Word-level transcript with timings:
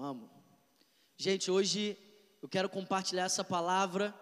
Vamos. 0.00 0.30
Gente, 1.16 1.50
hoje 1.50 1.98
eu 2.40 2.48
quero 2.48 2.68
compartilhar 2.68 3.24
essa 3.24 3.42
palavra. 3.42 4.14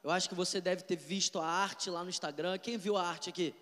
Eu 0.00 0.12
acho 0.12 0.28
que 0.28 0.34
você 0.34 0.60
deve 0.60 0.82
ter 0.82 0.94
visto 0.94 1.40
a 1.40 1.44
arte 1.44 1.90
lá 1.90 2.04
no 2.04 2.08
Instagram. 2.08 2.56
Quem 2.56 2.78
viu 2.78 2.96
a 2.96 3.02
arte 3.02 3.30
aqui? 3.30 3.52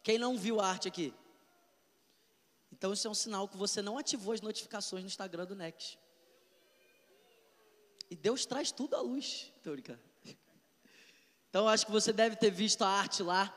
Quem 0.00 0.16
não 0.16 0.38
viu 0.38 0.60
a 0.60 0.68
arte 0.68 0.86
aqui? 0.86 1.12
Então 2.70 2.92
isso 2.92 3.08
é 3.08 3.10
um 3.10 3.14
sinal 3.14 3.48
que 3.48 3.56
você 3.56 3.82
não 3.82 3.98
ativou 3.98 4.32
as 4.32 4.40
notificações 4.40 5.02
no 5.02 5.08
Instagram 5.08 5.44
do 5.44 5.56
Next. 5.56 5.98
E 8.08 8.14
Deus 8.14 8.46
traz 8.46 8.70
tudo 8.70 8.94
à 8.94 9.00
luz, 9.00 9.52
Teórica. 9.64 9.98
Então 11.50 11.64
eu 11.64 11.68
acho 11.68 11.84
que 11.84 11.90
você 11.90 12.12
deve 12.12 12.36
ter 12.36 12.52
visto 12.52 12.82
a 12.82 12.88
arte 12.88 13.24
lá. 13.24 13.52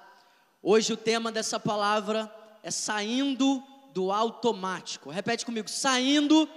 Hoje 0.63 0.91
o 0.93 0.97
tema 0.97 1.31
dessa 1.31 1.59
palavra 1.59 2.33
é 2.63 2.71
saindo 2.71 3.63
do 3.93 4.11
automático. 4.11 5.11
Repete 5.11 5.45
comigo, 5.45 5.69
saindo 5.69 6.49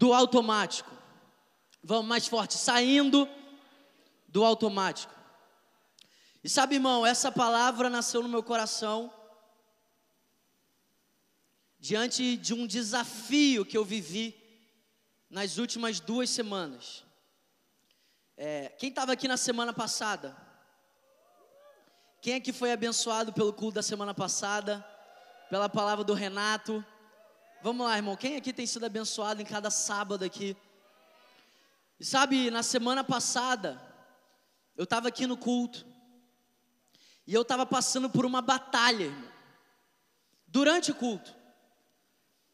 do 0.00 0.14
automático. 0.14 0.90
Vamos 1.84 2.06
mais 2.06 2.26
forte, 2.26 2.56
saindo 2.56 3.28
do 4.26 4.42
automático. 4.42 5.14
E 6.42 6.48
sabe, 6.48 6.76
irmão, 6.76 7.04
essa 7.04 7.30
palavra 7.30 7.90
nasceu 7.90 8.22
no 8.22 8.28
meu 8.28 8.42
coração 8.42 9.12
diante 11.78 12.38
de 12.38 12.54
um 12.54 12.66
desafio 12.66 13.66
que 13.66 13.76
eu 13.76 13.84
vivi 13.84 14.34
nas 15.28 15.58
últimas 15.58 16.00
duas 16.00 16.30
semanas. 16.30 17.04
É, 18.38 18.70
quem 18.78 18.88
estava 18.88 19.12
aqui 19.12 19.28
na 19.28 19.36
semana 19.36 19.70
passada? 19.70 20.34
Quem 22.22 22.34
é 22.34 22.40
que 22.40 22.54
foi 22.54 22.72
abençoado 22.72 23.34
pelo 23.34 23.52
culto 23.52 23.74
da 23.74 23.82
semana 23.82 24.14
passada? 24.14 24.82
Pela 25.50 25.68
palavra 25.68 26.02
do 26.02 26.14
Renato? 26.14 26.82
Vamos 27.62 27.86
lá, 27.86 27.94
irmão. 27.94 28.16
Quem 28.16 28.36
aqui 28.36 28.54
tem 28.54 28.66
sido 28.66 28.86
abençoado 28.86 29.42
em 29.42 29.44
cada 29.44 29.70
sábado 29.70 30.24
aqui? 30.24 30.56
E 31.98 32.04
sabe, 32.04 32.50
na 32.50 32.62
semana 32.62 33.04
passada, 33.04 33.78
eu 34.74 34.84
estava 34.84 35.08
aqui 35.08 35.26
no 35.26 35.36
culto. 35.36 35.84
E 37.26 37.34
eu 37.34 37.42
estava 37.42 37.66
passando 37.66 38.08
por 38.08 38.24
uma 38.24 38.40
batalha, 38.40 39.04
irmão. 39.04 39.30
Durante 40.46 40.90
o 40.90 40.94
culto. 40.94 41.36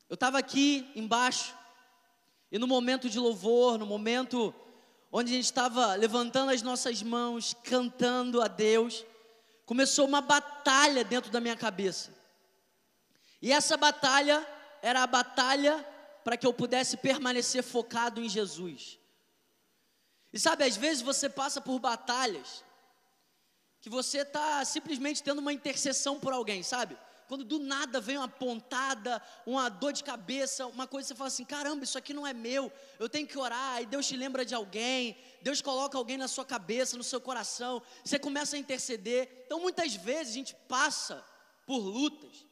Eu 0.09 0.15
estava 0.15 0.39
aqui 0.39 0.91
embaixo. 0.97 1.55
E 2.51 2.59
no 2.59 2.67
momento 2.67 3.09
de 3.09 3.21
louvor, 3.21 3.79
no 3.79 3.87
momento 3.87 4.53
onde 5.12 5.31
a 5.31 5.37
gente 5.37 5.45
estava 5.45 5.95
levantando 5.95 6.51
as 6.51 6.62
nossas 6.62 7.01
mãos, 7.01 7.55
cantando 7.62 8.43
a 8.43 8.49
Deus, 8.49 9.07
começou 9.65 10.05
uma 10.05 10.21
batalha 10.21 11.05
dentro 11.05 11.31
da 11.31 11.41
minha 11.41 11.57
cabeça. 11.57 12.12
E 13.41 13.53
essa 13.53 13.77
batalha 13.77 14.45
era 14.87 15.03
a 15.03 15.06
batalha 15.06 15.84
para 16.23 16.37
que 16.37 16.47
eu 16.47 16.53
pudesse 16.53 16.97
permanecer 16.97 17.62
focado 17.62 18.20
em 18.20 18.29
Jesus. 18.29 19.01
E 20.33 20.39
sabe, 20.39 20.62
às 20.62 20.77
vezes 20.77 21.03
você 21.03 21.28
passa 21.28 21.61
por 21.61 21.78
batalhas 21.81 22.65
que 23.81 23.91
você 23.91 24.19
está 24.19 24.65
simplesmente 24.65 25.23
tendo 25.23 25.41
uma 25.41 25.53
intercessão 25.53 26.20
por 26.20 26.33
alguém, 26.33 26.62
sabe? 26.62 26.97
quando 27.28 27.45
do 27.45 27.59
nada 27.59 28.01
vem 28.01 28.17
uma 28.17 28.28
pontada, 28.28 29.20
uma 29.45 29.69
dor 29.69 29.93
de 29.93 30.05
cabeça, 30.05 30.65
uma 30.69 30.87
coisa 30.87 31.09
você 31.09 31.15
fala 31.17 31.27
assim: 31.27 31.45
caramba, 31.45 31.83
isso 31.83 31.98
aqui 31.98 32.15
não 32.15 32.25
é 32.25 32.33
meu, 32.33 32.73
eu 33.00 33.09
tenho 33.09 33.27
que 33.27 33.37
orar, 33.37 33.83
e 33.83 33.87
Deus 33.87 34.06
te 34.06 34.17
lembra 34.17 34.45
de 34.45 34.55
alguém, 34.55 35.17
Deus 35.43 35.61
coloca 35.61 35.98
alguém 35.98 36.17
na 36.17 36.28
sua 36.28 36.45
cabeça, 36.45 36.97
no 36.97 37.03
seu 37.03 37.21
coração, 37.21 37.83
você 38.05 38.17
começa 38.17 38.55
a 38.55 38.59
interceder. 38.61 39.43
Então 39.45 39.59
muitas 39.59 39.97
vezes 39.97 40.33
a 40.33 40.37
gente 40.37 40.55
passa 40.69 41.25
por 41.67 41.78
lutas 41.78 42.47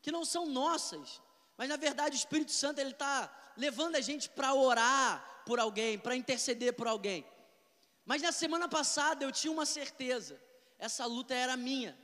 que 0.00 0.10
não 0.10 0.24
são 0.24 0.46
nossas, 0.46 1.20
mas 1.56 1.68
na 1.68 1.76
verdade 1.76 2.16
o 2.16 2.18
Espírito 2.18 2.52
Santo 2.52 2.80
ele 2.80 2.90
está 2.90 3.32
levando 3.56 3.96
a 3.96 4.00
gente 4.00 4.28
para 4.28 4.52
orar 4.54 5.42
por 5.46 5.58
alguém, 5.58 5.98
para 5.98 6.16
interceder 6.16 6.74
por 6.74 6.86
alguém. 6.86 7.26
Mas 8.04 8.22
na 8.22 8.32
semana 8.32 8.68
passada 8.68 9.24
eu 9.24 9.32
tinha 9.32 9.52
uma 9.52 9.66
certeza, 9.66 10.40
essa 10.78 11.06
luta 11.06 11.34
era 11.34 11.56
minha. 11.56 11.96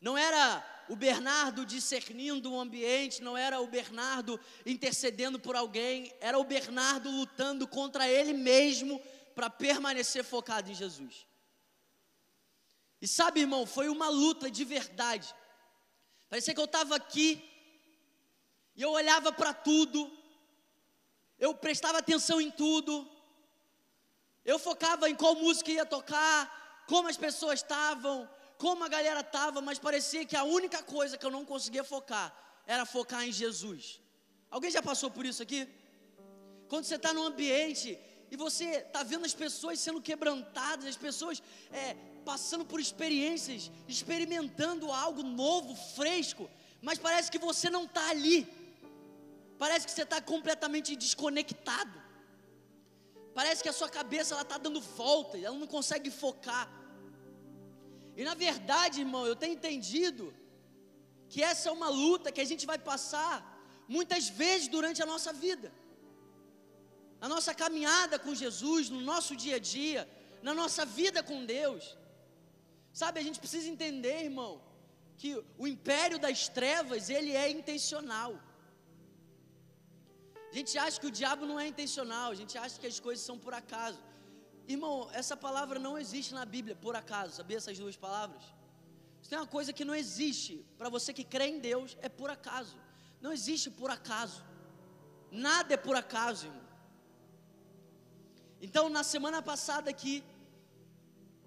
Não 0.00 0.16
era 0.16 0.64
o 0.88 0.96
Bernardo 0.96 1.66
discernindo 1.66 2.50
o 2.50 2.58
ambiente, 2.58 3.22
não 3.22 3.36
era 3.36 3.60
o 3.60 3.66
Bernardo 3.66 4.40
intercedendo 4.64 5.38
por 5.38 5.54
alguém, 5.54 6.12
era 6.20 6.38
o 6.38 6.44
Bernardo 6.44 7.10
lutando 7.10 7.68
contra 7.68 8.08
ele 8.08 8.32
mesmo 8.32 9.00
para 9.34 9.50
permanecer 9.50 10.24
focado 10.24 10.70
em 10.70 10.74
Jesus. 10.74 11.26
E 13.00 13.06
sabe, 13.06 13.40
irmão, 13.40 13.66
foi 13.66 13.88
uma 13.88 14.08
luta 14.08 14.50
de 14.50 14.64
verdade. 14.64 15.34
Parecia 16.28 16.54
que 16.54 16.60
eu 16.60 16.64
estava 16.64 16.96
aqui 16.96 17.49
e 18.76 18.82
eu 18.82 18.90
olhava 18.90 19.32
para 19.32 19.52
tudo, 19.52 20.10
eu 21.38 21.54
prestava 21.54 21.98
atenção 21.98 22.40
em 22.40 22.50
tudo, 22.50 23.08
eu 24.44 24.58
focava 24.58 25.08
em 25.08 25.14
qual 25.14 25.34
música 25.34 25.70
ia 25.70 25.86
tocar, 25.86 26.84
como 26.86 27.08
as 27.08 27.16
pessoas 27.16 27.60
estavam, 27.60 28.28
como 28.58 28.84
a 28.84 28.88
galera 28.88 29.20
estava, 29.20 29.60
mas 29.60 29.78
parecia 29.78 30.24
que 30.24 30.36
a 30.36 30.44
única 30.44 30.82
coisa 30.82 31.16
que 31.16 31.24
eu 31.24 31.30
não 31.30 31.44
conseguia 31.44 31.84
focar 31.84 32.34
era 32.66 32.84
focar 32.84 33.26
em 33.26 33.32
Jesus. 33.32 34.00
Alguém 34.50 34.70
já 34.70 34.82
passou 34.82 35.10
por 35.10 35.24
isso 35.24 35.42
aqui? 35.42 35.68
Quando 36.68 36.84
você 36.84 36.96
está 36.96 37.12
num 37.12 37.24
ambiente 37.24 37.98
e 38.30 38.36
você 38.36 38.64
está 38.64 39.02
vendo 39.02 39.24
as 39.24 39.34
pessoas 39.34 39.80
sendo 39.80 40.00
quebrantadas, 40.00 40.86
as 40.86 40.96
pessoas 40.96 41.42
é, 41.72 41.94
passando 42.24 42.64
por 42.64 42.78
experiências, 42.80 43.70
experimentando 43.88 44.92
algo 44.92 45.22
novo, 45.22 45.74
fresco, 45.96 46.48
mas 46.82 46.98
parece 46.98 47.30
que 47.30 47.38
você 47.38 47.68
não 47.68 47.84
está 47.84 48.08
ali, 48.10 48.46
parece 49.62 49.84
que 49.86 49.92
você 49.94 50.04
está 50.08 50.18
completamente 50.32 50.90
desconectado, 51.04 51.96
parece 53.38 53.62
que 53.64 53.72
a 53.72 53.76
sua 53.80 53.90
cabeça 53.98 54.32
ela 54.34 54.46
está 54.48 54.58
dando 54.66 54.80
volta, 54.80 55.36
ela 55.46 55.58
não 55.62 55.70
consegue 55.76 56.10
focar. 56.22 56.66
E 58.18 58.24
na 58.28 58.34
verdade, 58.46 59.02
irmão, 59.06 59.24
eu 59.26 59.36
tenho 59.42 59.54
entendido 59.58 60.24
que 61.32 61.40
essa 61.50 61.68
é 61.68 61.72
uma 61.78 61.90
luta 62.02 62.32
que 62.32 62.42
a 62.44 62.48
gente 62.52 62.64
vai 62.72 62.78
passar 62.90 63.36
muitas 63.96 64.24
vezes 64.42 64.68
durante 64.76 65.02
a 65.02 65.10
nossa 65.12 65.32
vida. 65.44 65.68
Na 67.22 67.28
nossa 67.34 67.52
caminhada 67.62 68.18
com 68.24 68.40
Jesus, 68.44 68.88
no 68.88 69.00
nosso 69.12 69.32
dia 69.44 69.56
a 69.56 69.64
dia, 69.76 70.02
na 70.48 70.54
nossa 70.60 70.84
vida 71.00 71.22
com 71.30 71.44
Deus. 71.44 71.84
Sabe, 73.00 73.20
a 73.20 73.26
gente 73.28 73.38
precisa 73.44 73.68
entender, 73.74 74.18
irmão, 74.30 74.52
que 75.20 75.30
o 75.62 75.66
império 75.74 76.18
das 76.18 76.48
trevas, 76.48 77.10
ele 77.10 77.32
é 77.44 77.48
intencional. 77.50 78.32
A 80.50 80.54
gente 80.54 80.76
acha 80.76 81.00
que 81.00 81.06
o 81.06 81.10
diabo 81.10 81.46
não 81.46 81.58
é 81.60 81.66
intencional, 81.68 82.30
a 82.30 82.34
gente 82.34 82.58
acha 82.58 82.78
que 82.80 82.86
as 82.86 82.98
coisas 82.98 83.24
são 83.24 83.38
por 83.38 83.54
acaso. 83.54 84.00
Irmão, 84.66 85.08
essa 85.12 85.36
palavra 85.36 85.78
não 85.78 85.96
existe 85.96 86.32
na 86.34 86.44
Bíblia, 86.44 86.74
por 86.74 86.96
acaso, 86.96 87.36
sabia 87.36 87.56
essas 87.56 87.78
duas 87.78 87.96
palavras? 87.96 88.42
Se 89.22 89.28
tem 89.30 89.38
uma 89.38 89.46
coisa 89.46 89.72
que 89.72 89.84
não 89.84 89.94
existe 89.94 90.64
para 90.78 90.88
você 90.88 91.12
que 91.12 91.24
crê 91.24 91.46
em 91.46 91.58
Deus, 91.60 91.96
é 92.00 92.08
por 92.08 92.30
acaso. 92.30 92.76
Não 93.20 93.32
existe 93.32 93.70
por 93.70 93.90
acaso. 93.90 94.42
Nada 95.30 95.74
é 95.74 95.76
por 95.76 95.94
acaso, 95.94 96.46
irmão. 96.46 96.66
Então, 98.60 98.88
na 98.88 99.04
semana 99.04 99.40
passada 99.40 99.88
aqui, 99.88 100.24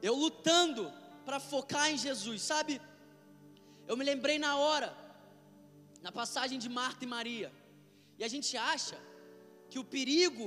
eu 0.01 0.15
lutando 0.15 0.91
para 1.25 1.39
focar 1.39 1.91
em 1.91 1.97
Jesus, 1.97 2.41
sabe? 2.41 2.81
Eu 3.87 3.97
me 3.97 4.03
lembrei 4.03 4.39
na 4.39 4.55
hora, 4.57 4.95
na 6.01 6.11
passagem 6.11 6.57
de 6.57 6.69
Marta 6.69 7.03
e 7.03 7.07
Maria. 7.07 7.51
E 8.23 8.25
a 8.25 8.29
gente 8.29 8.55
acha 8.55 8.97
que 9.69 9.77
o 9.77 9.83
perigo 9.83 10.45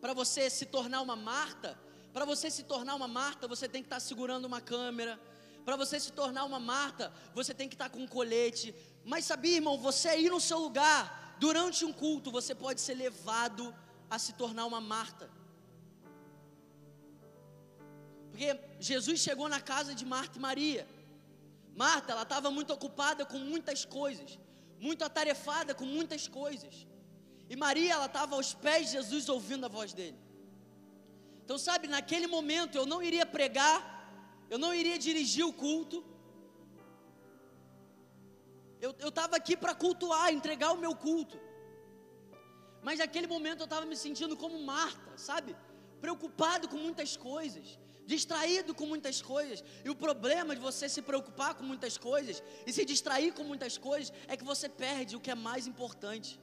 para 0.00 0.12
você 0.12 0.50
se 0.50 0.66
tornar 0.66 1.00
uma 1.00 1.14
Marta, 1.14 1.78
para 2.12 2.24
você 2.24 2.50
se 2.50 2.64
tornar 2.64 2.96
uma 2.96 3.06
Marta, 3.06 3.46
você 3.46 3.68
tem 3.68 3.80
que 3.80 3.86
estar 3.86 4.00
tá 4.02 4.06
segurando 4.08 4.46
uma 4.46 4.60
câmera. 4.60 5.20
Para 5.64 5.76
você 5.76 6.00
se 6.00 6.10
tornar 6.10 6.42
uma 6.44 6.58
Marta, 6.58 7.12
você 7.32 7.54
tem 7.54 7.68
que 7.68 7.76
estar 7.76 7.88
tá 7.88 7.94
com 7.94 8.02
um 8.02 8.08
colete. 8.08 8.74
Mas 9.04 9.24
sabia, 9.24 9.54
irmão, 9.54 9.78
você 9.78 10.08
aí 10.08 10.28
no 10.28 10.40
seu 10.40 10.58
lugar, 10.58 11.36
durante 11.38 11.84
um 11.84 11.92
culto, 11.92 12.32
você 12.32 12.56
pode 12.56 12.80
ser 12.80 12.94
levado 12.94 13.72
a 14.10 14.18
se 14.18 14.32
tornar 14.32 14.66
uma 14.66 14.80
Marta. 14.80 15.30
Porque 18.32 18.58
Jesus 18.80 19.20
chegou 19.20 19.48
na 19.48 19.60
casa 19.60 19.94
de 19.94 20.04
Marta 20.04 20.38
e 20.38 20.40
Maria. 20.40 20.88
Marta, 21.76 22.10
ela 22.10 22.24
estava 22.24 22.50
muito 22.50 22.72
ocupada 22.72 23.24
com 23.24 23.38
muitas 23.38 23.84
coisas, 23.84 24.40
muito 24.86 25.02
atarefada 25.08 25.72
com 25.78 25.86
muitas 25.96 26.22
coisas. 26.40 26.74
E 27.52 27.54
Maria, 27.64 27.92
ela 27.96 28.08
estava 28.12 28.34
aos 28.36 28.50
pés 28.66 28.86
de 28.86 28.92
Jesus 28.96 29.28
ouvindo 29.28 29.64
a 29.66 29.68
voz 29.78 29.92
dele. 29.98 30.18
Então, 31.44 31.56
sabe, 31.66 31.86
naquele 31.94 32.26
momento 32.36 32.76
eu 32.80 32.86
não 32.92 33.00
iria 33.08 33.26
pregar, 33.36 33.78
eu 34.50 34.58
não 34.64 34.72
iria 34.80 34.98
dirigir 35.06 35.44
o 35.46 35.52
culto. 35.52 35.98
Eu 38.80 39.10
estava 39.10 39.36
aqui 39.36 39.56
para 39.56 39.74
cultuar, 39.84 40.32
entregar 40.32 40.72
o 40.72 40.80
meu 40.84 40.94
culto. 41.06 41.38
Mas 42.86 42.98
naquele 42.98 43.28
momento 43.34 43.60
eu 43.60 43.68
estava 43.70 43.86
me 43.86 43.96
sentindo 44.04 44.36
como 44.36 44.60
Marta, 44.74 45.12
sabe? 45.16 45.54
Preocupado 46.00 46.68
com 46.68 46.78
muitas 46.86 47.16
coisas. 47.16 47.78
Distraído 48.06 48.74
com 48.74 48.86
muitas 48.86 49.20
coisas. 49.20 49.62
E 49.84 49.90
o 49.90 49.94
problema 49.94 50.54
de 50.54 50.60
você 50.60 50.88
se 50.88 51.02
preocupar 51.02 51.54
com 51.54 51.64
muitas 51.64 51.96
coisas 51.96 52.42
e 52.66 52.72
se 52.72 52.84
distrair 52.84 53.32
com 53.32 53.44
muitas 53.44 53.78
coisas 53.78 54.12
é 54.26 54.36
que 54.36 54.44
você 54.44 54.68
perde 54.68 55.16
o 55.16 55.20
que 55.20 55.30
é 55.30 55.34
mais 55.34 55.66
importante. 55.66 56.40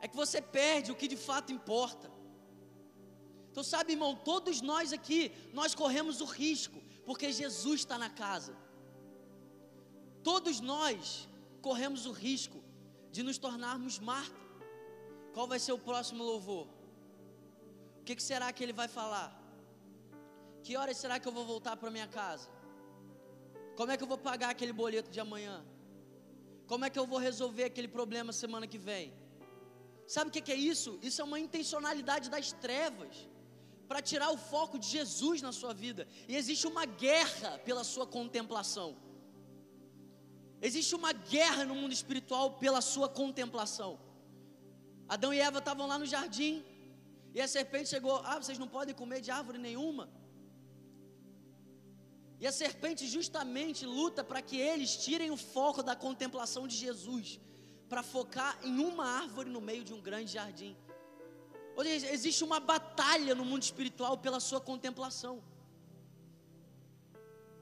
É 0.00 0.08
que 0.08 0.16
você 0.16 0.40
perde 0.40 0.92
o 0.92 0.94
que 0.94 1.08
de 1.08 1.16
fato 1.16 1.52
importa. 1.52 2.10
Então, 3.50 3.62
sabe, 3.62 3.92
irmão, 3.92 4.16
todos 4.16 4.60
nós 4.60 4.92
aqui, 4.92 5.32
nós 5.52 5.74
corremos 5.74 6.20
o 6.20 6.24
risco, 6.24 6.82
porque 7.06 7.32
Jesus 7.32 7.80
está 7.80 7.96
na 7.96 8.10
casa. 8.10 8.56
Todos 10.22 10.60
nós 10.60 11.28
corremos 11.62 12.04
o 12.04 12.12
risco 12.12 12.62
de 13.12 13.22
nos 13.22 13.38
tornarmos 13.38 13.98
Marta. 13.98 14.42
Qual 15.32 15.46
vai 15.46 15.58
ser 15.58 15.72
o 15.72 15.78
próximo 15.78 16.22
louvor? 16.24 16.66
O 18.00 18.04
que, 18.04 18.16
que 18.16 18.22
será 18.22 18.52
que 18.52 18.62
ele 18.62 18.72
vai 18.72 18.88
falar? 18.88 19.43
Que 20.64 20.76
horas 20.78 20.96
será 21.02 21.16
que 21.20 21.28
eu 21.28 21.34
vou 21.38 21.44
voltar 21.52 21.74
para 21.80 21.90
minha 21.96 22.06
casa? 22.20 22.48
Como 23.78 23.90
é 23.92 23.96
que 23.96 24.04
eu 24.04 24.10
vou 24.12 24.20
pagar 24.28 24.48
aquele 24.54 24.72
boleto 24.72 25.10
de 25.14 25.20
amanhã? 25.26 25.56
Como 26.70 26.84
é 26.86 26.90
que 26.92 26.98
eu 27.02 27.06
vou 27.12 27.18
resolver 27.28 27.64
aquele 27.64 27.90
problema 27.96 28.32
semana 28.32 28.66
que 28.72 28.78
vem? 28.78 29.12
Sabe 30.14 30.28
o 30.28 30.32
que 30.32 30.52
é 30.56 30.60
isso? 30.74 30.98
Isso 31.08 31.20
é 31.20 31.24
uma 31.30 31.38
intencionalidade 31.46 32.30
das 32.34 32.52
trevas 32.64 33.14
para 33.88 34.00
tirar 34.10 34.30
o 34.30 34.38
foco 34.52 34.78
de 34.78 34.88
Jesus 34.96 35.42
na 35.42 35.52
sua 35.52 35.74
vida. 35.84 36.08
E 36.26 36.34
existe 36.40 36.66
uma 36.66 36.86
guerra 36.86 37.52
pela 37.68 37.84
sua 37.92 38.06
contemplação. 38.06 38.90
Existe 40.62 40.94
uma 40.94 41.12
guerra 41.12 41.62
no 41.70 41.74
mundo 41.74 41.92
espiritual 41.92 42.46
pela 42.64 42.80
sua 42.80 43.08
contemplação. 43.20 43.92
Adão 45.06 45.32
e 45.34 45.40
Eva 45.48 45.58
estavam 45.58 45.86
lá 45.86 45.98
no 45.98 46.06
jardim 46.06 46.64
e 47.34 47.40
a 47.46 47.48
serpente 47.56 47.90
chegou: 47.94 48.16
Ah, 48.24 48.38
vocês 48.42 48.58
não 48.58 48.68
podem 48.76 48.94
comer 48.94 49.20
de 49.20 49.30
árvore 49.30 49.58
nenhuma. 49.58 50.08
E 52.44 52.46
a 52.46 52.52
serpente 52.52 53.06
justamente 53.08 53.86
luta 53.86 54.22
para 54.30 54.40
que 54.42 54.56
eles 54.70 54.90
tirem 55.04 55.30
o 55.30 55.36
foco 55.52 55.82
da 55.82 55.94
contemplação 55.96 56.64
de 56.70 56.76
Jesus, 56.76 57.40
para 57.88 58.02
focar 58.02 58.58
em 58.62 58.80
uma 58.80 59.06
árvore 59.22 59.48
no 59.48 59.62
meio 59.68 59.82
de 59.82 59.94
um 59.94 60.00
grande 60.08 60.30
jardim. 60.32 60.76
Ou 61.74 61.82
seja, 61.82 62.10
existe 62.16 62.44
uma 62.44 62.60
batalha 62.60 63.34
no 63.34 63.46
mundo 63.46 63.62
espiritual 63.62 64.18
pela 64.18 64.40
sua 64.40 64.60
contemplação. 64.60 65.42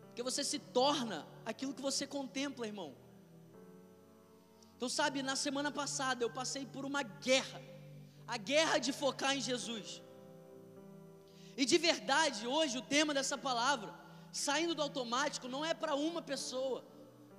Porque 0.06 0.20
você 0.20 0.42
se 0.42 0.58
torna 0.58 1.28
aquilo 1.46 1.72
que 1.76 1.86
você 1.90 2.04
contempla, 2.04 2.66
irmão. 2.66 2.92
Então, 4.76 4.88
sabe, 4.88 5.22
na 5.22 5.36
semana 5.36 5.70
passada 5.70 6.24
eu 6.24 6.30
passei 6.40 6.66
por 6.66 6.84
uma 6.84 7.04
guerra, 7.04 7.62
a 8.26 8.36
guerra 8.36 8.78
de 8.78 8.92
focar 8.92 9.36
em 9.36 9.40
Jesus. 9.40 10.02
E 11.56 11.64
de 11.64 11.78
verdade, 11.78 12.48
hoje 12.48 12.78
o 12.78 12.88
tema 12.96 13.14
dessa 13.14 13.38
palavra 13.38 14.01
saindo 14.32 14.74
do 14.74 14.82
automático 14.82 15.46
não 15.46 15.62
é 15.62 15.74
para 15.74 15.94
uma 15.94 16.22
pessoa, 16.22 16.82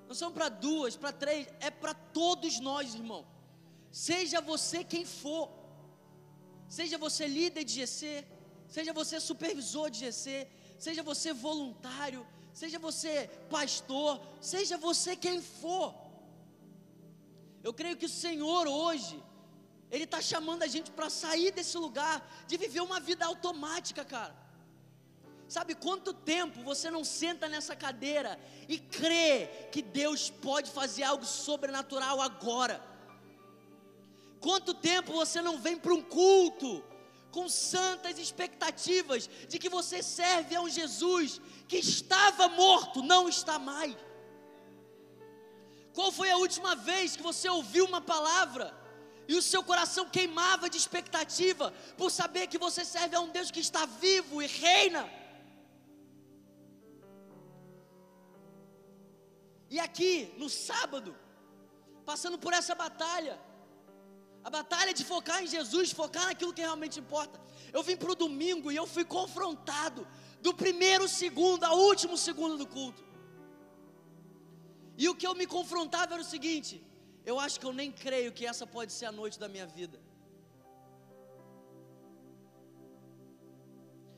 não 0.07 0.13
são 0.13 0.31
para 0.31 0.47
duas, 0.47 0.95
para 0.95 1.11
três, 1.11 1.47
é 1.59 1.71
para 1.71 1.93
todos 1.93 2.59
nós, 2.59 2.93
irmão. 2.93 3.25
Seja 3.91 4.39
você 4.39 4.83
quem 4.83 5.03
for, 5.03 5.49
seja 6.67 6.97
você 6.97 7.27
líder 7.27 7.63
de 7.63 7.73
GC, 7.73 8.25
seja 8.67 8.93
você 8.93 9.19
supervisor 9.19 9.89
de 9.89 9.99
GC, 10.05 10.47
seja 10.77 11.01
você 11.01 11.33
voluntário, 11.33 12.25
seja 12.53 12.77
você 12.77 13.27
pastor, 13.49 14.21
seja 14.39 14.77
você 14.77 15.15
quem 15.15 15.41
for. 15.41 15.95
Eu 17.63 17.73
creio 17.73 17.97
que 17.97 18.05
o 18.05 18.09
Senhor 18.09 18.67
hoje, 18.67 19.23
Ele 19.89 20.03
está 20.03 20.21
chamando 20.21 20.61
a 20.63 20.67
gente 20.67 20.91
para 20.91 21.09
sair 21.09 21.51
desse 21.51 21.77
lugar, 21.77 22.45
de 22.45 22.57
viver 22.57 22.81
uma 22.81 22.99
vida 22.99 23.25
automática, 23.25 24.05
cara. 24.05 24.42
Sabe 25.53 25.75
quanto 25.75 26.15
tempo 26.15 26.63
você 26.63 26.89
não 26.89 27.03
senta 27.03 27.47
nessa 27.47 27.75
cadeira 27.75 28.39
e 28.67 28.79
crê 28.79 29.47
que 29.71 29.83
Deus 29.83 30.27
pode 30.27 30.71
fazer 30.71 31.03
algo 31.03 31.27
sobrenatural 31.27 32.19
agora? 32.19 32.83
Quanto 34.39 34.73
tempo 34.73 35.13
você 35.13 35.43
não 35.43 35.59
vem 35.59 35.77
para 35.77 35.93
um 35.93 36.01
culto 36.01 36.83
com 37.29 37.47
santas 37.47 38.17
expectativas 38.17 39.29
de 39.47 39.59
que 39.59 39.69
você 39.69 40.01
serve 40.01 40.55
a 40.55 40.61
um 40.61 40.67
Jesus 40.67 41.39
que 41.67 41.77
estava 41.77 42.49
morto, 42.49 43.03
não 43.03 43.29
está 43.29 43.59
mais? 43.59 43.95
Qual 45.93 46.11
foi 46.11 46.31
a 46.31 46.37
última 46.37 46.75
vez 46.75 47.15
que 47.15 47.21
você 47.21 47.47
ouviu 47.47 47.85
uma 47.85 48.01
palavra 48.01 48.75
e 49.27 49.35
o 49.35 49.41
seu 49.41 49.61
coração 49.61 50.09
queimava 50.09 50.67
de 50.67 50.79
expectativa 50.79 51.71
por 51.95 52.09
saber 52.09 52.47
que 52.47 52.57
você 52.57 52.83
serve 52.83 53.15
a 53.15 53.21
um 53.21 53.29
Deus 53.29 53.51
que 53.51 53.59
está 53.59 53.85
vivo 53.85 54.41
e 54.41 54.47
reina? 54.47 55.21
E 59.73 59.79
aqui, 59.79 60.11
no 60.41 60.47
sábado, 60.49 61.11
passando 62.09 62.37
por 62.43 62.53
essa 62.57 62.73
batalha, 62.81 63.35
a 64.47 64.49
batalha 64.57 64.93
de 64.97 65.03
focar 65.11 65.37
em 65.43 65.47
Jesus, 65.47 65.91
focar 66.01 66.25
naquilo 66.27 66.53
que 66.57 66.65
realmente 66.67 66.99
importa. 67.03 67.37
Eu 67.77 67.81
vim 67.87 67.97
para 68.01 68.11
o 68.11 68.19
domingo 68.23 68.71
e 68.71 68.75
eu 68.75 68.85
fui 68.95 69.03
confrontado 69.03 70.01
do 70.45 70.53
primeiro 70.53 71.07
segundo 71.07 71.63
ao 71.69 71.77
último 71.89 72.15
segundo 72.25 72.55
do 72.61 72.67
culto. 72.75 73.03
E 74.95 75.09
o 75.09 75.15
que 75.15 75.25
eu 75.29 75.33
me 75.41 75.47
confrontava 75.47 76.13
era 76.13 76.21
o 76.21 76.31
seguinte: 76.35 76.75
eu 77.25 77.39
acho 77.39 77.59
que 77.59 77.65
eu 77.65 77.73
nem 77.73 77.91
creio 77.91 78.31
que 78.31 78.45
essa 78.45 78.67
pode 78.67 78.93
ser 78.97 79.07
a 79.07 79.11
noite 79.21 79.39
da 79.39 79.49
minha 79.55 79.65
vida. 79.65 79.99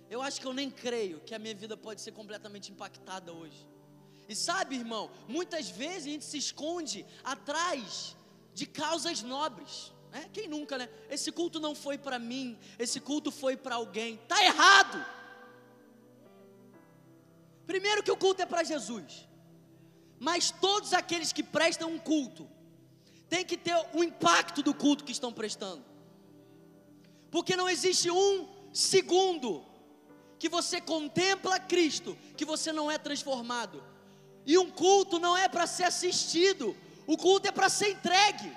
Eu 0.09 0.21
acho 0.21 0.41
que 0.41 0.47
eu 0.47 0.57
nem 0.61 0.69
creio 0.69 1.21
que 1.21 1.33
a 1.33 1.39
minha 1.39 1.55
vida 1.63 1.77
pode 1.77 2.01
ser 2.01 2.11
completamente 2.11 2.73
impactada 2.73 3.31
hoje. 3.31 3.74
E 4.27 4.35
sabe, 4.35 4.75
irmão, 4.75 5.11
muitas 5.27 5.69
vezes 5.69 6.07
a 6.07 6.09
gente 6.09 6.25
se 6.25 6.37
esconde 6.37 7.05
atrás 7.23 8.15
de 8.53 8.65
causas 8.65 9.21
nobres. 9.21 9.93
Né? 10.11 10.29
Quem 10.33 10.47
nunca, 10.47 10.77
né? 10.77 10.89
Esse 11.09 11.31
culto 11.31 11.59
não 11.59 11.75
foi 11.75 11.97
para 11.97 12.17
mim, 12.17 12.57
esse 12.79 12.99
culto 12.99 13.31
foi 13.31 13.55
para 13.55 13.75
alguém. 13.75 14.17
Tá 14.27 14.43
errado. 14.43 15.05
Primeiro 17.67 18.03
que 18.03 18.11
o 18.11 18.17
culto 18.17 18.41
é 18.41 18.45
para 18.45 18.63
Jesus. 18.63 19.27
Mas 20.19 20.51
todos 20.51 20.93
aqueles 20.93 21.31
que 21.33 21.43
prestam 21.43 21.91
um 21.91 21.99
culto 21.99 22.49
têm 23.27 23.43
que 23.43 23.57
ter 23.57 23.75
o 23.93 24.03
impacto 24.03 24.63
do 24.63 24.73
culto 24.73 25.03
que 25.03 25.11
estão 25.11 25.33
prestando. 25.33 25.83
Porque 27.29 27.55
não 27.55 27.67
existe 27.67 28.09
um 28.09 28.47
segundo 28.73 29.65
que 30.39 30.47
você 30.47 30.79
contempla 30.79 31.59
Cristo 31.59 32.17
que 32.37 32.45
você 32.45 32.71
não 32.71 32.89
é 32.89 32.97
transformado. 32.97 33.83
E 34.45 34.57
um 34.57 34.69
culto 34.69 35.19
não 35.19 35.35
é 35.35 35.47
para 35.47 35.65
ser 35.65 35.85
assistido, 35.85 36.75
o 37.07 37.17
culto 37.17 37.47
é 37.47 37.51
para 37.51 37.69
ser 37.69 37.89
entregue. 37.89 38.55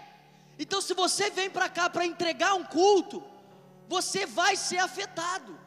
Então, 0.58 0.81
se 0.81 0.93
você 0.94 1.31
vem 1.31 1.49
para 1.49 1.69
cá 1.69 1.88
para 1.88 2.05
entregar 2.05 2.55
um 2.55 2.65
culto, 2.65 3.22
você 3.89 4.27
vai 4.27 4.56
ser 4.56 4.79
afetado. 4.79 5.58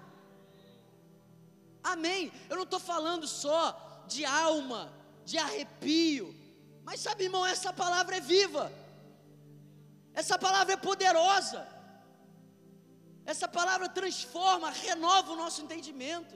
Amém. 1.84 2.31
Eu 2.50 2.57
não 2.57 2.63
estou 2.63 2.79
falando 2.79 3.27
só 3.27 4.03
de 4.07 4.24
alma, 4.25 4.93
de 5.25 5.38
arrepio, 5.38 6.36
mas 6.84 7.00
sabe, 7.00 7.24
irmão, 7.24 7.45
essa 7.45 7.72
palavra 7.72 8.17
é 8.17 8.19
viva, 8.19 8.72
essa 10.13 10.38
palavra 10.38 10.74
é 10.74 10.77
poderosa, 10.77 11.67
essa 13.25 13.48
palavra 13.48 13.88
transforma, 13.88 14.69
renova 14.69 15.31
o 15.31 15.36
nosso 15.36 15.62
entendimento, 15.62 16.36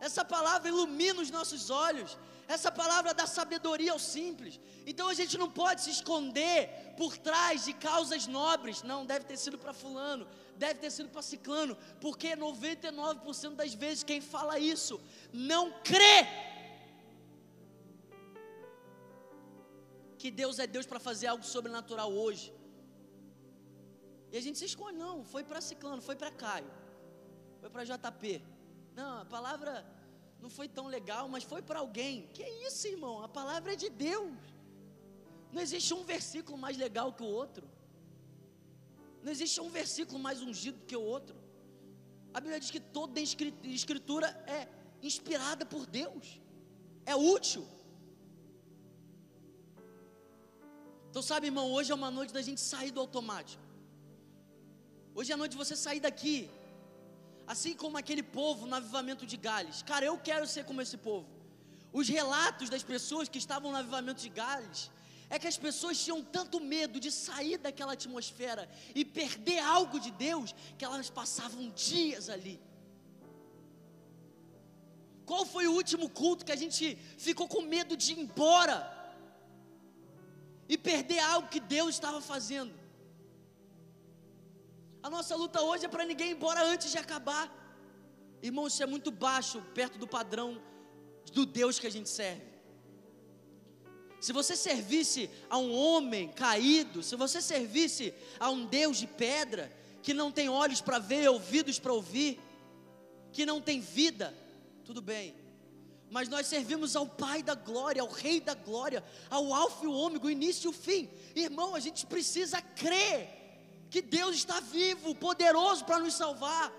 essa 0.00 0.24
palavra 0.24 0.68
ilumina 0.68 1.22
os 1.22 1.30
nossos 1.30 1.70
olhos, 1.70 2.16
essa 2.48 2.70
palavra 2.70 3.12
dá 3.12 3.26
sabedoria 3.26 3.92
ao 3.92 3.98
simples. 3.98 4.60
Então 4.86 5.08
a 5.08 5.14
gente 5.14 5.36
não 5.36 5.50
pode 5.50 5.82
se 5.82 5.90
esconder 5.90 6.94
por 6.96 7.18
trás 7.18 7.64
de 7.64 7.72
causas 7.72 8.26
nobres. 8.26 8.82
Não, 8.82 9.04
deve 9.04 9.24
ter 9.24 9.36
sido 9.36 9.58
para 9.58 9.72
fulano, 9.72 10.26
deve 10.56 10.78
ter 10.80 10.90
sido 10.90 11.08
para 11.08 11.22
ciclano, 11.22 11.76
porque 12.00 12.36
99% 12.36 13.54
das 13.54 13.74
vezes 13.74 14.04
quem 14.04 14.20
fala 14.20 14.58
isso 14.58 15.00
não 15.32 15.72
crê 15.82 16.26
que 20.18 20.30
Deus 20.30 20.58
é 20.58 20.66
Deus 20.66 20.86
para 20.86 21.00
fazer 21.00 21.26
algo 21.26 21.44
sobrenatural 21.44 22.12
hoje. 22.12 22.52
E 24.30 24.36
a 24.36 24.40
gente 24.40 24.58
se 24.58 24.66
esconde, 24.66 24.98
não, 24.98 25.24
foi 25.24 25.42
para 25.42 25.60
ciclano, 25.60 26.00
foi 26.00 26.16
para 26.16 26.30
Caio, 26.30 26.70
foi 27.60 27.70
para 27.70 27.84
JP. 27.84 28.42
Não, 28.94 29.20
a 29.20 29.24
palavra 29.24 29.84
não 30.42 30.50
foi 30.50 30.68
tão 30.68 30.86
legal, 30.86 31.28
mas 31.28 31.44
foi 31.44 31.62
para 31.62 31.78
alguém. 31.80 32.28
Que 32.34 32.44
isso, 32.66 32.86
irmão? 32.86 33.22
A 33.22 33.28
palavra 33.28 33.72
é 33.72 33.76
de 33.76 33.88
Deus. 33.88 34.32
Não 35.52 35.62
existe 35.62 35.92
um 35.94 36.04
versículo 36.04 36.56
mais 36.58 36.76
legal 36.76 37.12
que 37.12 37.22
o 37.22 37.26
outro. 37.26 37.66
Não 39.22 39.32
existe 39.32 39.60
um 39.60 39.70
versículo 39.70 40.18
mais 40.18 40.40
ungido 40.40 40.84
que 40.86 40.96
o 40.96 41.02
outro. 41.02 41.36
A 42.34 42.40
Bíblia 42.40 42.60
diz 42.60 42.70
que 42.70 42.80
toda 42.80 43.20
escritura 43.20 44.28
é 44.46 44.68
inspirada 45.02 45.64
por 45.64 45.86
Deus. 45.86 46.40
É 47.04 47.16
útil. 47.16 47.66
Então, 51.08 51.22
sabe, 51.22 51.46
irmão, 51.46 51.72
hoje 51.72 51.90
é 51.90 51.94
uma 51.94 52.10
noite 52.10 52.32
da 52.32 52.42
gente 52.42 52.60
sair 52.60 52.90
do 52.90 53.00
automático. 53.00 53.62
Hoje 55.14 55.32
é 55.32 55.34
a 55.34 55.38
noite 55.38 55.52
de 55.52 55.56
você 55.56 55.74
sair 55.74 55.98
daqui 55.98 56.50
Assim 57.46 57.74
como 57.74 57.96
aquele 57.96 58.22
povo 58.22 58.66
no 58.66 58.74
avivamento 58.74 59.24
de 59.24 59.36
Gales. 59.36 59.82
Cara, 59.82 60.04
eu 60.04 60.18
quero 60.18 60.46
ser 60.46 60.64
como 60.64 60.82
esse 60.82 60.96
povo. 60.96 61.28
Os 61.92 62.08
relatos 62.08 62.68
das 62.68 62.82
pessoas 62.82 63.28
que 63.28 63.38
estavam 63.38 63.70
no 63.70 63.78
avivamento 63.78 64.20
de 64.20 64.28
Gales 64.28 64.90
é 65.28 65.38
que 65.38 65.46
as 65.46 65.56
pessoas 65.56 66.02
tinham 66.02 66.22
tanto 66.22 66.60
medo 66.60 67.00
de 67.00 67.10
sair 67.10 67.58
daquela 67.58 67.92
atmosfera 67.94 68.68
e 68.94 69.04
perder 69.04 69.58
algo 69.58 69.98
de 69.98 70.10
Deus 70.10 70.54
que 70.76 70.84
elas 70.84 71.10
passavam 71.10 71.70
dias 71.70 72.28
ali. 72.28 72.60
Qual 75.24 75.44
foi 75.44 75.66
o 75.66 75.72
último 75.72 76.08
culto 76.08 76.44
que 76.44 76.52
a 76.52 76.56
gente 76.56 76.96
ficou 77.18 77.48
com 77.48 77.62
medo 77.62 77.96
de 77.96 78.12
ir 78.12 78.20
embora 78.20 78.76
e 80.68 80.78
perder 80.78 81.18
algo 81.18 81.48
que 81.48 81.58
Deus 81.58 81.90
estava 81.96 82.20
fazendo? 82.20 82.72
A 85.06 85.10
nossa 85.16 85.36
luta 85.36 85.62
hoje 85.62 85.84
é 85.84 85.88
para 85.88 86.04
ninguém 86.04 86.30
ir 86.30 86.32
embora 86.32 86.64
antes 86.64 86.90
de 86.90 86.98
acabar. 86.98 87.46
Irmão, 88.42 88.66
isso 88.66 88.82
é 88.82 88.86
muito 88.86 89.12
baixo 89.12 89.62
perto 89.72 90.00
do 90.00 90.06
padrão 90.08 90.60
do 91.32 91.46
Deus 91.46 91.78
que 91.78 91.86
a 91.86 91.90
gente 91.90 92.08
serve. 92.08 92.42
Se 94.20 94.32
você 94.32 94.56
servisse 94.56 95.30
a 95.48 95.58
um 95.58 95.72
homem 95.72 96.26
caído, 96.32 97.04
se 97.04 97.14
você 97.14 97.40
servisse 97.40 98.12
a 98.40 98.50
um 98.50 98.66
Deus 98.66 98.96
de 98.96 99.06
pedra, 99.06 99.72
que 100.02 100.12
não 100.12 100.32
tem 100.32 100.48
olhos 100.48 100.80
para 100.80 100.98
ver, 100.98 101.28
ouvidos 101.28 101.78
para 101.78 101.92
ouvir, 101.92 102.40
que 103.32 103.46
não 103.46 103.60
tem 103.60 103.78
vida, 103.78 104.36
tudo 104.84 105.00
bem. 105.00 105.36
Mas 106.10 106.28
nós 106.28 106.48
servimos 106.48 106.96
ao 106.96 107.06
Pai 107.06 107.44
da 107.44 107.54
glória, 107.54 108.02
ao 108.02 108.08
Rei 108.08 108.40
da 108.40 108.54
glória, 108.54 109.04
ao 109.30 109.54
Alfa 109.54 109.84
e 109.84 109.86
o 109.86 109.92
Ômega, 109.92 110.26
o 110.26 110.30
início 110.30 110.66
e 110.66 110.70
o 110.70 110.72
fim. 110.72 111.08
Irmão, 111.32 111.76
a 111.76 111.78
gente 111.78 112.04
precisa 112.06 112.60
crer 112.60 113.45
que 113.90 114.02
Deus 114.02 114.36
está 114.36 114.60
vivo, 114.60 115.14
poderoso 115.14 115.84
para 115.84 115.98
nos 115.98 116.14
salvar, 116.14 116.72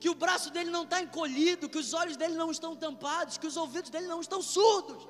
que 0.00 0.10
o 0.10 0.14
braço 0.14 0.50
dele 0.50 0.70
não 0.70 0.84
está 0.84 1.00
encolhido, 1.00 1.68
que 1.68 1.78
os 1.78 1.92
olhos 1.94 2.16
dele 2.16 2.34
não 2.34 2.50
estão 2.50 2.74
tampados, 2.76 3.38
que 3.38 3.46
os 3.46 3.56
ouvidos 3.56 3.90
dele 3.90 4.06
não 4.06 4.20
estão 4.20 4.42
surdos. 4.42 5.08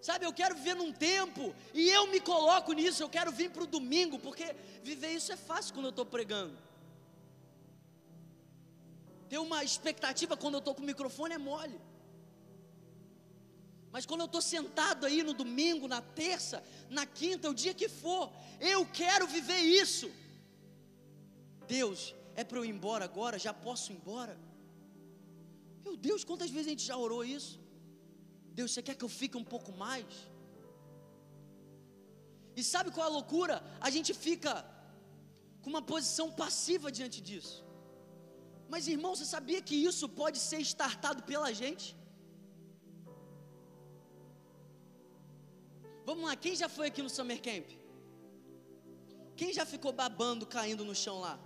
Sabe, 0.00 0.24
eu 0.24 0.32
quero 0.32 0.54
viver 0.54 0.74
num 0.74 0.92
tempo, 0.92 1.54
e 1.74 1.90
eu 1.90 2.06
me 2.06 2.20
coloco 2.20 2.72
nisso, 2.72 3.02
eu 3.02 3.08
quero 3.08 3.30
vir 3.30 3.50
para 3.50 3.64
o 3.64 3.66
domingo, 3.66 4.18
porque 4.18 4.54
viver 4.82 5.12
isso 5.12 5.30
é 5.32 5.36
fácil 5.36 5.74
quando 5.74 5.86
eu 5.86 5.90
estou 5.90 6.06
pregando 6.06 6.56
ter 9.30 9.38
uma 9.38 9.62
expectativa 9.62 10.36
quando 10.36 10.54
eu 10.54 10.58
estou 10.58 10.74
com 10.74 10.82
o 10.82 10.84
microfone 10.84 11.34
é 11.34 11.38
mole. 11.38 11.80
Mas 13.92 14.06
quando 14.06 14.20
eu 14.20 14.30
estou 14.30 14.40
sentado 14.40 15.04
aí 15.06 15.22
no 15.28 15.34
domingo, 15.42 15.88
na 15.88 16.00
terça, 16.00 16.62
na 16.88 17.04
quinta, 17.06 17.50
o 17.50 17.54
dia 17.62 17.74
que 17.74 17.88
for, 17.88 18.32
eu 18.60 18.86
quero 18.86 19.26
viver 19.26 19.58
isso. 19.82 20.08
Deus, 21.66 22.14
é 22.34 22.44
para 22.44 22.58
eu 22.58 22.64
ir 22.64 22.70
embora 22.76 23.04
agora? 23.04 23.38
Já 23.46 23.52
posso 23.52 23.90
ir 23.90 23.96
embora? 23.96 24.34
Meu 25.84 25.96
Deus, 25.96 26.22
quantas 26.22 26.50
vezes 26.50 26.68
a 26.68 26.70
gente 26.74 26.86
já 26.90 26.96
orou 26.96 27.24
isso? 27.24 27.58
Deus, 28.58 28.70
você 28.72 28.82
quer 28.86 28.94
que 28.94 29.06
eu 29.08 29.08
fique 29.20 29.36
um 29.36 29.48
pouco 29.54 29.72
mais? 29.72 30.06
E 32.58 32.62
sabe 32.72 32.90
qual 32.90 33.06
é 33.06 33.10
a 33.10 33.12
loucura? 33.18 33.56
A 33.80 33.90
gente 33.90 34.12
fica 34.26 34.52
com 35.62 35.70
uma 35.74 35.82
posição 35.82 36.26
passiva 36.42 36.92
diante 36.98 37.20
disso. 37.28 37.64
Mas 38.68 38.86
irmão, 38.86 39.14
você 39.14 39.24
sabia 39.24 39.60
que 39.60 39.74
isso 39.74 40.08
pode 40.08 40.38
ser 40.38 40.60
startado 40.60 41.22
pela 41.30 41.52
gente? 41.52 41.96
Vamos 46.04 46.24
lá, 46.24 46.34
quem 46.36 46.54
já 46.56 46.68
foi 46.68 46.86
aqui 46.88 47.02
no 47.02 47.10
Summer 47.10 47.40
Camp? 47.40 47.68
Quem 49.36 49.52
já 49.52 49.64
ficou 49.64 49.92
babando, 49.92 50.46
caindo 50.46 50.84
no 50.84 50.94
chão 50.94 51.18
lá? 51.20 51.38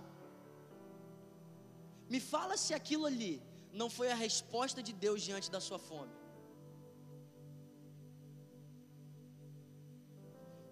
Me 2.09 2.19
fala 2.19 2.55
se 2.57 2.73
aquilo 2.73 3.05
ali 3.05 3.41
não 3.71 3.89
foi 3.89 4.11
a 4.11 4.15
resposta 4.15 4.81
de 4.87 4.93
Deus 4.93 5.21
diante 5.21 5.49
da 5.55 5.59
sua 5.59 5.79
fome. 5.79 6.13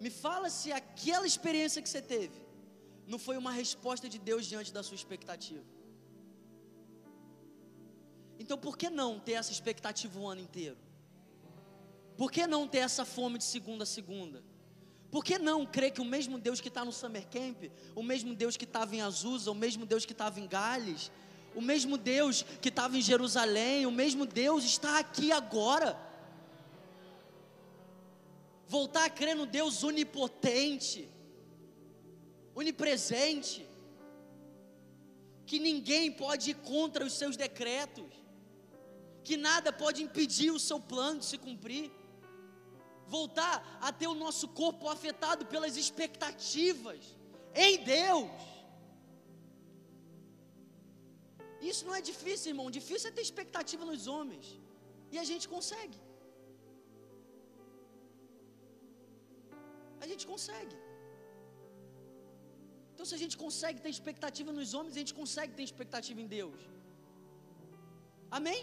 Me 0.03 0.09
fala 0.09 0.49
se 0.49 0.69
aquela 0.71 1.25
experiência 1.25 1.81
que 1.81 1.89
você 1.89 2.01
teve 2.01 2.39
não 3.07 3.19
foi 3.19 3.35
uma 3.37 3.51
resposta 3.51 4.07
de 4.13 4.19
Deus 4.29 4.45
diante 4.45 4.71
da 4.77 4.83
sua 4.83 4.95
expectativa. 4.95 5.65
Então 8.37 8.57
por 8.57 8.77
que 8.77 8.89
não 8.89 9.19
ter 9.19 9.33
essa 9.33 9.51
expectativa 9.51 10.19
o 10.19 10.27
ano 10.27 10.41
inteiro? 10.41 10.77
Por 12.17 12.31
que 12.31 12.45
não 12.45 12.67
ter 12.67 12.79
essa 12.79 13.05
fome 13.05 13.37
de 13.37 13.43
segunda 13.43 13.83
a 13.83 13.87
segunda? 13.87 14.43
Por 15.11 15.23
que 15.23 15.37
não 15.37 15.65
crer 15.65 15.91
que 15.91 16.01
o 16.01 16.05
mesmo 16.05 16.39
Deus 16.39 16.59
que 16.59 16.67
está 16.67 16.83
no 16.83 16.91
Summer 16.91 17.27
Camp, 17.27 17.65
o 17.95 18.01
mesmo 18.01 18.33
Deus 18.33 18.57
que 18.57 18.65
estava 18.65 18.95
em 18.95 19.01
Azusa, 19.01 19.51
o 19.51 19.55
mesmo 19.55 19.85
Deus 19.85 20.05
que 20.05 20.11
estava 20.11 20.39
em 20.39 20.47
Gales, 20.47 21.11
o 21.55 21.61
mesmo 21.61 21.97
Deus 21.97 22.43
que 22.61 22.69
estava 22.69 22.97
em 22.97 23.01
Jerusalém, 23.01 23.85
o 23.85 23.91
mesmo 23.91 24.25
Deus 24.25 24.63
está 24.63 24.99
aqui 24.99 25.31
agora? 25.31 25.99
Voltar 28.67 29.05
a 29.05 29.09
crer 29.09 29.35
no 29.35 29.45
Deus 29.45 29.83
onipotente, 29.83 31.07
onipresente, 32.55 33.67
que 35.45 35.59
ninguém 35.59 36.11
pode 36.11 36.51
ir 36.51 36.55
contra 36.55 37.05
os 37.05 37.13
seus 37.13 37.37
decretos 37.37 38.23
que 39.23 39.37
nada 39.37 39.71
pode 39.71 40.03
impedir 40.03 40.51
o 40.51 40.59
seu 40.59 40.79
plano 40.79 41.19
de 41.19 41.25
se 41.25 41.37
cumprir. 41.37 41.89
Voltar 43.07 43.55
a 43.81 43.91
ter 43.91 44.07
o 44.07 44.15
nosso 44.23 44.47
corpo 44.61 44.87
afetado 44.95 45.45
pelas 45.45 45.75
expectativas 45.83 47.03
em 47.53 47.83
Deus. 47.83 48.29
Isso 51.71 51.83
não 51.87 51.95
é 51.99 52.01
difícil, 52.11 52.51
irmão. 52.53 52.69
Difícil 52.79 53.09
é 53.09 53.13
ter 53.17 53.25
expectativa 53.29 53.83
nos 53.91 54.05
homens. 54.13 54.47
E 55.13 55.17
a 55.23 55.25
gente 55.31 55.45
consegue. 55.55 55.99
A 60.03 60.07
gente 60.11 60.25
consegue. 60.31 60.77
Então, 62.93 63.05
se 63.09 63.15
a 63.17 63.21
gente 63.21 63.35
consegue 63.45 63.79
ter 63.83 63.91
expectativa 63.97 64.51
nos 64.59 64.73
homens, 64.77 64.95
a 64.95 65.01
gente 65.03 65.15
consegue 65.21 65.53
ter 65.57 65.63
expectativa 65.69 66.19
em 66.23 66.27
Deus. 66.37 66.59
Amém? 68.37 68.61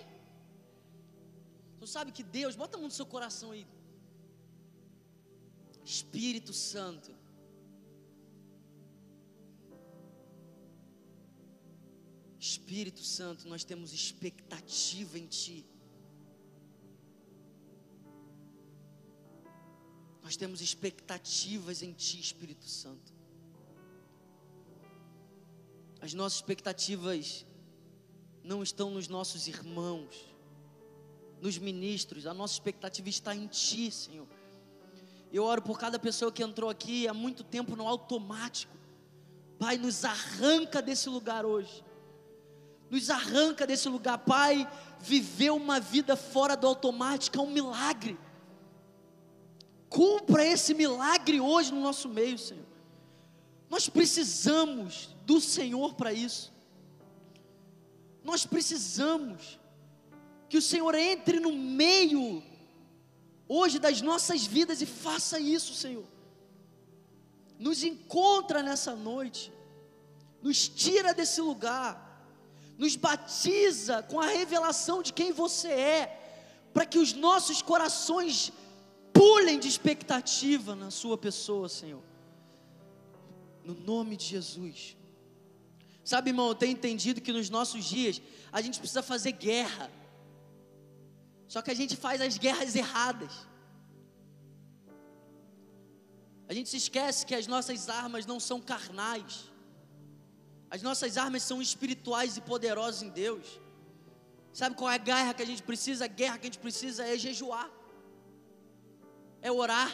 Tu 1.80 1.86
sabe 1.94 2.10
que 2.16 2.24
Deus, 2.38 2.54
bota 2.62 2.76
a 2.76 2.80
mão 2.80 2.88
no 2.92 2.98
seu 3.00 3.06
coração 3.14 3.50
aí. 3.54 3.64
Espírito 5.84 6.52
Santo. 6.52 7.14
Espírito 12.38 13.02
Santo, 13.02 13.48
nós 13.48 13.64
temos 13.64 13.92
expectativa 13.92 15.18
em 15.18 15.26
Ti. 15.26 15.66
Nós 20.22 20.36
temos 20.36 20.60
expectativas 20.60 21.82
em 21.82 21.92
Ti, 21.92 22.20
Espírito 22.20 22.64
Santo. 22.64 23.12
As 26.00 26.14
nossas 26.14 26.38
expectativas 26.38 27.44
não 28.42 28.62
estão 28.62 28.90
nos 28.90 29.06
nossos 29.06 29.46
irmãos 29.46 30.30
nos 31.40 31.56
ministros, 31.58 32.26
a 32.26 32.34
nossa 32.34 32.54
expectativa 32.54 33.08
está 33.08 33.34
em 33.34 33.46
Ti, 33.46 33.90
Senhor. 33.90 34.28
Eu 35.32 35.44
oro 35.44 35.62
por 35.62 35.78
cada 35.78 35.98
pessoa 35.98 36.32
que 36.32 36.42
entrou 36.42 36.68
aqui 36.68 37.06
há 37.06 37.14
muito 37.14 37.44
tempo 37.44 37.76
no 37.76 37.86
automático. 37.86 38.76
Pai, 39.58 39.76
nos 39.76 40.04
arranca 40.04 40.82
desse 40.82 41.08
lugar 41.08 41.46
hoje. 41.46 41.84
Nos 42.90 43.08
arranca 43.10 43.66
desse 43.66 43.88
lugar, 43.88 44.18
Pai. 44.18 44.68
Viver 44.98 45.50
uma 45.50 45.78
vida 45.78 46.16
fora 46.16 46.56
do 46.56 46.66
automático 46.66 47.38
é 47.38 47.40
um 47.40 47.50
milagre. 47.50 48.18
Cumpra 49.88 50.44
esse 50.44 50.74
milagre 50.74 51.40
hoje 51.40 51.72
no 51.72 51.80
nosso 51.80 52.08
meio, 52.08 52.38
Senhor. 52.38 52.66
Nós 53.68 53.88
precisamos 53.88 55.14
do 55.24 55.40
Senhor 55.40 55.94
para 55.94 56.12
isso. 56.12 56.52
Nós 58.24 58.44
precisamos 58.44 59.60
que 60.48 60.58
o 60.58 60.62
Senhor 60.62 60.94
entre 60.96 61.38
no 61.38 61.52
meio 61.52 62.42
hoje 63.50 63.80
das 63.80 64.00
nossas 64.00 64.46
vidas 64.46 64.80
e 64.80 64.86
faça 64.86 65.40
isso, 65.40 65.74
Senhor. 65.74 66.06
Nos 67.58 67.82
encontra 67.82 68.62
nessa 68.62 68.94
noite, 68.94 69.52
nos 70.40 70.68
tira 70.68 71.12
desse 71.12 71.40
lugar, 71.40 71.92
nos 72.78 72.94
batiza 72.94 74.04
com 74.04 74.20
a 74.20 74.26
revelação 74.26 75.02
de 75.02 75.12
quem 75.12 75.32
você 75.32 75.68
é, 75.68 76.02
para 76.72 76.86
que 76.86 76.98
os 76.98 77.12
nossos 77.12 77.60
corações 77.60 78.52
pulem 79.12 79.58
de 79.58 79.66
expectativa 79.66 80.76
na 80.76 80.92
Sua 80.92 81.18
pessoa, 81.18 81.68
Senhor. 81.68 82.04
No 83.64 83.74
nome 83.74 84.16
de 84.16 84.26
Jesus. 84.26 84.96
Sabe, 86.04 86.30
irmão, 86.30 86.48
eu 86.48 86.54
tenho 86.54 86.72
entendido 86.72 87.20
que 87.20 87.32
nos 87.32 87.50
nossos 87.50 87.84
dias 87.84 88.22
a 88.52 88.62
gente 88.62 88.78
precisa 88.78 89.02
fazer 89.02 89.32
guerra 89.32 89.90
só 91.52 91.60
que 91.64 91.72
a 91.74 91.78
gente 91.80 91.94
faz 92.04 92.18
as 92.26 92.36
guerras 92.44 92.74
erradas. 92.82 93.34
A 96.50 96.52
gente 96.56 96.68
se 96.72 96.78
esquece 96.82 97.26
que 97.28 97.34
as 97.40 97.46
nossas 97.54 97.80
armas 98.02 98.24
não 98.32 98.40
são 98.48 98.60
carnais, 98.72 99.32
As 100.74 100.82
nossas 100.86 101.12
armas 101.22 101.42
são 101.42 101.58
espirituais 101.60 102.36
e 102.36 102.40
poderosas 102.50 103.02
em 103.02 103.10
Deus. 103.22 103.46
Sabe 104.58 104.76
qual 104.76 104.90
é 104.90 104.94
a 104.94 105.04
guerra 105.10 105.34
que 105.36 105.44
a 105.46 105.48
gente 105.50 105.64
precisa? 105.70 106.04
A 106.04 106.12
guerra 106.20 106.36
que 106.38 106.46
a 106.46 106.50
gente 106.50 106.64
precisa 106.66 107.00
é 107.12 107.16
jejuar, 107.24 107.68
é 109.48 109.50
orar, 109.62 109.90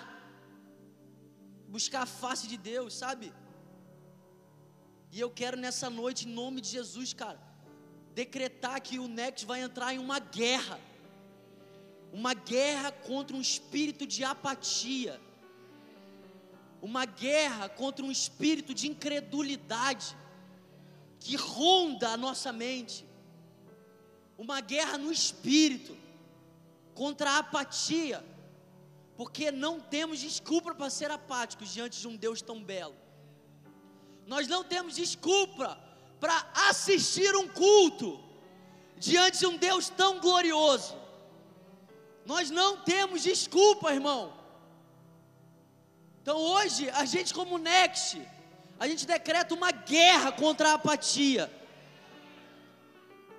buscar 1.77 2.03
a 2.03 2.11
face 2.21 2.47
de 2.53 2.59
Deus, 2.73 2.91
sabe? 3.03 3.33
E 5.11 5.19
eu 5.25 5.31
quero 5.41 5.57
nessa 5.65 5.89
noite, 6.01 6.29
em 6.29 6.35
nome 6.43 6.61
de 6.61 6.69
Jesus, 6.79 7.15
cara, 7.23 7.41
decretar 8.21 8.79
que 8.87 8.99
o 8.99 9.09
Next 9.21 9.47
vai 9.53 9.61
entrar 9.69 9.95
em 9.95 9.99
uma 10.07 10.19
guerra 10.19 10.79
uma 12.17 12.33
guerra 12.33 12.91
contra 12.91 13.37
um 13.37 13.43
espírito 13.43 14.07
de 14.07 14.25
apatia, 14.25 15.21
uma 16.81 17.05
guerra 17.05 17.69
contra 17.69 18.03
um 18.03 18.11
espírito 18.11 18.73
de 18.73 18.89
incredulidade 18.89 20.17
que 21.21 21.37
ronda 21.37 22.09
a 22.09 22.17
nossa 22.17 22.51
mente, 22.55 23.07
uma 24.39 24.63
guerra 24.63 24.97
no 24.97 25.13
espírito 25.13 25.95
contra 26.95 27.33
a 27.33 27.39
apatia, 27.41 28.25
porque 29.15 29.51
não 29.51 29.79
temos 29.79 30.19
desculpa 30.19 30.75
para 30.75 30.89
ser 30.89 31.11
apáticos 31.11 31.71
diante 31.71 32.01
de 32.01 32.09
um 32.09 32.17
Deus 32.17 32.41
tão 32.41 32.65
belo. 32.65 32.97
Nós 34.27 34.49
não 34.49 34.65
temos 34.65 34.97
desculpa 34.97 35.79
para 36.19 36.51
assistir 36.71 37.37
um 37.37 37.47
culto 37.47 38.19
diante 38.99 39.41
de 39.41 39.47
um 39.47 39.59
Deus 39.59 39.91
tão 39.91 40.19
glorioso. 40.19 41.05
Nós 42.27 42.51
não 42.51 42.79
temos 42.79 43.23
desculpa, 43.23 43.95
irmão. 43.95 44.33
Então 46.21 46.37
hoje, 46.39 46.91
a 46.91 47.05
gente, 47.05 47.33
como 47.33 47.57
Next, 47.57 48.21
a 48.81 48.89
gente 48.89 49.07
decreta 49.07 49.55
uma 49.55 49.71
guerra 49.71 50.33
contra 50.33 50.71
a 50.71 50.75
apatia. 50.75 51.49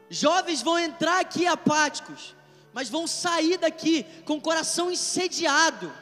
Jovens 0.10 0.62
vão 0.62 0.80
entrar 0.80 1.20
aqui 1.20 1.46
apáticos, 1.46 2.34
mas 2.74 2.90
vão 2.90 3.06
sair 3.06 3.58
daqui 3.58 4.06
com 4.26 4.36
o 4.38 4.42
coração 4.42 4.90
insediado, 4.90 5.94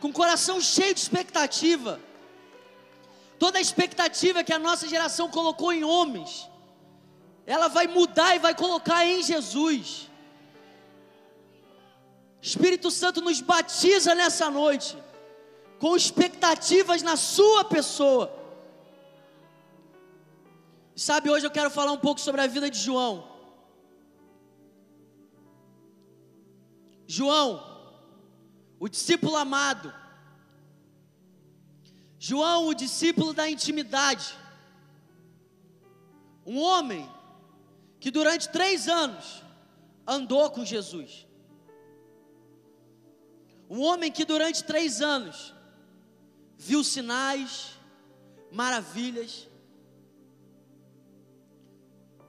com 0.00 0.08
o 0.08 0.12
coração 0.12 0.58
cheio 0.58 0.94
de 0.94 1.00
expectativa. 1.00 2.00
Toda 3.38 3.58
a 3.58 3.60
expectativa 3.60 4.42
que 4.42 4.54
a 4.54 4.58
nossa 4.58 4.88
geração 4.88 5.28
colocou 5.28 5.70
em 5.70 5.84
homens, 5.84 6.48
ela 7.44 7.68
vai 7.68 7.86
mudar 7.86 8.34
e 8.34 8.38
vai 8.38 8.54
colocar 8.54 9.04
em 9.04 9.22
Jesus. 9.22 10.08
Espírito 12.42 12.90
Santo 12.90 13.20
nos 13.20 13.40
batiza 13.40 14.16
nessa 14.16 14.50
noite, 14.50 14.98
com 15.78 15.96
expectativas 15.96 17.00
na 17.00 17.16
Sua 17.16 17.64
pessoa. 17.64 18.36
Sabe, 20.96 21.30
hoje 21.30 21.46
eu 21.46 21.50
quero 21.52 21.70
falar 21.70 21.92
um 21.92 21.98
pouco 21.98 22.20
sobre 22.20 22.40
a 22.40 22.48
vida 22.48 22.68
de 22.68 22.78
João. 22.78 23.30
João, 27.06 27.62
o 28.80 28.88
discípulo 28.88 29.36
amado. 29.36 29.94
João, 32.18 32.66
o 32.66 32.74
discípulo 32.74 33.32
da 33.32 33.48
intimidade. 33.48 34.34
Um 36.44 36.58
homem 36.58 37.08
que 38.00 38.10
durante 38.10 38.48
três 38.48 38.88
anos 38.88 39.44
andou 40.04 40.50
com 40.50 40.64
Jesus. 40.64 41.26
Um 43.72 43.80
homem 43.80 44.12
que 44.12 44.26
durante 44.26 44.62
três 44.62 45.00
anos 45.00 45.54
viu 46.58 46.84
sinais, 46.84 47.70
maravilhas. 48.50 49.48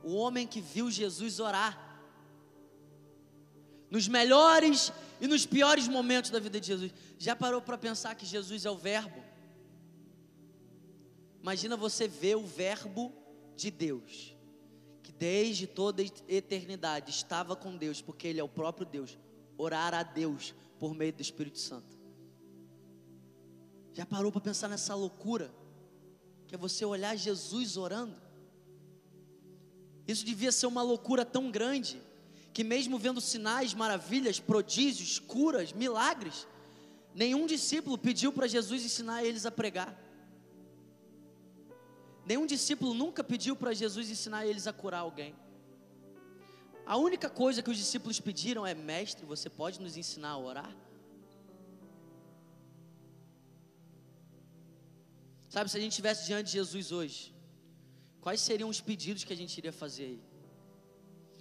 O 0.02 0.14
homem 0.14 0.48
que 0.48 0.62
viu 0.62 0.90
Jesus 0.90 1.42
orar. 1.42 2.00
Nos 3.92 4.08
melhores 4.08 4.94
e 5.20 5.28
nos 5.28 5.46
piores 5.46 5.86
momentos 5.86 6.32
da 6.32 6.40
vida 6.40 6.62
de 6.62 6.68
Jesus. 6.68 6.94
Já 7.20 7.36
parou 7.36 7.62
para 7.62 7.78
pensar 7.78 8.16
que 8.16 8.26
Jesus 8.26 8.66
é 8.66 8.72
o 8.72 8.78
Verbo? 8.78 9.22
Imagina 11.42 11.76
você 11.76 12.08
ver 12.08 12.38
o 12.38 12.46
Verbo 12.46 13.12
de 13.58 13.70
Deus, 13.70 14.34
que 15.04 15.12
desde 15.12 15.68
toda 15.68 16.02
a 16.02 16.06
eternidade 16.26 17.12
estava 17.12 17.54
com 17.54 17.76
Deus, 17.76 18.02
porque 18.02 18.30
Ele 18.30 18.40
é 18.40 18.44
o 18.44 18.48
próprio 18.48 18.86
Deus. 18.86 19.18
Orar 19.58 19.94
a 19.94 20.04
Deus 20.04 20.56
por 20.84 20.94
meio 20.94 21.14
do 21.14 21.22
Espírito 21.22 21.60
Santo. 21.60 21.98
Já 23.94 24.06
parou 24.06 24.34
para 24.34 24.42
pensar 24.42 24.68
nessa 24.68 24.94
loucura? 24.94 25.50
Que 26.46 26.56
é 26.56 26.58
você 26.58 26.84
olhar 26.84 27.16
Jesus 27.16 27.78
orando? 27.78 28.18
Isso 30.06 30.26
devia 30.26 30.52
ser 30.52 30.66
uma 30.66 30.82
loucura 30.82 31.24
tão 31.24 31.50
grande 31.50 32.02
que, 32.52 32.66
mesmo 32.66 33.00
vendo 33.00 33.22
sinais, 33.22 33.74
maravilhas, 33.74 34.42
prodígios, 34.42 35.20
curas, 35.20 35.72
milagres, 35.72 36.46
nenhum 37.16 37.48
discípulo 37.48 37.98
pediu 37.98 38.34
para 38.34 38.46
Jesus 38.46 38.84
ensinar 38.84 39.24
eles 39.24 39.46
a 39.46 39.52
pregar. 39.52 39.98
Nenhum 42.26 42.46
discípulo 42.46 42.94
nunca 42.94 43.24
pediu 43.24 43.56
para 43.56 43.74
Jesus 43.74 44.10
ensinar 44.10 44.46
eles 44.46 44.68
a 44.68 44.74
curar 44.74 45.00
alguém. 45.00 45.34
A 46.86 46.98
única 46.98 47.30
coisa 47.30 47.62
que 47.62 47.70
os 47.70 47.78
discípulos 47.78 48.20
pediram 48.20 48.66
é: 48.66 48.74
Mestre, 48.74 49.26
você 49.26 49.50
pode 49.50 49.80
nos 49.82 49.96
ensinar 49.96 50.30
a 50.30 50.38
orar? 50.38 50.76
Sabe, 55.50 55.70
se 55.70 55.78
a 55.78 55.80
gente 55.80 55.92
estivesse 55.92 56.26
diante 56.26 56.48
de 56.48 56.54
Jesus 56.54 56.92
hoje, 56.92 57.34
quais 58.20 58.42
seriam 58.42 58.70
os 58.70 58.82
pedidos 58.82 59.24
que 59.24 59.32
a 59.32 59.36
gente 59.36 59.56
iria 59.58 59.72
fazer 59.72 60.06
aí? 60.06 60.24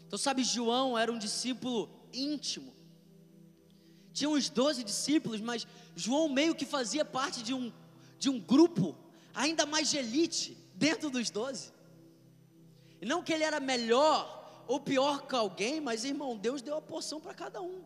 Então, 0.06 0.18
sabe, 0.18 0.44
João 0.44 0.98
era 0.98 1.10
um 1.10 1.18
discípulo 1.18 1.88
íntimo. 2.12 2.74
Tinha 4.12 4.28
uns 4.28 4.50
12 4.50 4.84
discípulos, 4.84 5.40
mas 5.40 5.66
João 5.96 6.28
meio 6.28 6.54
que 6.54 6.66
fazia 6.66 7.04
parte 7.04 7.42
de 7.42 7.54
um, 7.54 7.72
de 8.18 8.28
um 8.28 8.38
grupo 8.38 8.94
ainda 9.34 9.64
mais 9.64 9.90
de 9.90 9.96
elite 9.96 10.58
dentro 10.74 11.08
dos 11.08 11.30
12. 11.30 11.72
E 13.00 13.06
não 13.06 13.22
que 13.22 13.32
ele 13.32 13.44
era 13.44 13.58
melhor 13.58 14.41
ou 14.72 14.80
pior 14.80 15.26
que 15.26 15.34
alguém, 15.34 15.82
mas 15.82 16.02
irmão, 16.02 16.34
Deus 16.34 16.62
deu 16.62 16.76
a 16.78 16.80
porção 16.80 17.20
para 17.20 17.34
cada 17.34 17.60
um. 17.60 17.84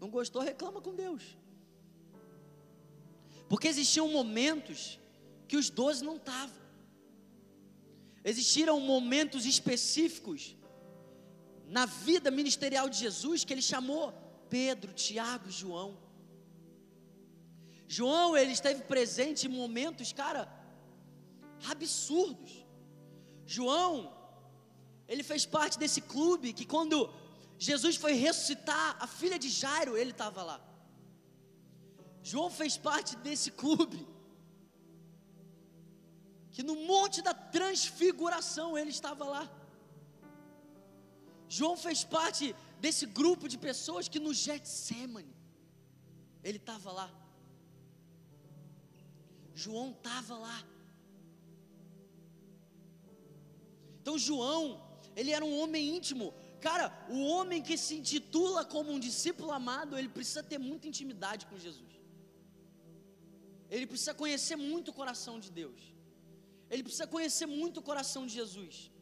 Não 0.00 0.08
gostou, 0.08 0.40
reclama 0.40 0.80
com 0.80 0.94
Deus. 0.94 1.36
Porque 3.46 3.68
existiam 3.68 4.08
momentos 4.08 4.98
que 5.46 5.58
os 5.58 5.68
doze 5.68 6.02
não 6.02 6.16
estavam. 6.16 6.56
Existiram 8.24 8.80
momentos 8.80 9.44
específicos 9.44 10.56
na 11.66 11.84
vida 11.84 12.30
ministerial 12.30 12.88
de 12.88 12.98
Jesus 12.98 13.44
que 13.44 13.52
ele 13.52 13.60
chamou 13.60 14.14
Pedro, 14.48 14.94
Tiago, 14.94 15.50
João. 15.50 15.98
João, 17.86 18.34
ele 18.34 18.52
esteve 18.52 18.82
presente 18.82 19.46
em 19.46 19.50
momentos, 19.50 20.10
cara, 20.10 20.50
absurdos. 21.70 22.64
João, 23.44 24.17
ele 25.08 25.22
fez 25.22 25.46
parte 25.46 25.78
desse 25.78 26.00
clube 26.02 26.52
que 26.52 26.66
quando 26.66 27.10
Jesus 27.58 27.96
foi 27.96 28.12
ressuscitar 28.12 28.96
a 29.00 29.06
filha 29.06 29.38
de 29.38 29.48
Jairo, 29.48 29.96
ele 29.96 30.10
estava 30.10 30.42
lá. 30.42 30.60
João 32.22 32.50
fez 32.50 32.76
parte 32.76 33.16
desse 33.16 33.50
clube. 33.50 34.06
Que 36.52 36.62
no 36.62 36.76
monte 36.92 37.22
da 37.22 37.32
transfiguração 37.32 38.76
ele 38.76 38.90
estava 38.90 39.24
lá. 39.24 39.50
João 41.48 41.76
fez 41.76 42.04
parte 42.04 42.54
desse 42.80 43.06
grupo 43.06 43.48
de 43.48 43.56
pessoas 43.56 44.08
que 44.08 44.20
no 44.20 44.34
Getsemane 44.34 45.34
ele 46.44 46.58
estava 46.58 46.92
lá. 46.92 47.10
João 49.54 49.90
estava 49.92 50.36
lá. 50.36 50.62
Então 54.00 54.18
João 54.18 54.87
ele 55.18 55.32
era 55.36 55.44
um 55.44 55.54
homem 55.60 55.84
íntimo. 55.96 56.26
Cara, 56.66 56.86
o 57.16 57.20
homem 57.34 57.60
que 57.68 57.76
se 57.84 57.94
intitula 58.00 58.64
como 58.74 58.92
um 58.92 59.00
discípulo 59.06 59.50
amado, 59.60 59.98
ele 59.98 60.10
precisa 60.16 60.42
ter 60.50 60.58
muita 60.58 60.86
intimidade 60.90 61.46
com 61.46 61.58
Jesus. 61.58 61.92
Ele 63.68 63.86
precisa 63.92 64.14
conhecer 64.14 64.56
muito 64.70 64.92
o 64.92 64.94
coração 65.00 65.34
de 65.44 65.50
Deus. 65.50 65.80
Ele 66.70 66.84
precisa 66.84 67.06
conhecer 67.06 67.46
muito 67.46 67.80
o 67.80 67.82
coração 67.90 68.22
de 68.28 68.34
Jesus. 68.40 68.92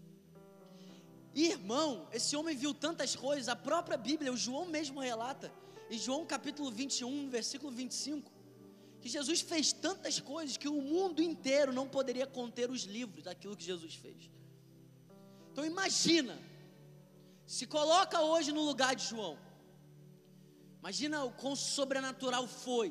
Irmão, 1.35 2.09
esse 2.19 2.35
homem 2.35 2.57
viu 2.57 2.73
tantas 2.73 3.15
coisas, 3.15 3.47
a 3.51 3.57
própria 3.69 3.99
Bíblia, 3.99 4.33
o 4.33 4.39
João 4.39 4.65
mesmo 4.65 5.01
relata, 5.01 5.53
em 5.91 5.99
João 5.99 6.25
capítulo 6.25 6.71
21, 6.71 7.29
versículo 7.29 7.71
25, 7.71 8.33
que 9.03 9.09
Jesus 9.17 9.43
fez 9.43 9.71
tantas 9.71 10.19
coisas 10.19 10.57
que 10.57 10.71
o 10.77 10.81
mundo 10.81 11.21
inteiro 11.23 11.75
não 11.75 11.87
poderia 11.87 12.27
conter 12.27 12.71
os 12.71 12.85
livros 12.85 13.23
daquilo 13.25 13.55
que 13.55 13.65
Jesus 13.65 13.95
fez. 13.95 14.31
Então 15.57 15.65
imagina, 15.65 16.35
se 17.47 17.67
coloca 17.75 18.21
hoje 18.31 18.51
no 18.57 18.63
lugar 18.71 18.95
de 18.95 19.05
João. 19.11 19.35
Imagina 20.81 21.25
o 21.29 21.31
quão 21.33 21.55
sobrenatural 21.57 22.47
foi 22.47 22.89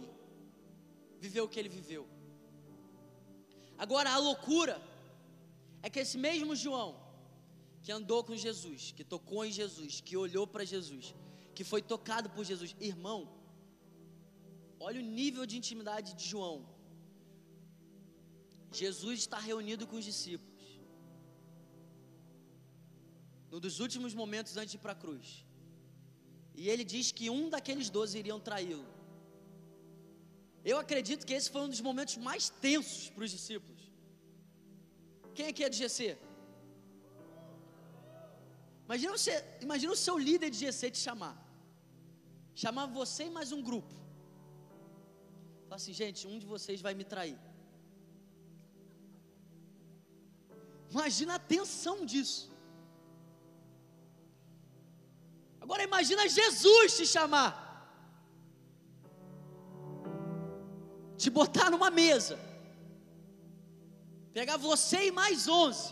viver 1.23 1.41
o 1.41 1.47
que 1.51 1.60
ele 1.60 1.69
viveu. 1.69 2.04
Agora 3.84 4.10
a 4.10 4.17
loucura 4.17 4.75
é 5.84 5.91
que 5.91 5.99
esse 6.04 6.17
mesmo 6.17 6.56
João, 6.63 6.89
que 7.84 7.91
andou 7.91 8.23
com 8.23 8.36
Jesus, 8.36 8.91
que 8.97 9.04
tocou 9.04 9.45
em 9.45 9.51
Jesus, 9.51 10.01
que 10.01 10.17
olhou 10.17 10.47
para 10.47 10.65
Jesus, 10.73 11.13
que 11.54 11.63
foi 11.63 11.84
tocado 11.84 12.32
por 12.32 12.43
Jesus, 12.51 12.75
irmão, 12.80 13.19
olha 14.80 14.99
o 14.99 15.10
nível 15.21 15.45
de 15.45 15.56
intimidade 15.62 16.15
de 16.15 16.25
João. 16.34 16.58
Jesus 18.71 19.19
está 19.19 19.38
reunido 19.38 19.86
com 19.86 19.97
os 19.97 20.06
discípulos. 20.12 20.55
No 23.51 23.60
dos 23.65 23.79
últimos 23.79 24.13
momentos 24.13 24.58
antes 24.58 24.71
de 24.71 24.77
ir 24.77 24.84
para 24.86 24.93
a 24.93 25.01
cruz. 25.03 25.45
E 26.62 26.69
ele 26.69 26.84
diz 26.93 27.12
que 27.12 27.29
um 27.29 27.49
daqueles 27.49 27.89
doze 27.89 28.17
iriam 28.17 28.39
traí-lo. 28.39 28.88
Eu 30.71 30.77
acredito 30.84 31.25
que 31.27 31.34
esse 31.38 31.49
foi 31.53 31.62
um 31.62 31.69
dos 31.73 31.81
momentos 31.89 32.15
mais 32.17 32.43
tensos 32.65 33.10
para 33.10 33.23
os 33.25 33.31
discípulos. 33.38 33.81
Quem 35.36 35.47
aqui 35.47 35.63
é 35.63 35.69
de 35.69 35.77
GC? 35.81 36.17
Imagina, 38.86 39.12
você, 39.17 39.34
imagina 39.67 39.91
o 39.97 40.01
seu 40.05 40.17
líder 40.17 40.49
de 40.49 40.58
GC 40.63 40.91
te 40.91 41.01
chamar. 41.08 41.36
Chamar 42.63 42.86
você 42.86 43.25
e 43.25 43.36
mais 43.38 43.51
um 43.51 43.62
grupo. 43.69 43.93
Fala 45.67 45.75
assim, 45.81 45.93
gente, 46.01 46.25
um 46.31 46.38
de 46.39 46.45
vocês 46.45 46.81
vai 46.88 46.93
me 46.93 47.03
trair. 47.03 47.38
Imagina 50.95 51.36
a 51.36 51.39
tensão 51.55 51.97
disso. 52.05 52.55
Agora 55.65 55.84
imagina 55.89 56.30
Jesus 56.39 56.95
te 56.97 57.06
chamar. 57.13 57.51
Te 61.21 61.30
botar 61.38 61.69
numa 61.73 61.89
mesa. 62.01 62.36
Pegar 64.38 64.58
você 64.58 64.99
e 65.08 65.12
mais 65.19 65.47
onze. 65.47 65.88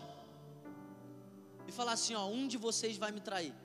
E 1.67 1.71
falar 1.79 1.93
assim, 1.93 2.13
ó, 2.21 2.23
um 2.27 2.45
de 2.53 2.57
vocês 2.67 2.97
vai 3.03 3.11
me 3.17 3.21
trair. 3.29 3.55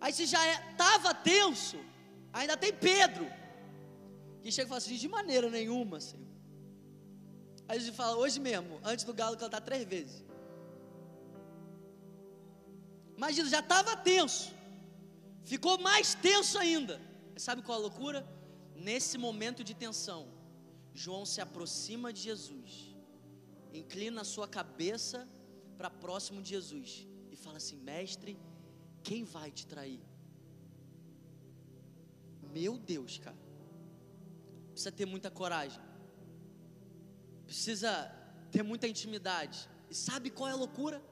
Aí 0.00 0.12
se 0.12 0.24
já 0.34 0.42
estava 0.70 1.10
é, 1.10 1.14
tenso, 1.30 1.78
ainda 2.32 2.56
tem 2.56 2.72
Pedro. 2.72 3.26
Que 4.40 4.52
chega 4.52 4.68
e 4.68 4.72
fala 4.72 4.78
assim, 4.78 5.02
de 5.04 5.08
maneira 5.08 5.50
nenhuma, 5.58 5.98
Senhor. 6.08 6.28
Aí 7.66 7.80
gente 7.80 7.96
fala, 7.96 8.16
hoje 8.16 8.38
mesmo, 8.48 8.80
antes 8.84 9.04
do 9.04 9.12
galo 9.12 9.36
cantar 9.36 9.62
três 9.62 9.84
vezes. 9.94 10.29
Imagina, 13.20 13.50
já 13.50 13.60
estava 13.60 13.94
tenso. 14.10 14.50
Ficou 15.44 15.78
mais 15.78 16.14
tenso 16.14 16.56
ainda. 16.58 16.94
Sabe 17.36 17.60
qual 17.60 17.76
a 17.78 17.82
loucura? 17.82 18.26
Nesse 18.74 19.18
momento 19.18 19.62
de 19.62 19.74
tensão, 19.74 20.22
João 20.94 21.26
se 21.26 21.38
aproxima 21.46 22.14
de 22.14 22.20
Jesus, 22.28 22.96
inclina 23.74 24.22
a 24.22 24.24
sua 24.24 24.48
cabeça 24.48 25.28
para 25.76 25.90
próximo 25.90 26.40
de 26.40 26.48
Jesus 26.48 27.06
e 27.30 27.36
fala 27.36 27.58
assim: 27.58 27.76
Mestre, 27.90 28.38
quem 29.02 29.22
vai 29.22 29.50
te 29.50 29.66
trair? 29.66 30.00
Meu 32.58 32.78
Deus, 32.78 33.18
cara. 33.18 33.42
Precisa 34.72 34.92
ter 34.92 35.04
muita 35.04 35.30
coragem. 35.30 35.82
Precisa 37.44 37.92
ter 38.50 38.62
muita 38.62 38.88
intimidade. 38.88 39.68
E 39.90 39.94
sabe 39.94 40.30
qual 40.30 40.48
é 40.48 40.52
a 40.52 40.62
loucura? 40.64 41.02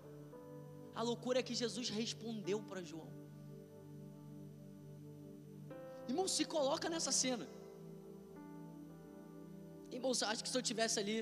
A 0.99 1.03
loucura 1.09 1.39
é 1.41 1.45
que 1.49 1.55
Jesus 1.63 1.89
respondeu 1.99 2.59
para 2.69 2.81
João. 2.91 3.11
Irmão, 6.11 6.27
se 6.37 6.45
coloca 6.55 6.87
nessa 6.95 7.13
cena. 7.23 7.47
Irmão, 9.97 10.13
acho 10.31 10.43
que 10.45 10.51
se 10.53 10.59
eu 10.59 10.65
tivesse 10.71 10.97
ali 11.03 11.17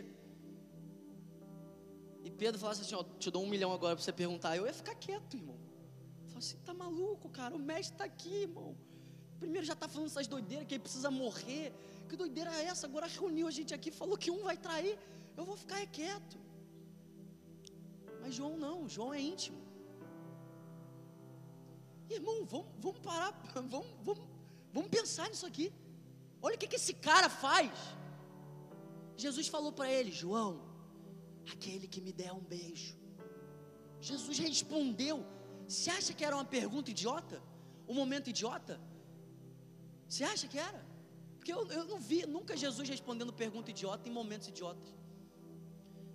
e 2.27 2.31
Pedro 2.43 2.59
falasse 2.63 2.81
assim: 2.85 2.97
Ó, 3.01 3.03
te 3.25 3.31
dou 3.35 3.43
um 3.45 3.51
milhão 3.55 3.71
agora 3.73 3.95
para 3.95 4.05
você 4.05 4.15
perguntar, 4.23 4.57
eu 4.57 4.65
ia 4.67 4.73
ficar 4.81 4.95
quieto, 4.95 5.37
irmão. 5.41 5.59
Fala 6.29 6.39
assim: 6.39 6.57
tá 6.69 6.73
maluco, 6.73 7.29
cara? 7.29 7.55
O 7.55 7.59
mestre 7.59 7.95
está 7.97 8.05
aqui, 8.13 8.35
irmão. 8.47 8.71
Primeiro 9.43 9.67
já 9.67 9.75
está 9.75 9.87
falando 9.87 10.09
essas 10.13 10.27
doideiras 10.27 10.67
que 10.67 10.75
ele 10.77 10.85
precisa 10.89 11.11
morrer. 11.11 11.67
Que 12.09 12.17
doideira 12.17 12.51
é 12.61 12.65
essa? 12.73 12.87
Agora 12.87 13.07
reuniu 13.19 13.47
a 13.47 13.55
gente 13.59 13.75
aqui, 13.75 13.91
falou 13.91 14.17
que 14.17 14.31
um 14.31 14.43
vai 14.43 14.57
trair. 14.57 14.99
Eu 15.37 15.45
vou 15.45 15.57
ficar 15.65 15.87
quieto. 15.99 16.39
Mas 18.23 18.35
João 18.35 18.57
não, 18.57 18.89
João 18.89 19.13
é 19.13 19.21
íntimo. 19.21 19.66
Irmão, 22.11 22.45
vamos, 22.45 22.67
vamos 22.79 22.99
parar, 23.01 23.33
vamos, 23.55 23.87
vamos, 24.03 24.25
vamos 24.73 24.91
pensar 24.91 25.29
nisso 25.29 25.47
aqui. 25.47 25.73
Olha 26.41 26.55
o 26.55 26.59
que, 26.59 26.67
que 26.67 26.77
esse 26.77 26.95
cara 26.95 27.29
faz. 27.29 27.71
Jesus 29.17 29.49
falou 29.49 29.73
para 29.73 29.91
ele: 29.91 30.13
João, 30.13 30.61
aquele 31.51 31.87
que 31.89 32.01
me 32.01 32.13
der 32.13 32.33
um 32.33 32.41
beijo. 32.41 32.97
Jesus 34.01 34.39
respondeu. 34.39 35.25
Você 35.67 35.91
acha 35.91 36.13
que 36.13 36.25
era 36.25 36.37
uma 36.37 36.45
pergunta 36.45 36.91
idiota? 36.91 37.43
Um 37.89 37.95
momento 37.95 38.31
idiota? 38.31 38.81
Você 40.09 40.23
acha 40.23 40.47
que 40.47 40.59
era? 40.59 40.85
Porque 41.37 41.53
eu, 41.53 41.67
eu 41.79 41.85
não 41.85 41.99
vi 41.99 42.25
nunca 42.27 42.57
Jesus 42.57 42.89
respondendo 42.89 43.33
pergunta 43.33 43.71
idiota 43.71 44.09
em 44.09 44.13
momentos 44.13 44.49
idiotas. 44.49 44.95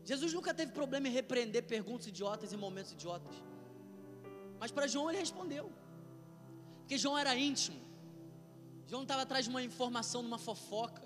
Jesus 0.03 0.33
nunca 0.33 0.53
teve 0.53 0.71
problema 0.71 1.07
em 1.07 1.11
repreender 1.11 1.63
perguntas 1.63 2.07
idiotas 2.07 2.53
em 2.53 2.57
momentos 2.57 2.91
idiotas. 2.91 3.35
Mas 4.61 4.71
para 4.75 4.87
João 4.93 5.09
ele 5.09 5.21
respondeu. 5.25 5.65
Porque 6.79 6.97
João 7.03 7.17
era 7.21 7.33
íntimo. 7.35 7.79
João 8.89 9.03
estava 9.03 9.23
atrás 9.23 9.45
de 9.45 9.51
uma 9.53 9.63
informação, 9.69 10.21
numa 10.25 10.37
fofoca. 10.47 11.05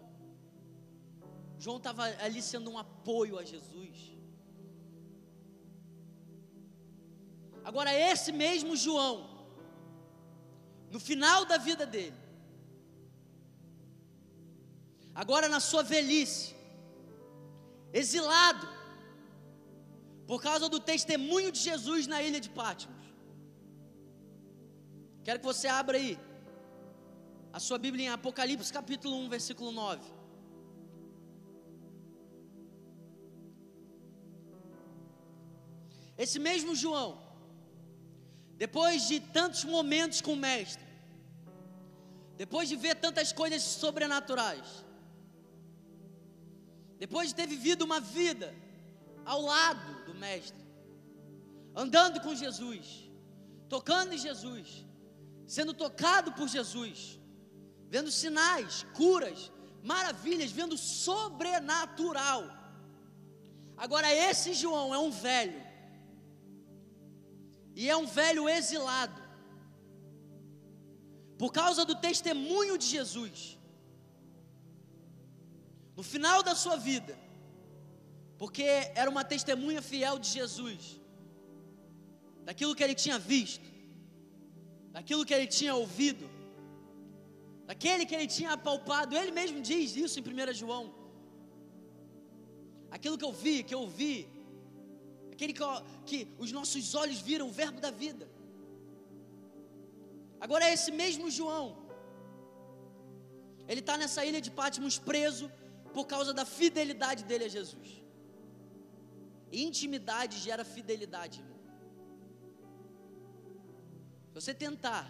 João 1.64 1.78
estava 1.78 2.04
ali 2.26 2.42
sendo 2.42 2.70
um 2.74 2.78
apoio 2.78 3.38
a 3.42 3.44
Jesus. 3.52 3.98
Agora, 7.70 7.92
esse 8.12 8.32
mesmo 8.44 8.76
João, 8.86 9.16
no 10.96 11.00
final 11.10 11.40
da 11.52 11.58
vida 11.58 11.86
dele, 11.94 12.20
agora 15.24 15.48
na 15.56 15.62
sua 15.70 15.84
velhice, 15.94 16.54
exilado, 18.02 18.68
por 20.28 20.42
causa 20.48 20.68
do 20.68 20.80
testemunho 20.92 21.52
de 21.56 21.62
Jesus 21.70 22.06
na 22.14 22.22
ilha 22.28 22.42
de 22.48 22.52
Pátimos. 22.62 22.95
Quero 25.26 25.40
que 25.40 25.46
você 25.52 25.68
abra 25.68 25.98
aí 25.98 26.20
a 27.52 27.60
sua 27.60 27.80
Bíblia 27.80 28.06
em 28.06 28.10
Apocalipse 28.10 28.72
capítulo 28.72 29.16
1, 29.22 29.30
versículo 29.30 29.72
9. 29.72 30.00
Esse 36.16 36.38
mesmo 36.38 36.76
João, 36.76 37.10
depois 38.56 39.08
de 39.08 39.20
tantos 39.20 39.64
momentos 39.66 40.22
com 40.22 40.34
o 40.34 40.42
Mestre, 40.48 40.86
depois 42.38 42.70
de 42.70 42.76
ver 42.76 42.96
tantas 43.08 43.34
coisas 43.34 43.64
sobrenaturais, 43.64 44.86
depois 47.00 47.30
de 47.30 47.36
ter 47.36 47.48
vivido 47.48 47.82
uma 47.84 48.00
vida 48.00 48.54
ao 49.26 49.42
lado 49.42 50.06
do 50.06 50.14
Mestre, 50.14 50.64
andando 51.76 52.22
com 52.22 52.36
Jesus, 52.36 53.10
tocando 53.68 54.14
em 54.14 54.20
Jesus, 54.20 54.85
sendo 55.48 55.74
tocado 55.74 56.32
por 56.34 56.48
Jesus, 56.48 57.20
vendo 57.90 58.12
sinais, 58.12 58.86
curas, 58.94 59.52
maravilhas, 59.84 60.52
vendo 60.52 60.78
sobrenatural. 60.78 62.44
Agora, 63.78 64.12
esse 64.14 64.54
João 64.54 64.94
é 64.94 64.98
um 64.98 65.12
velho, 65.12 65.62
e 67.76 67.90
é 67.90 67.96
um 67.96 68.08
velho 68.08 68.48
exilado, 68.48 69.22
por 71.38 71.52
causa 71.52 71.84
do 71.84 71.96
testemunho 71.96 72.78
de 72.78 72.86
Jesus. 72.86 73.58
No 75.96 76.04
final 76.04 76.42
da 76.42 76.56
sua 76.56 76.78
vida, 76.78 77.18
porque 78.38 78.64
era 78.96 79.10
uma 79.10 79.24
testemunha 79.24 79.82
fiel 79.82 80.18
de 80.20 80.30
Jesus, 80.30 81.00
daquilo 82.44 82.76
que 82.76 82.84
ele 82.84 82.96
tinha 82.96 83.18
visto, 83.18 83.75
daquilo 84.96 85.26
que 85.28 85.36
ele 85.38 85.48
tinha 85.58 85.74
ouvido, 85.84 86.26
daquele 87.70 88.04
que 88.10 88.16
ele 88.18 88.30
tinha 88.36 88.52
apalpado. 88.58 89.18
Ele 89.22 89.34
mesmo 89.40 89.60
diz 89.70 89.96
isso 90.04 90.20
em 90.20 90.24
1 90.24 90.54
João. 90.62 90.84
Aquilo 92.96 93.18
que 93.20 93.28
eu 93.30 93.34
vi, 93.44 93.56
que 93.68 93.76
eu 93.78 93.82
ouvi, 93.88 94.16
aquele 95.34 95.54
que, 95.58 95.66
que 96.10 96.20
os 96.44 96.52
nossos 96.58 96.96
olhos 97.02 97.20
viram, 97.30 97.48
o 97.50 97.56
Verbo 97.62 97.82
da 97.88 97.92
vida. 98.04 98.26
Agora 100.46 100.64
é 100.68 100.74
esse 100.78 100.92
mesmo 101.02 101.34
João. 101.40 101.66
Ele 103.70 103.82
está 103.84 103.98
nessa 104.02 104.24
ilha 104.30 104.42
de 104.48 104.52
Patmos 104.60 104.98
preso 105.10 105.48
por 105.96 106.06
causa 106.14 106.32
da 106.40 106.46
fidelidade 106.60 107.24
dele 107.32 107.46
a 107.50 107.54
Jesus. 107.58 107.90
Intimidade 109.68 110.38
gera 110.48 110.66
fidelidade, 110.76 111.36
irmão 111.42 111.55
se 114.36 114.42
Você 114.42 114.54
tentar, 114.54 115.06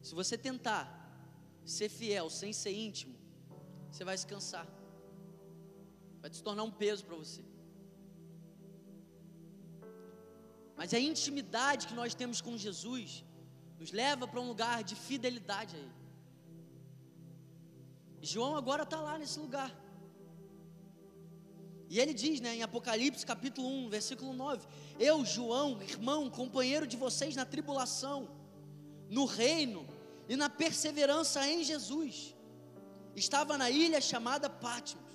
se 0.00 0.14
você 0.14 0.38
tentar 0.38 0.84
ser 1.64 1.88
fiel 1.90 2.30
sem 2.30 2.50
ser 2.50 2.72
íntimo, 2.72 3.14
você 3.90 4.04
vai 4.04 4.16
se 4.16 4.26
cansar, 4.26 4.66
vai 6.22 6.32
se 6.32 6.42
tornar 6.42 6.62
um 6.62 6.70
peso 6.70 7.04
para 7.04 7.14
você. 7.14 7.44
Mas 10.78 10.94
a 10.94 10.98
intimidade 10.98 11.86
que 11.86 11.94
nós 11.94 12.14
temos 12.14 12.40
com 12.40 12.56
Jesus 12.56 13.22
nos 13.78 13.92
leva 13.92 14.26
para 14.26 14.40
um 14.40 14.48
lugar 14.48 14.82
de 14.82 14.96
fidelidade 14.96 15.76
a 15.76 15.78
Ele. 15.78 15.92
João 18.22 18.56
agora 18.56 18.84
está 18.84 18.98
lá 18.98 19.18
nesse 19.18 19.38
lugar. 19.38 19.70
E 21.92 22.00
ele 22.00 22.14
diz, 22.14 22.40
né, 22.40 22.56
em 22.56 22.62
Apocalipse 22.62 23.26
capítulo 23.26 23.68
1, 23.68 23.90
versículo 23.90 24.32
9: 24.32 24.66
Eu, 24.98 25.26
João, 25.26 25.78
irmão, 25.82 26.30
companheiro 26.30 26.86
de 26.86 26.96
vocês 26.96 27.36
na 27.36 27.44
tribulação, 27.44 28.30
no 29.10 29.26
reino 29.26 29.86
e 30.26 30.34
na 30.34 30.48
perseverança 30.48 31.46
em 31.46 31.62
Jesus, 31.62 32.34
estava 33.14 33.58
na 33.58 33.68
ilha 33.68 34.00
chamada 34.00 34.48
Patmos, 34.48 35.12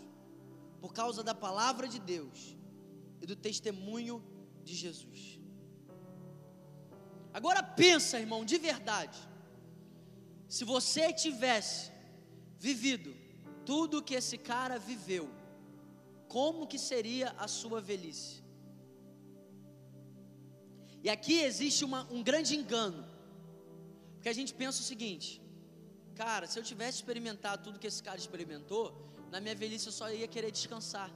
por 0.79 0.93
causa 0.93 1.23
da 1.23 1.33
palavra 1.33 1.87
de 1.87 1.99
Deus 1.99 2.55
e 3.23 3.25
do 3.25 3.35
testemunho 3.35 4.23
de 4.63 4.75
Jesus. 4.75 5.39
Agora 7.33 7.63
pensa, 7.63 8.19
irmão, 8.19 8.45
de 8.45 8.59
verdade. 8.59 9.17
Se 10.47 10.63
você 10.63 11.11
tivesse 11.11 11.91
vivido 12.59 13.15
tudo 13.65 14.03
que 14.03 14.13
esse 14.13 14.37
cara 14.37 14.77
viveu, 14.77 15.27
como 16.27 16.67
que 16.67 16.79
seria 16.79 17.29
a 17.37 17.47
sua 17.47 17.79
velhice? 17.79 18.43
E 21.03 21.09
aqui 21.09 21.39
existe 21.41 21.85
uma, 21.85 22.01
um 22.11 22.21
grande 22.21 22.55
engano, 22.55 23.05
porque 24.15 24.29
a 24.29 24.33
gente 24.33 24.53
pensa 24.53 24.81
o 24.81 24.83
seguinte: 24.83 25.41
cara, 26.15 26.47
se 26.47 26.57
eu 26.59 26.63
tivesse 26.63 26.97
experimentado 26.97 27.63
tudo 27.63 27.79
que 27.79 27.87
esse 27.87 28.01
cara 28.01 28.17
experimentou, 28.17 28.83
na 29.31 29.39
minha 29.39 29.55
velhice 29.55 29.87
eu 29.87 29.91
só 29.91 30.11
ia 30.11 30.27
querer 30.27 30.51
descansar. 30.51 31.11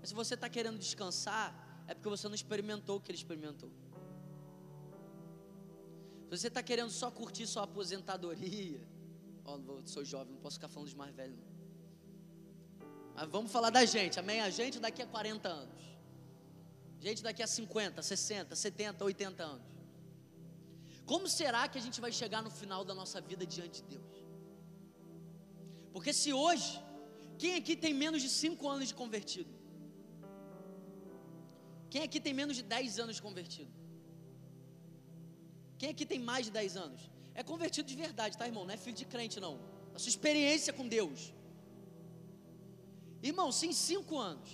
Mas 0.00 0.08
se 0.10 0.14
você 0.14 0.34
está 0.34 0.48
querendo 0.48 0.78
descansar, 0.78 1.46
é 1.86 1.94
porque 1.94 2.08
você 2.08 2.26
não 2.28 2.34
experimentou 2.34 2.96
o 2.96 3.00
que 3.00 3.10
ele 3.10 3.18
experimentou. 3.18 3.70
Se 6.24 6.30
você 6.30 6.48
está 6.48 6.62
querendo 6.62 6.90
só 6.90 7.10
curtir 7.10 7.46
sua 7.46 7.62
aposentadoria, 7.62 8.80
ó, 9.44 9.56
oh, 9.56 9.86
sou 9.86 10.04
jovem, 10.04 10.32
não 10.34 10.40
posso 10.40 10.56
ficar 10.56 10.68
falando 10.68 10.88
de 10.88 10.96
mais 10.96 11.14
velho. 11.14 11.36
Não. 11.36 11.55
Mas 13.16 13.28
vamos 13.30 13.50
falar 13.50 13.70
da 13.70 13.84
gente, 13.84 14.20
amém? 14.20 14.40
A 14.42 14.50
gente 14.50 14.78
daqui 14.78 15.00
a 15.02 15.06
40 15.06 15.48
anos. 15.48 15.80
Gente 17.00 17.22
daqui 17.22 17.42
a 17.42 17.46
50, 17.46 18.02
60, 18.02 18.54
70, 18.54 19.04
80 19.04 19.42
anos. 19.42 19.66
Como 21.06 21.26
será 21.26 21.66
que 21.66 21.78
a 21.78 21.80
gente 21.80 21.98
vai 22.04 22.12
chegar 22.12 22.42
no 22.42 22.50
final 22.50 22.84
da 22.84 22.94
nossa 22.94 23.18
vida 23.20 23.46
diante 23.46 23.80
de 23.82 23.88
Deus? 23.94 24.12
Porque 25.94 26.12
se 26.12 26.30
hoje, 26.32 26.72
quem 27.38 27.54
aqui 27.54 27.74
tem 27.74 27.94
menos 27.94 28.20
de 28.20 28.28
5 28.28 28.68
anos 28.68 28.88
de 28.88 28.94
convertido? 28.94 29.52
Quem 31.88 32.02
aqui 32.02 32.20
tem 32.20 32.34
menos 32.34 32.56
de 32.56 32.62
10 32.62 32.98
anos 32.98 33.16
de 33.16 33.22
convertido? 33.22 33.72
Quem 35.78 35.90
aqui 35.90 36.04
tem 36.04 36.18
mais 36.18 36.44
de 36.46 36.52
10 36.52 36.76
anos? 36.76 37.00
É 37.34 37.42
convertido 37.42 37.88
de 37.88 37.96
verdade, 37.96 38.36
tá, 38.36 38.46
irmão? 38.46 38.66
Não 38.66 38.74
é 38.74 38.76
filho 38.76 38.96
de 38.96 39.06
crente, 39.06 39.40
não. 39.40 39.58
A 39.94 39.98
sua 39.98 40.10
experiência 40.10 40.70
com 40.72 40.86
Deus. 40.86 41.32
Irmão, 43.28 43.48
se 43.58 43.66
em 43.70 43.72
5 43.72 44.18
anos, 44.30 44.50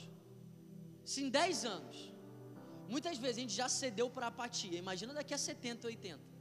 se 1.11 1.19
em 1.25 1.31
10 1.39 1.65
anos, 1.77 1.97
muitas 2.95 3.17
vezes 3.23 3.37
a 3.39 3.43
gente 3.43 3.57
já 3.63 3.69
cedeu 3.81 4.09
para 4.17 4.29
apatia. 4.33 4.79
Imagina 4.85 5.13
daqui 5.19 5.35
a 5.35 5.39
70, 5.39 5.87
80. 5.87 6.33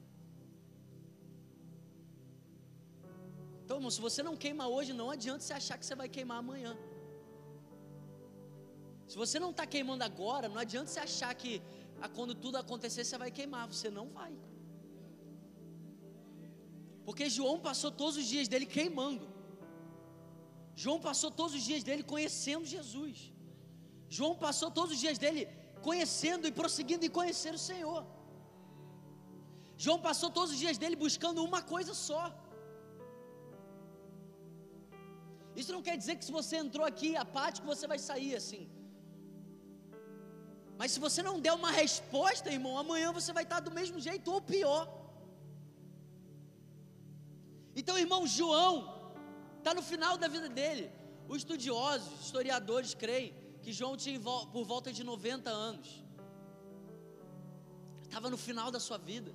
Então, 3.64 3.78
irmão, 3.78 3.92
se 3.98 4.02
você 4.08 4.22
não 4.28 4.36
queima 4.44 4.66
hoje, 4.76 4.92
não 5.02 5.10
adianta 5.16 5.42
você 5.44 5.54
achar 5.62 5.78
que 5.80 5.86
você 5.86 5.96
vai 6.02 6.10
queimar 6.16 6.40
amanhã. 6.40 6.74
Se 9.12 9.18
você 9.22 9.38
não 9.44 9.52
está 9.54 9.66
queimando 9.74 10.04
agora, 10.10 10.48
não 10.54 10.60
adianta 10.66 10.90
você 10.92 11.02
achar 11.10 11.34
que 11.42 11.62
a, 12.02 12.08
quando 12.08 12.34
tudo 12.44 12.56
acontecer 12.58 13.04
você 13.04 13.18
vai 13.24 13.32
queimar. 13.38 13.64
Você 13.74 13.90
não 13.90 14.08
vai. 14.10 14.34
Porque 17.06 17.30
João 17.38 17.60
passou 17.60 17.92
todos 17.92 18.18
os 18.22 18.26
dias 18.26 18.48
dele 18.48 18.66
queimando. 18.66 19.28
João 20.76 21.00
passou 21.00 21.30
todos 21.32 21.54
os 21.56 21.64
dias 21.64 21.84
dele 21.84 22.04
conhecendo 22.04 22.66
Jesus. 22.66 23.32
João 24.10 24.36
passou 24.36 24.70
todos 24.72 24.92
os 24.96 25.00
dias 25.00 25.18
dele 25.18 25.48
conhecendo 25.82 26.48
e 26.48 26.52
prosseguindo 26.52 27.06
em 27.06 27.10
conhecer 27.10 27.54
o 27.54 27.64
Senhor. 27.70 28.06
João 29.84 30.00
passou 30.00 30.30
todos 30.30 30.52
os 30.52 30.60
dias 30.64 30.78
dele 30.78 30.96
buscando 30.96 31.44
uma 31.44 31.62
coisa 31.62 31.94
só. 31.94 32.24
Isso 35.56 35.72
não 35.76 35.82
quer 35.88 35.98
dizer 36.02 36.16
que 36.18 36.26
se 36.26 36.32
você 36.32 36.58
entrou 36.58 36.86
aqui 36.86 37.16
apático, 37.16 37.68
você 37.74 37.88
vai 37.88 38.00
sair 38.00 38.36
assim. 38.36 38.70
Mas 40.78 40.92
se 40.92 41.00
você 41.00 41.22
não 41.22 41.40
der 41.40 41.54
uma 41.54 41.72
resposta, 41.72 42.54
irmão, 42.58 42.78
amanhã 42.78 43.12
você 43.12 43.32
vai 43.38 43.44
estar 43.44 43.60
do 43.60 43.72
mesmo 43.80 44.00
jeito 44.00 44.32
ou 44.32 44.42
pior. 44.42 44.84
Então, 47.76 47.98
irmão, 47.98 48.26
João 48.26 49.01
Está 49.62 49.76
no 49.76 49.84
final 49.84 50.14
da 50.18 50.28
vida 50.36 50.50
dele. 50.50 50.86
Os 51.32 51.38
estudiosos, 51.44 52.12
historiadores 52.26 52.96
creem 52.96 53.32
que 53.62 53.72
João 53.72 53.96
tinha 53.96 54.20
por 54.54 54.64
volta 54.72 54.92
de 54.92 55.04
90 55.04 55.52
anos. 55.52 56.04
Estava 58.02 58.28
no 58.34 58.40
final 58.46 58.72
da 58.76 58.80
sua 58.80 58.98
vida. 58.98 59.32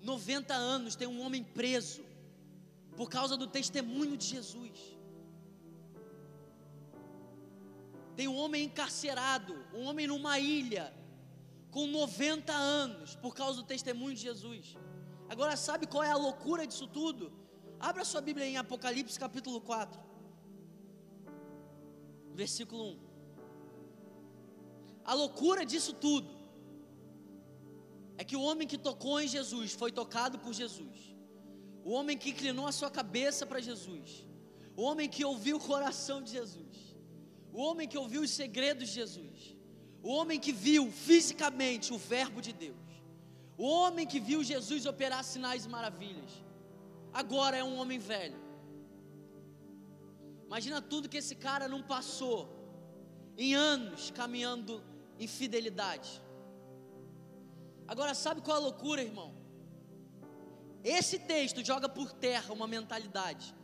90 0.00 0.54
anos 0.54 0.96
tem 0.96 1.06
um 1.06 1.20
homem 1.24 1.44
preso 1.44 2.02
por 2.96 3.10
causa 3.10 3.36
do 3.36 3.46
testemunho 3.46 4.16
de 4.16 4.26
Jesus. 4.34 4.78
Tem 8.16 8.26
um 8.26 8.38
homem 8.42 8.64
encarcerado, 8.64 9.54
um 9.74 9.84
homem 9.84 10.06
numa 10.06 10.38
ilha, 10.38 10.86
com 11.70 11.86
90 11.86 12.50
anos, 12.50 13.14
por 13.16 13.34
causa 13.34 13.60
do 13.60 13.68
testemunho 13.74 14.14
de 14.14 14.22
Jesus. 14.22 14.74
Agora, 15.28 15.54
sabe 15.54 15.86
qual 15.86 16.02
é 16.02 16.10
a 16.10 16.16
loucura 16.16 16.66
disso 16.66 16.86
tudo? 16.86 17.39
Abra 17.80 18.04
sua 18.04 18.20
Bíblia 18.20 18.46
em 18.46 18.58
Apocalipse 18.58 19.18
capítulo 19.18 19.58
4, 19.58 19.98
versículo 22.34 22.90
1. 22.90 22.98
A 25.02 25.14
loucura 25.14 25.64
disso 25.64 25.94
tudo 25.94 26.28
é 28.18 28.22
que 28.22 28.36
o 28.36 28.42
homem 28.42 28.68
que 28.68 28.76
tocou 28.76 29.18
em 29.18 29.26
Jesus 29.26 29.72
foi 29.72 29.90
tocado 29.90 30.38
por 30.38 30.52
Jesus, 30.52 31.16
o 31.82 31.92
homem 31.92 32.18
que 32.18 32.30
inclinou 32.32 32.66
a 32.66 32.72
sua 32.72 32.90
cabeça 32.90 33.46
para 33.46 33.60
Jesus, 33.60 34.26
o 34.76 34.82
homem 34.82 35.08
que 35.08 35.24
ouviu 35.24 35.56
o 35.56 35.66
coração 35.72 36.20
de 36.22 36.32
Jesus, 36.32 36.76
o 37.50 37.62
homem 37.62 37.88
que 37.88 37.96
ouviu 37.96 38.20
os 38.20 38.30
segredos 38.30 38.88
de 38.88 38.94
Jesus, 38.96 39.56
o 40.02 40.10
homem 40.10 40.38
que 40.38 40.52
viu 40.52 40.92
fisicamente 40.92 41.94
o 41.94 41.98
Verbo 41.98 42.42
de 42.42 42.52
Deus, 42.52 42.76
o 43.56 43.64
homem 43.66 44.06
que 44.06 44.20
viu 44.20 44.44
Jesus 44.44 44.84
operar 44.84 45.24
sinais 45.24 45.64
e 45.64 45.68
maravilhas 45.70 46.49
agora 47.12 47.56
é 47.56 47.64
um 47.64 47.76
homem 47.78 47.98
velho. 47.98 48.38
Imagina 50.46 50.82
tudo 50.82 51.08
que 51.08 51.16
esse 51.16 51.34
cara 51.34 51.68
não 51.68 51.82
passou 51.82 52.38
em 53.36 53.54
anos 53.54 54.10
caminhando 54.10 54.82
em 55.18 55.26
fidelidade. 55.26 56.20
Agora, 57.86 58.14
sabe 58.14 58.40
qual 58.40 58.56
é 58.56 58.60
a 58.60 58.62
loucura, 58.62 59.02
irmão? 59.02 59.34
Esse 60.82 61.18
texto 61.18 61.64
joga 61.64 61.88
por 61.88 62.12
terra 62.12 62.52
uma 62.52 62.66
mentalidade 62.66 63.54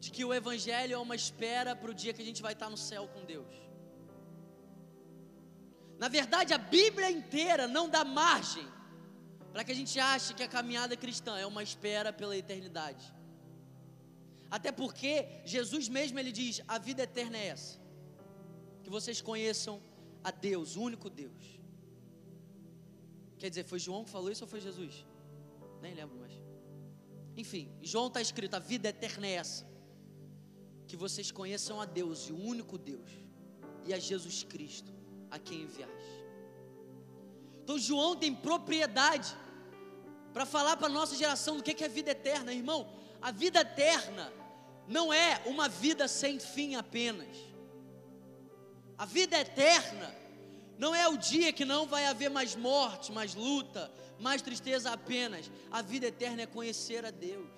de 0.00 0.10
que 0.10 0.24
o 0.24 0.34
Evangelho 0.34 0.94
é 0.94 0.98
uma 0.98 1.14
espera 1.14 1.74
para 1.74 1.90
o 1.90 1.94
dia 1.94 2.12
que 2.12 2.22
a 2.22 2.24
gente 2.24 2.42
vai 2.42 2.52
estar 2.52 2.68
no 2.68 2.76
céu 2.76 3.08
com 3.08 3.24
Deus. 3.24 3.54
Na 5.98 6.08
verdade, 6.08 6.52
a 6.52 6.58
Bíblia 6.58 7.10
inteira 7.10 7.66
não 7.66 7.88
dá 7.88 8.04
margem 8.04 8.66
para 9.54 9.62
que 9.62 9.70
a 9.70 9.80
gente 9.80 10.00
ache 10.00 10.34
que 10.34 10.42
a 10.42 10.48
caminhada 10.48 10.96
cristã 10.96 11.38
é 11.38 11.46
uma 11.46 11.62
espera 11.62 12.12
pela 12.12 12.36
eternidade. 12.36 13.04
Até 14.50 14.72
porque 14.72 15.10
Jesus 15.44 15.88
mesmo 15.88 16.18
ele 16.18 16.32
diz: 16.32 16.60
"A 16.66 16.76
vida 16.76 17.04
eterna 17.04 17.38
é 17.38 17.46
essa, 17.54 17.78
que 18.82 18.90
vocês 18.96 19.20
conheçam 19.28 19.74
a 20.24 20.32
Deus, 20.32 20.74
o 20.74 20.82
único 20.82 21.08
Deus". 21.08 21.44
Quer 23.38 23.48
dizer, 23.48 23.64
foi 23.72 23.78
João 23.78 24.02
que 24.04 24.10
falou 24.10 24.28
isso 24.32 24.42
ou 24.42 24.50
foi 24.54 24.60
Jesus? 24.60 25.06
Nem 25.80 25.94
lembro 25.94 26.18
mais. 26.18 26.34
Enfim, 27.36 27.64
João 27.80 28.08
está 28.08 28.20
escrito: 28.20 28.54
a 28.54 28.64
vida 28.72 28.88
eterna 28.88 29.28
é 29.28 29.34
essa, 29.34 29.64
que 30.88 30.96
vocês 30.96 31.30
conheçam 31.30 31.80
a 31.80 31.84
Deus, 31.84 32.28
o 32.28 32.36
único 32.54 32.76
Deus, 32.76 33.12
e 33.86 33.94
a 33.94 34.00
Jesus 34.00 34.42
Cristo, 34.42 34.92
a 35.30 35.38
quem 35.38 35.62
enviaste. 35.62 36.14
Então 37.62 37.78
João 37.78 38.16
tem 38.16 38.34
propriedade 38.34 39.43
para 40.34 40.44
falar 40.44 40.76
para 40.76 40.88
a 40.88 40.90
nossa 40.90 41.14
geração 41.16 41.56
do 41.56 41.62
que 41.62 41.84
é 41.84 41.88
vida 41.88 42.10
eterna, 42.10 42.52
irmão. 42.52 42.88
A 43.22 43.30
vida 43.30 43.60
eterna 43.60 44.32
não 44.88 45.12
é 45.12 45.40
uma 45.46 45.68
vida 45.68 46.08
sem 46.08 46.40
fim 46.40 46.74
apenas. 46.74 47.36
A 48.98 49.06
vida 49.06 49.38
eterna 49.38 50.12
não 50.76 50.92
é 50.92 51.06
o 51.08 51.16
dia 51.16 51.52
que 51.52 51.64
não 51.64 51.86
vai 51.86 52.04
haver 52.06 52.30
mais 52.30 52.56
morte, 52.56 53.12
mais 53.12 53.32
luta, 53.34 53.90
mais 54.18 54.42
tristeza 54.42 54.90
apenas. 54.90 55.48
A 55.70 55.80
vida 55.80 56.08
eterna 56.08 56.42
é 56.42 56.46
conhecer 56.46 57.04
a 57.06 57.12
Deus. 57.12 57.48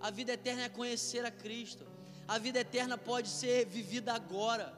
A 0.00 0.10
vida 0.10 0.32
eterna 0.32 0.62
é 0.62 0.68
conhecer 0.70 1.22
a 1.24 1.30
Cristo. 1.30 1.86
A 2.26 2.38
vida 2.38 2.60
eterna 2.60 2.96
pode 2.96 3.28
ser 3.28 3.66
vivida 3.66 4.14
agora. 4.14 4.72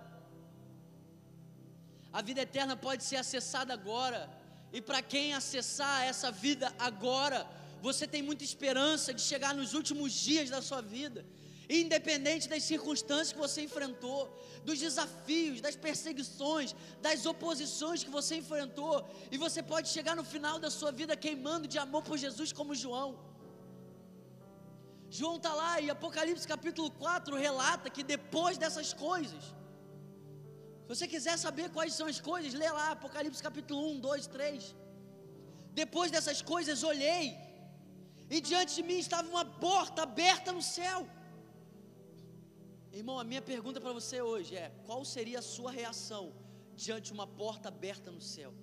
A 2.13 2.21
vida 2.21 2.41
eterna 2.41 2.77
pode 2.77 3.05
ser 3.05 3.17
acessada 3.17 3.73
agora. 3.73 4.29
E 4.73 4.81
para 4.81 5.01
quem 5.03 5.35
acessar 5.35 6.05
essa 6.05 6.31
vida 6.31 6.73
agora, 6.79 7.47
você 7.81 8.07
tem 8.07 8.23
muita 8.23 8.45
esperança 8.45 9.15
de 9.15 9.23
chegar 9.23 9.55
nos 9.55 9.73
últimos 9.75 10.13
dias 10.13 10.51
da 10.51 10.61
sua 10.61 10.81
vida, 10.83 11.25
independente 11.69 12.49
das 12.49 12.63
circunstâncias 12.65 13.33
que 13.33 13.39
você 13.39 13.63
enfrentou, 13.63 14.21
dos 14.65 14.79
desafios, 14.79 15.61
das 15.61 15.77
perseguições, 15.77 16.75
das 17.01 17.25
oposições 17.25 18.03
que 18.05 18.11
você 18.11 18.37
enfrentou, 18.37 19.09
e 19.31 19.39
você 19.39 19.63
pode 19.63 19.89
chegar 19.89 20.15
no 20.17 20.25
final 20.25 20.59
da 20.59 20.71
sua 20.71 20.91
vida 20.91 21.17
queimando 21.17 21.67
de 21.67 21.79
amor 21.79 22.03
por 22.03 22.19
Jesus, 22.19 22.53
como 22.53 22.75
João. 22.75 23.11
João 25.11 25.37
está 25.37 25.55
lá 25.55 25.81
e 25.81 25.89
Apocalipse 25.89 26.47
capítulo 26.47 26.91
4 26.91 27.35
relata 27.35 27.89
que 27.89 28.03
depois 28.03 28.59
dessas 28.59 28.93
coisas, 28.93 29.43
se 30.89 30.95
você 30.95 31.07
quiser 31.07 31.37
saber 31.37 31.69
quais 31.69 31.93
são 31.93 32.07
as 32.07 32.19
coisas, 32.19 32.55
lê 32.61 32.69
lá 32.77 32.93
Apocalipse 32.93 33.43
capítulo 33.47 33.81
1, 33.91 34.01
2, 34.01 34.27
3. 34.27 34.75
Depois 35.81 36.11
dessas 36.11 36.41
coisas, 36.41 36.83
olhei, 36.83 37.37
e 38.31 38.41
diante 38.41 38.75
de 38.77 38.83
mim 38.83 38.99
estava 38.99 39.29
uma 39.29 39.45
porta 39.45 40.03
aberta 40.05 40.51
no 40.51 40.63
céu. 40.63 41.07
Irmão, 42.91 43.19
a 43.19 43.25
minha 43.31 43.43
pergunta 43.43 43.79
para 43.83 43.93
você 43.93 44.23
hoje 44.23 44.57
é: 44.57 44.71
qual 44.87 45.05
seria 45.05 45.41
a 45.41 45.43
sua 45.43 45.71
reação 45.71 46.25
diante 46.75 47.09
de 47.09 47.13
uma 47.13 47.27
porta 47.27 47.69
aberta 47.69 48.11
no 48.11 48.23
céu? 48.23 48.55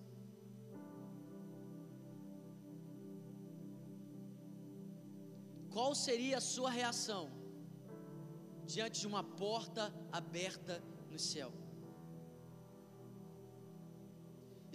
Qual 5.76 5.94
seria 5.94 6.40
a 6.40 6.42
sua 6.42 6.72
reação 6.72 7.24
diante 8.66 9.00
de 9.02 9.08
uma 9.14 9.24
porta 9.24 9.94
aberta 10.12 10.82
no 11.12 11.20
céu? 11.20 11.52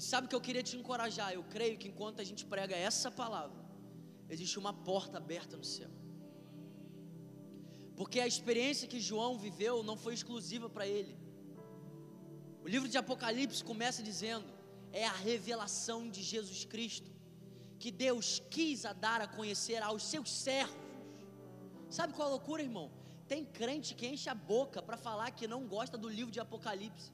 E 0.01 0.03
sabe 0.11 0.29
que 0.29 0.37
eu 0.39 0.45
queria 0.47 0.65
te 0.69 0.75
encorajar? 0.81 1.31
Eu 1.39 1.45
creio 1.55 1.77
que 1.81 1.89
enquanto 1.91 2.19
a 2.25 2.27
gente 2.29 2.43
prega 2.53 2.75
essa 2.91 3.11
palavra, 3.23 3.61
existe 4.35 4.59
uma 4.63 4.73
porta 4.73 5.19
aberta 5.23 5.55
no 5.63 5.67
céu. 5.75 5.91
Porque 7.99 8.19
a 8.19 8.27
experiência 8.33 8.89
que 8.93 9.01
João 9.09 9.33
viveu 9.47 9.75
não 9.89 9.97
foi 10.05 10.15
exclusiva 10.19 10.69
para 10.77 10.87
ele. 10.97 11.15
O 12.65 12.69
livro 12.75 12.89
de 12.93 12.97
Apocalipse 13.03 13.63
começa 13.73 14.03
dizendo: 14.11 14.49
é 14.91 15.05
a 15.07 15.17
revelação 15.29 16.01
de 16.15 16.23
Jesus 16.33 16.65
Cristo, 16.65 17.11
que 17.79 17.91
Deus 17.91 18.43
quis 18.55 18.87
a 18.91 18.95
dar 19.07 19.21
a 19.21 19.29
conhecer 19.39 19.83
aos 19.83 20.03
seus 20.13 20.31
servos 20.47 20.91
Sabe 21.91 22.13
qual 22.15 22.29
é 22.29 22.31
a 22.31 22.35
loucura, 22.37 22.63
irmão? 22.63 22.89
Tem 23.27 23.45
crente 23.45 23.97
que 23.97 24.07
enche 24.07 24.29
a 24.31 24.35
boca 24.35 24.81
para 24.81 24.97
falar 24.97 25.29
que 25.33 25.47
não 25.49 25.67
gosta 25.67 25.99
do 25.99 26.09
livro 26.09 26.31
de 26.31 26.39
Apocalipse. 26.39 27.13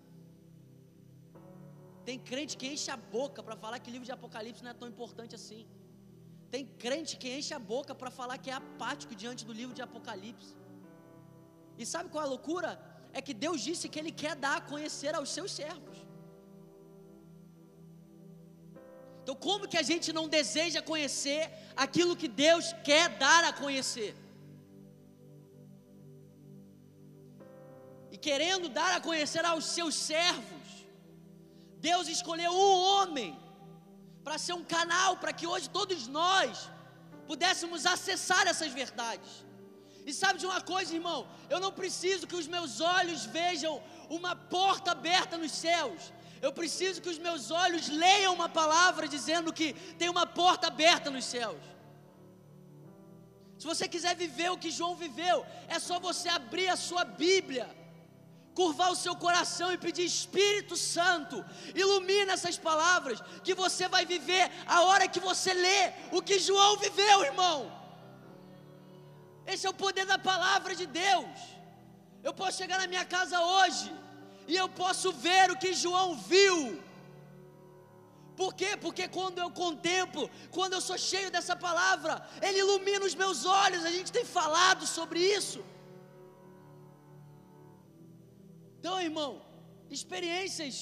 Tem 2.08 2.18
crente 2.30 2.52
que 2.60 2.66
enche 2.72 2.90
a 2.96 2.98
boca 3.16 3.40
para 3.46 3.56
falar 3.62 3.78
que 3.80 3.90
o 3.90 3.94
livro 3.94 4.08
de 4.08 4.14
Apocalipse 4.16 4.62
não 4.64 4.72
é 4.74 4.78
tão 4.82 4.88
importante 4.92 5.32
assim. 5.38 5.62
Tem 6.54 6.64
crente 6.84 7.12
que 7.20 7.28
enche 7.36 7.52
a 7.58 7.62
boca 7.72 7.92
para 8.00 8.10
falar 8.18 8.36
que 8.42 8.50
é 8.52 8.56
apático 8.62 9.14
diante 9.22 9.44
do 9.48 9.54
livro 9.60 9.74
de 9.78 9.82
Apocalipse. 9.86 10.52
E 11.80 11.84
sabe 11.92 12.10
qual 12.12 12.24
é 12.24 12.26
a 12.26 12.30
loucura? 12.34 12.70
É 13.18 13.20
que 13.26 13.34
Deus 13.46 13.60
disse 13.68 13.88
que 13.92 13.98
Ele 14.02 14.12
quer 14.22 14.34
dar 14.44 14.56
a 14.58 14.66
conhecer 14.72 15.12
aos 15.18 15.30
seus 15.36 15.50
servos. 15.60 15.96
Então, 19.22 19.34
como 19.46 19.68
que 19.72 19.78
a 19.82 19.86
gente 19.90 20.08
não 20.18 20.26
deseja 20.38 20.80
conhecer 20.92 21.42
aquilo 21.84 22.20
que 22.20 22.28
Deus 22.46 22.66
quer 22.90 23.06
dar 23.24 23.42
a 23.50 23.52
conhecer? 23.64 24.12
e 28.16 28.18
querendo 28.18 28.66
dar 28.70 28.92
a 28.96 29.00
conhecer 29.00 29.44
aos 29.44 29.64
seus 29.76 29.94
servos, 29.94 30.55
Deus 31.88 32.06
escolheu 32.16 32.52
um 32.52 32.74
homem 32.90 33.30
para 34.24 34.38
ser 34.44 34.54
um 34.60 34.64
canal 34.76 35.10
para 35.22 35.32
que 35.38 35.46
hoje 35.50 35.68
todos 35.78 36.00
nós 36.18 36.68
pudéssemos 37.30 37.80
acessar 37.94 38.44
essas 38.52 38.72
verdades. 38.80 39.32
E 40.08 40.12
sabe 40.20 40.40
de 40.40 40.46
uma 40.50 40.60
coisa, 40.72 40.96
irmão? 41.00 41.20
Eu 41.52 41.60
não 41.64 41.72
preciso 41.80 42.28
que 42.30 42.38
os 42.40 42.48
meus 42.54 42.72
olhos 42.96 43.20
vejam 43.38 43.74
uma 44.18 44.34
porta 44.56 44.90
aberta 44.96 45.36
nos 45.42 45.52
céus. 45.66 46.00
Eu 46.46 46.52
preciso 46.60 47.02
que 47.02 47.12
os 47.14 47.20
meus 47.26 47.44
olhos 47.64 47.88
leiam 48.04 48.34
uma 48.38 48.50
palavra 48.60 49.06
dizendo 49.16 49.56
que 49.58 49.68
tem 50.00 50.08
uma 50.16 50.26
porta 50.42 50.66
aberta 50.72 51.08
nos 51.16 51.26
céus. 51.34 51.62
Se 53.60 53.66
você 53.72 53.86
quiser 53.94 54.14
viver 54.24 54.50
o 54.52 54.60
que 54.62 54.76
João 54.78 54.94
viveu, 55.04 55.38
é 55.68 55.78
só 55.88 55.98
você 56.08 56.28
abrir 56.28 56.68
a 56.68 56.76
sua 56.88 57.04
Bíblia 57.04 57.66
curvar 58.58 58.90
o 58.90 59.00
seu 59.04 59.14
coração 59.24 59.68
e 59.72 59.82
pedir 59.84 60.04
Espírito 60.04 60.74
Santo, 60.76 61.44
ilumina 61.82 62.32
essas 62.32 62.56
palavras, 62.68 63.18
que 63.44 63.54
você 63.62 63.86
vai 63.94 64.04
viver 64.14 64.44
a 64.76 64.78
hora 64.86 65.10
que 65.14 65.20
você 65.28 65.52
lê 65.66 65.82
o 66.10 66.22
que 66.28 66.38
João 66.46 66.72
viveu, 66.84 67.18
irmão. 67.30 67.58
Esse 69.52 69.66
é 69.66 69.70
o 69.70 69.80
poder 69.84 70.06
da 70.06 70.18
palavra 70.30 70.74
de 70.80 70.86
Deus. 70.86 71.38
Eu 72.24 72.32
posso 72.40 72.56
chegar 72.56 72.78
na 72.80 72.88
minha 72.92 73.04
casa 73.04 73.38
hoje 73.56 73.92
e 74.48 74.56
eu 74.56 74.68
posso 74.82 75.12
ver 75.26 75.46
o 75.50 75.58
que 75.62 75.72
João 75.84 76.08
viu. 76.32 76.58
Por 78.40 78.50
quê? 78.54 78.70
Porque 78.84 79.06
quando 79.06 79.38
eu 79.38 79.50
contemplo, 79.50 80.30
quando 80.56 80.72
eu 80.72 80.80
sou 80.88 80.98
cheio 81.10 81.30
dessa 81.30 81.54
palavra, 81.68 82.26
ele 82.46 82.58
ilumina 82.64 83.04
os 83.04 83.14
meus 83.14 83.44
olhos. 83.44 83.84
A 83.84 83.90
gente 83.90 84.10
tem 84.10 84.24
falado 84.24 84.86
sobre 84.86 85.20
isso. 85.38 85.60
Então, 88.78 89.00
irmão, 89.00 89.30
experiências 89.90 90.76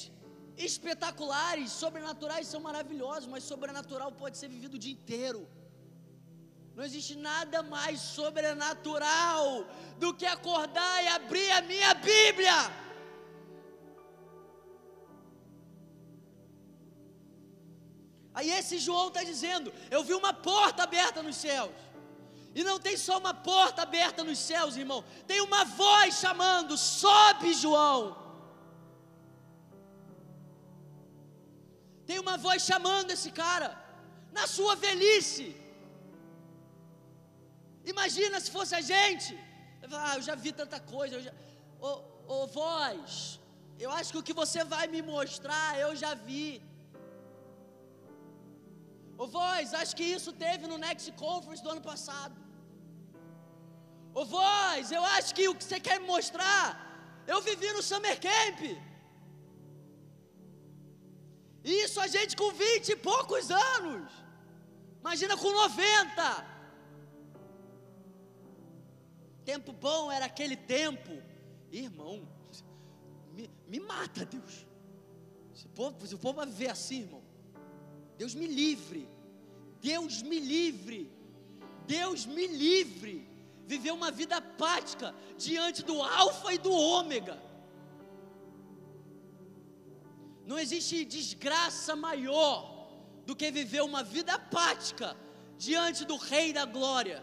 espetaculares, 0.56 1.70
sobrenaturais 1.82 2.46
são 2.46 2.60
maravilhosas, 2.68 3.26
mas 3.26 3.44
sobrenatural 3.52 4.10
pode 4.12 4.38
ser 4.38 4.48
vivido 4.48 4.74
o 4.74 4.82
dia 4.84 4.92
inteiro. 4.92 5.42
Não 6.76 6.84
existe 6.84 7.14
nada 7.16 7.62
mais 7.62 8.00
sobrenatural 8.00 9.66
do 9.98 10.12
que 10.12 10.26
acordar 10.26 11.04
e 11.04 11.08
abrir 11.08 11.50
a 11.52 11.62
minha 11.62 11.94
Bíblia. 11.94 12.56
Aí 18.34 18.50
esse 18.50 18.78
João 18.78 19.08
está 19.08 19.22
dizendo: 19.22 19.72
Eu 19.90 20.02
vi 20.02 20.14
uma 20.14 20.32
porta 20.32 20.82
aberta 20.82 21.22
nos 21.22 21.36
céus. 21.36 21.70
E 22.58 22.62
não 22.68 22.78
tem 22.86 22.96
só 22.96 23.14
uma 23.22 23.34
porta 23.34 23.82
aberta 23.82 24.22
nos 24.28 24.38
céus, 24.38 24.76
irmão. 24.82 25.00
Tem 25.30 25.40
uma 25.48 25.64
voz 25.64 26.10
chamando: 26.24 26.76
sobe, 26.76 27.52
João. 27.62 28.02
Tem 32.08 32.18
uma 32.24 32.36
voz 32.46 32.62
chamando 32.70 33.10
esse 33.16 33.30
cara, 33.42 33.68
na 34.38 34.46
sua 34.56 34.74
velhice. 34.86 35.46
Imagina 37.92 38.38
se 38.44 38.50
fosse 38.56 38.74
a 38.80 38.82
gente. 38.92 39.32
Ah, 40.04 40.14
eu 40.16 40.22
já 40.28 40.34
vi 40.44 40.52
tanta 40.52 40.78
coisa. 40.94 41.20
Já... 41.26 41.32
Ô, 41.80 41.90
ô, 42.34 42.46
voz, 42.46 43.40
eu 43.84 43.90
acho 43.98 44.12
que 44.12 44.20
o 44.20 44.26
que 44.28 44.36
você 44.42 44.62
vai 44.74 44.86
me 44.94 45.02
mostrar, 45.02 45.68
eu 45.84 45.90
já 46.02 46.14
vi. 46.14 46.62
Ô, 49.18 49.26
voz, 49.26 49.74
acho 49.82 49.94
que 49.98 50.06
isso 50.16 50.32
teve 50.46 50.66
no 50.72 50.78
Next 50.86 51.10
Conference 51.24 51.62
do 51.64 51.70
ano 51.74 51.84
passado. 51.92 52.43
Ô 54.14 54.24
voz, 54.24 54.92
eu 54.92 55.04
acho 55.04 55.34
que 55.34 55.48
o 55.48 55.54
que 55.56 55.64
você 55.64 55.80
quer 55.80 55.98
me 56.00 56.06
mostrar, 56.06 56.64
eu 57.26 57.42
vivi 57.42 57.72
no 57.72 57.82
Summer 57.82 58.16
Camp. 58.20 58.60
Isso 61.64 61.98
a 61.98 62.06
gente 62.06 62.36
com 62.36 62.52
vinte 62.52 62.90
e 62.90 62.96
poucos 62.96 63.50
anos. 63.50 64.12
Imagina 65.00 65.36
com 65.36 65.50
90. 65.50 66.54
Tempo 69.44 69.72
bom 69.72 70.12
era 70.12 70.26
aquele 70.26 70.56
tempo. 70.56 71.20
Irmão, 71.72 72.28
me, 73.32 73.50
me 73.66 73.80
mata, 73.80 74.24
Deus. 74.24 74.64
Se 75.54 75.66
o, 75.66 75.70
povo, 75.70 76.06
se 76.06 76.14
o 76.14 76.18
povo 76.18 76.36
vai 76.36 76.46
viver 76.46 76.70
assim, 76.70 77.00
irmão, 77.00 77.22
Deus 78.16 78.32
me 78.32 78.46
livre. 78.46 79.08
Deus 79.80 80.22
me 80.22 80.38
livre. 80.38 81.10
Deus 81.84 82.26
me 82.26 82.46
livre 82.46 83.33
viver 83.66 83.92
uma 83.92 84.10
vida 84.10 84.36
apática 84.36 85.14
diante 85.36 85.82
do 85.82 86.02
Alfa 86.02 86.52
e 86.52 86.58
do 86.58 86.72
Ômega. 86.72 87.40
Não 90.46 90.58
existe 90.58 91.04
desgraça 91.04 91.96
maior 91.96 92.56
do 93.24 93.34
que 93.34 93.50
viver 93.50 93.82
uma 93.82 94.02
vida 94.02 94.34
apática 94.34 95.16
diante 95.56 96.04
do 96.04 96.16
Rei 96.16 96.52
da 96.52 96.64
Glória. 96.64 97.22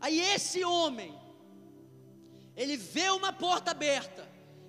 Aí 0.00 0.18
esse 0.18 0.64
homem, 0.64 1.12
ele 2.56 2.76
vê 2.76 3.10
uma 3.10 3.32
porta 3.32 3.70
aberta, 3.72 4.26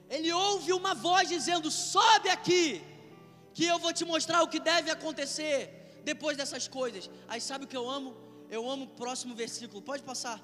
ele 0.10 0.32
ouve 0.34 0.74
uma 0.74 0.94
voz 0.94 1.30
dizendo: 1.30 1.72
sobe 1.72 2.28
aqui, 2.30 2.82
que 3.54 3.66
eu 3.66 3.80
vou 3.80 3.94
te 3.94 4.04
mostrar 4.04 4.44
o 4.44 4.50
que 4.50 4.60
deve 4.60 4.92
acontecer 4.92 6.02
depois 6.04 6.36
dessas 6.36 6.68
coisas. 6.68 7.10
Aí 7.30 7.40
sabe 7.40 7.64
o 7.64 7.68
que 7.68 7.78
eu 7.78 7.90
amo? 7.90 8.31
Eu 8.56 8.62
amo 8.74 8.86
o 8.86 8.94
próximo 9.02 9.34
versículo, 9.44 9.82
pode 9.92 10.04
passar. 10.12 10.38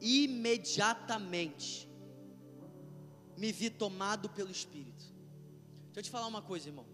Imediatamente. 0.00 1.68
me 3.42 3.50
vi 3.58 3.68
tomado 3.84 4.26
pelo 4.36 4.50
Espírito. 4.58 5.04
Deixa 5.92 6.00
eu 6.00 6.02
te 6.06 6.10
falar 6.10 6.26
uma 6.34 6.42
coisa, 6.50 6.68
irmão. 6.68 6.86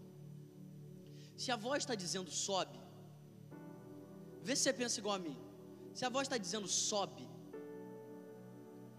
Se 1.42 1.50
a 1.54 1.56
voz 1.66 1.78
está 1.82 1.94
dizendo 1.94 2.30
sobe, 2.30 2.78
vê 4.46 4.54
se 4.54 4.62
você 4.62 4.72
pensa 4.80 5.00
igual 5.00 5.16
a 5.16 5.18
mim. 5.26 5.36
Se 5.94 6.04
a 6.04 6.10
voz 6.16 6.26
está 6.26 6.38
dizendo 6.44 6.68
sobe, 6.68 7.26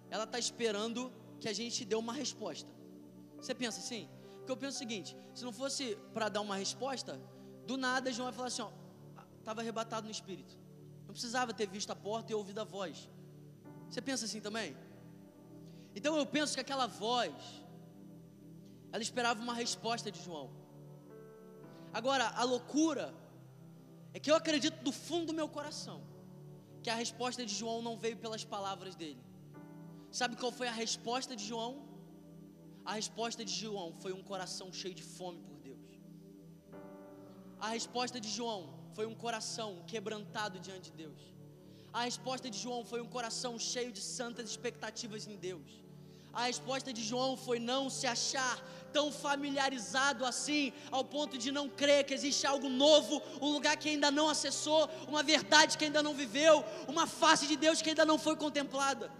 ela 0.10 0.26
está 0.26 0.40
esperando 0.48 1.12
que 1.40 1.48
a 1.48 1.54
gente 1.54 1.86
dê 1.92 1.96
uma 1.96 2.14
resposta. 2.14 2.72
Você 3.38 3.54
pensa 3.64 3.80
assim? 3.84 4.04
Porque 4.38 4.52
eu 4.52 4.58
penso 4.58 4.76
o 4.78 4.80
seguinte: 4.80 5.16
se 5.36 5.44
não 5.48 5.54
fosse 5.62 5.84
para 6.16 6.30
dar 6.30 6.42
uma 6.42 6.56
resposta, 6.56 7.22
do 7.66 7.78
nada 7.78 8.12
João 8.12 8.28
vai 8.30 8.34
falar 8.34 8.48
assim: 8.48 8.64
ó, 8.64 8.72
estava 9.42 9.62
arrebatado 9.62 10.06
no 10.06 10.12
espírito. 10.12 10.58
Não 11.06 11.14
precisava 11.14 11.54
ter 11.54 11.68
visto 11.68 11.92
a 11.92 11.96
porta 11.96 12.32
e 12.32 12.36
ouvido 12.36 12.60
a 12.60 12.64
voz. 12.64 13.10
Você 13.90 14.02
pensa 14.02 14.26
assim 14.26 14.40
também? 14.40 14.76
Então 15.96 16.16
eu 16.18 16.26
penso 16.26 16.54
que 16.56 16.62
aquela 16.62 16.88
voz, 16.88 17.34
ela 18.92 19.04
esperava 19.04 19.42
uma 19.42 19.54
resposta 19.54 20.10
de 20.10 20.22
João. 20.24 20.50
Agora, 21.94 22.28
a 22.30 22.44
loucura 22.44 23.14
é 24.14 24.20
que 24.20 24.32
eu 24.32 24.36
acredito 24.36 24.82
do 24.84 24.92
fundo 24.92 25.28
do 25.28 25.34
meu 25.34 25.50
coração 25.50 26.02
que 26.82 26.90
a 26.90 26.96
resposta 26.96 27.46
de 27.46 27.54
João 27.54 27.82
não 27.82 27.96
veio 27.98 28.18
pelas 28.18 28.44
palavras 28.44 28.96
dele. 28.96 29.22
Sabe 30.12 30.36
qual 30.36 30.52
foi 30.52 30.68
a 30.68 30.72
resposta 30.72 31.36
de 31.36 31.46
João? 31.46 31.84
A 32.84 32.94
resposta 32.94 33.46
de 33.46 33.54
João 33.54 33.94
foi 33.94 34.12
um 34.14 34.24
coração 34.24 34.74
cheio 34.74 34.96
de 34.96 35.04
fome 35.04 35.40
por 35.42 35.58
Deus. 35.60 35.88
A 37.60 37.70
resposta 37.70 38.20
de 38.20 38.30
João 38.30 38.81
foi 38.96 39.06
um 39.06 39.16
coração 39.16 39.84
quebrantado 39.88 40.60
diante 40.60 40.92
de 40.92 40.98
Deus. 41.04 41.22
A 41.94 42.04
resposta 42.04 42.50
de 42.50 42.58
João 42.58 42.84
foi 42.86 43.02
um 43.02 43.08
coração 43.08 43.60
cheio 43.60 43.92
de 43.92 44.02
santas 44.02 44.50
expectativas 44.50 45.28
em 45.28 45.36
Deus. 45.36 45.70
A 46.34 46.44
resposta 46.46 46.94
de 46.94 47.04
João 47.04 47.36
foi 47.36 47.60
não 47.60 47.90
se 47.90 48.08
achar 48.08 48.56
tão 48.94 49.12
familiarizado 49.12 50.26
assim, 50.26 50.72
ao 50.90 51.04
ponto 51.04 51.38
de 51.38 51.52
não 51.52 51.68
crer 51.68 52.06
que 52.06 52.14
existe 52.14 52.48
algo 52.48 52.70
novo, 52.70 53.22
um 53.42 53.50
lugar 53.52 53.76
que 53.76 53.90
ainda 53.90 54.10
não 54.10 54.30
acessou, 54.30 54.90
uma 55.08 55.24
verdade 55.24 55.78
que 55.78 55.86
ainda 55.86 56.02
não 56.02 56.14
viveu, 56.14 56.64
uma 56.88 57.06
face 57.06 57.46
de 57.48 57.58
Deus 57.58 57.82
que 57.82 57.90
ainda 57.90 58.06
não 58.06 58.18
foi 58.18 58.36
contemplada. 58.38 59.12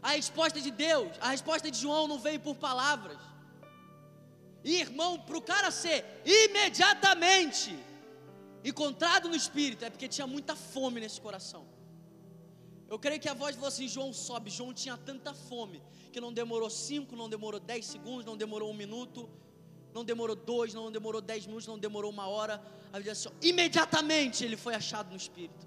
A 0.00 0.10
resposta 0.10 0.60
de 0.60 0.70
Deus, 0.70 1.10
a 1.20 1.30
resposta 1.30 1.68
de 1.68 1.78
João 1.78 2.06
não 2.06 2.18
veio 2.18 2.38
por 2.38 2.54
palavras. 2.54 3.18
E 4.62 4.80
irmão, 4.80 5.18
para 5.18 5.38
o 5.38 5.42
cara 5.42 5.70
ser 5.72 6.04
imediatamente 6.24 7.76
encontrado 8.70 9.28
no 9.28 9.36
Espírito, 9.36 9.84
é 9.84 9.90
porque 9.90 10.08
tinha 10.08 10.26
muita 10.26 10.54
fome 10.56 11.00
nesse 11.00 11.20
coração. 11.20 11.64
Eu 12.88 12.98
creio 12.98 13.20
que 13.20 13.28
a 13.28 13.34
voz 13.34 13.54
falou 13.56 13.68
assim: 13.68 13.88
João 13.88 14.12
sobe. 14.12 14.50
João 14.50 14.72
tinha 14.72 14.96
tanta 14.96 15.32
fome 15.34 15.82
que 16.12 16.20
não 16.20 16.32
demorou 16.32 16.70
cinco, 16.70 17.16
não 17.16 17.28
demorou 17.28 17.60
dez 17.60 17.84
segundos, 17.86 18.24
não 18.24 18.36
demorou 18.36 18.70
um 18.70 18.74
minuto, 18.74 19.28
não 19.92 20.04
demorou 20.04 20.36
dois, 20.36 20.72
não 20.74 20.90
demorou 20.90 21.20
dez 21.20 21.46
minutos, 21.46 21.66
não 21.66 21.78
demorou 21.78 22.10
uma 22.10 22.26
hora. 22.28 22.54
A 22.92 22.96
Bíblia 22.96 23.12
assim, 23.12 23.28
imediatamente 23.42 24.44
ele 24.44 24.56
foi 24.56 24.74
achado 24.74 25.10
no 25.10 25.16
Espírito. 25.16 25.66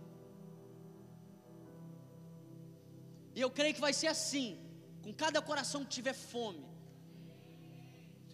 E 3.36 3.42
eu 3.42 3.50
creio 3.50 3.74
que 3.74 3.82
vai 3.82 3.94
ser 3.94 4.08
assim, 4.08 4.60
com 5.04 5.14
cada 5.14 5.42
coração 5.42 5.84
que 5.84 5.90
tiver 5.90 6.14
fome. 6.14 6.66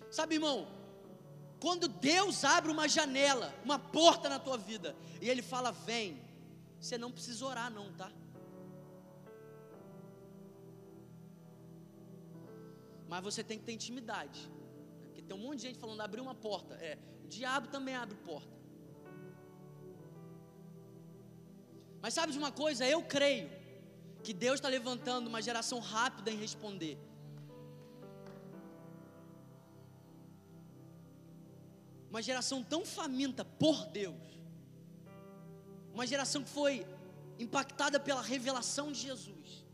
Sabe, 0.09 0.35
irmão, 0.35 0.67
quando 1.65 1.87
Deus 1.87 2.43
abre 2.43 2.71
uma 2.71 2.87
janela, 2.87 3.51
uma 3.63 3.79
porta 3.79 4.29
na 4.29 4.37
tua 4.37 4.55
vida, 4.55 4.95
e 5.19 5.27
Ele 5.27 5.41
fala, 5.41 5.71
vem, 5.71 6.21
você 6.79 6.95
não 6.95 7.11
precisa 7.11 7.43
orar, 7.43 7.71
não, 7.71 7.91
tá? 7.93 8.11
Mas 13.07 13.23
você 13.23 13.43
tem 13.43 13.57
que 13.57 13.65
ter 13.65 13.71
intimidade. 13.71 14.47
Porque 15.05 15.23
tem 15.23 15.35
um 15.35 15.39
monte 15.39 15.61
de 15.61 15.67
gente 15.67 15.79
falando, 15.79 16.01
abrir 16.01 16.21
uma 16.21 16.35
porta. 16.35 16.75
É, 16.75 16.99
o 17.23 17.27
diabo 17.27 17.67
também 17.69 17.95
abre 17.95 18.15
porta. 18.17 18.55
Mas 21.99 22.13
sabe 22.13 22.31
de 22.31 22.37
uma 22.37 22.51
coisa? 22.51 22.85
Eu 22.85 23.01
creio 23.01 23.49
que 24.23 24.35
Deus 24.35 24.59
está 24.59 24.69
levantando 24.69 25.25
uma 25.25 25.41
geração 25.41 25.79
rápida 25.79 26.29
em 26.29 26.37
responder. 26.37 26.95
Uma 32.15 32.21
geração 32.21 32.63
tão 32.63 32.85
faminta 32.85 33.43
por 33.43 33.87
Deus. 33.87 34.25
Uma 35.93 36.07
geração 36.07 36.41
que 36.41 36.49
foi 36.49 36.87
impactada 37.37 37.99
pela 37.99 38.21
revelação 38.21 38.89
de 38.89 38.99
Jesus. 39.01 39.65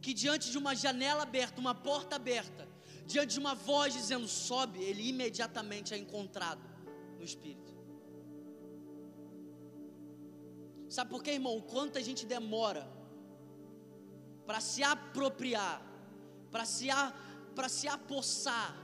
Que 0.00 0.14
diante 0.14 0.50
de 0.50 0.56
uma 0.56 0.74
janela 0.74 1.24
aberta, 1.24 1.60
uma 1.60 1.74
porta 1.74 2.16
aberta, 2.16 2.66
diante 3.04 3.34
de 3.34 3.38
uma 3.38 3.54
voz 3.54 3.92
dizendo 3.92 4.26
sobe, 4.26 4.82
ele 4.82 5.06
imediatamente 5.10 5.92
é 5.92 5.98
encontrado 5.98 6.66
no 7.18 7.22
Espírito. 7.22 7.74
Sabe 10.88 11.10
por 11.10 11.22
quê, 11.22 11.32
irmão? 11.32 11.54
O 11.58 11.62
quanto 11.62 11.98
a 11.98 12.00
gente 12.00 12.24
demora 12.24 12.90
para 14.46 14.58
se 14.58 14.82
apropriar, 14.82 15.82
para 16.50 16.64
se, 16.64 16.86
para 17.54 17.68
se 17.68 17.86
apossar, 17.86 18.74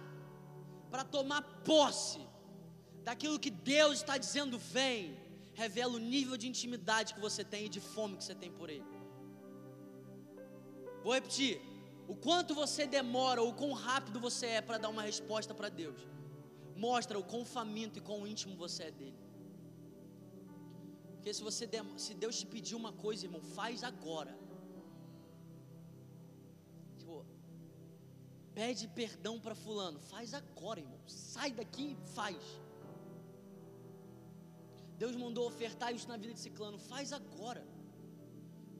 para 0.90 1.02
tomar 1.02 1.40
posse 1.64 2.30
daquilo 3.08 3.38
que 3.44 3.50
Deus 3.50 3.94
está 3.98 4.16
dizendo, 4.16 4.58
vem, 4.58 5.16
revela 5.52 5.94
o 5.94 5.98
nível 6.14 6.36
de 6.36 6.48
intimidade 6.48 7.14
que 7.14 7.20
você 7.20 7.42
tem 7.44 7.66
e 7.66 7.68
de 7.68 7.80
fome 7.80 8.16
que 8.16 8.24
você 8.24 8.34
tem 8.34 8.50
por 8.50 8.68
Ele. 8.70 8.84
Vou 11.02 11.12
repetir: 11.12 11.60
o 12.06 12.14
quanto 12.14 12.54
você 12.54 12.86
demora, 12.86 13.42
ou 13.42 13.52
quão 13.52 13.72
rápido 13.72 14.20
você 14.20 14.46
é 14.46 14.60
para 14.60 14.78
dar 14.78 14.88
uma 14.88 15.02
resposta 15.02 15.52
para 15.54 15.68
Deus, 15.68 16.00
mostra 16.76 17.18
o 17.18 17.24
quão 17.24 17.44
faminto 17.44 17.98
e 17.98 18.02
quão 18.02 18.26
íntimo 18.26 18.56
você 18.56 18.84
é 18.84 18.90
dele. 18.90 19.20
Porque 21.14 21.32
se, 21.32 21.42
você 21.42 21.68
se 21.96 22.14
Deus 22.14 22.38
te 22.40 22.46
pedir 22.46 22.74
uma 22.74 22.92
coisa, 22.92 23.26
irmão, 23.26 23.42
faz 23.42 23.84
agora. 23.84 24.36
Pede 28.54 28.86
perdão 28.88 29.40
para 29.40 29.54
fulano. 29.54 29.98
Faz 29.98 30.34
agora, 30.34 30.80
irmão. 30.80 31.00
Sai 31.06 31.52
daqui 31.52 31.96
e 31.96 32.08
faz. 32.14 32.36
Deus 35.02 35.16
mandou 35.22 35.44
ofertar 35.52 35.90
isso 35.96 36.08
na 36.10 36.16
vida 36.22 36.32
de 36.38 36.42
ciclano. 36.46 36.78
Faz 36.90 37.12
agora. 37.12 37.62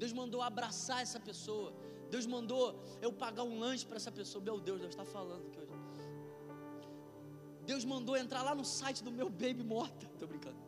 Deus 0.01 0.13
mandou 0.19 0.41
abraçar 0.51 1.01
essa 1.07 1.21
pessoa. 1.29 1.71
Deus 2.13 2.27
mandou 2.35 2.65
eu 3.07 3.11
pagar 3.23 3.45
um 3.51 3.59
lanche 3.65 3.85
para 3.89 3.97
essa 4.01 4.13
pessoa. 4.19 4.41
Meu 4.49 4.59
Deus, 4.61 4.79
Deus 4.83 4.93
está 4.95 5.05
falando 5.05 5.47
aqui 5.49 5.59
hoje. 5.59 5.73
Deus 7.71 7.85
mandou 7.85 8.15
entrar 8.17 8.43
lá 8.49 8.55
no 8.61 8.65
site 8.65 9.03
do 9.03 9.11
meu 9.11 9.29
baby 9.29 9.65
morta. 9.65 10.07
Estou 10.13 10.29
brincando. 10.29 10.63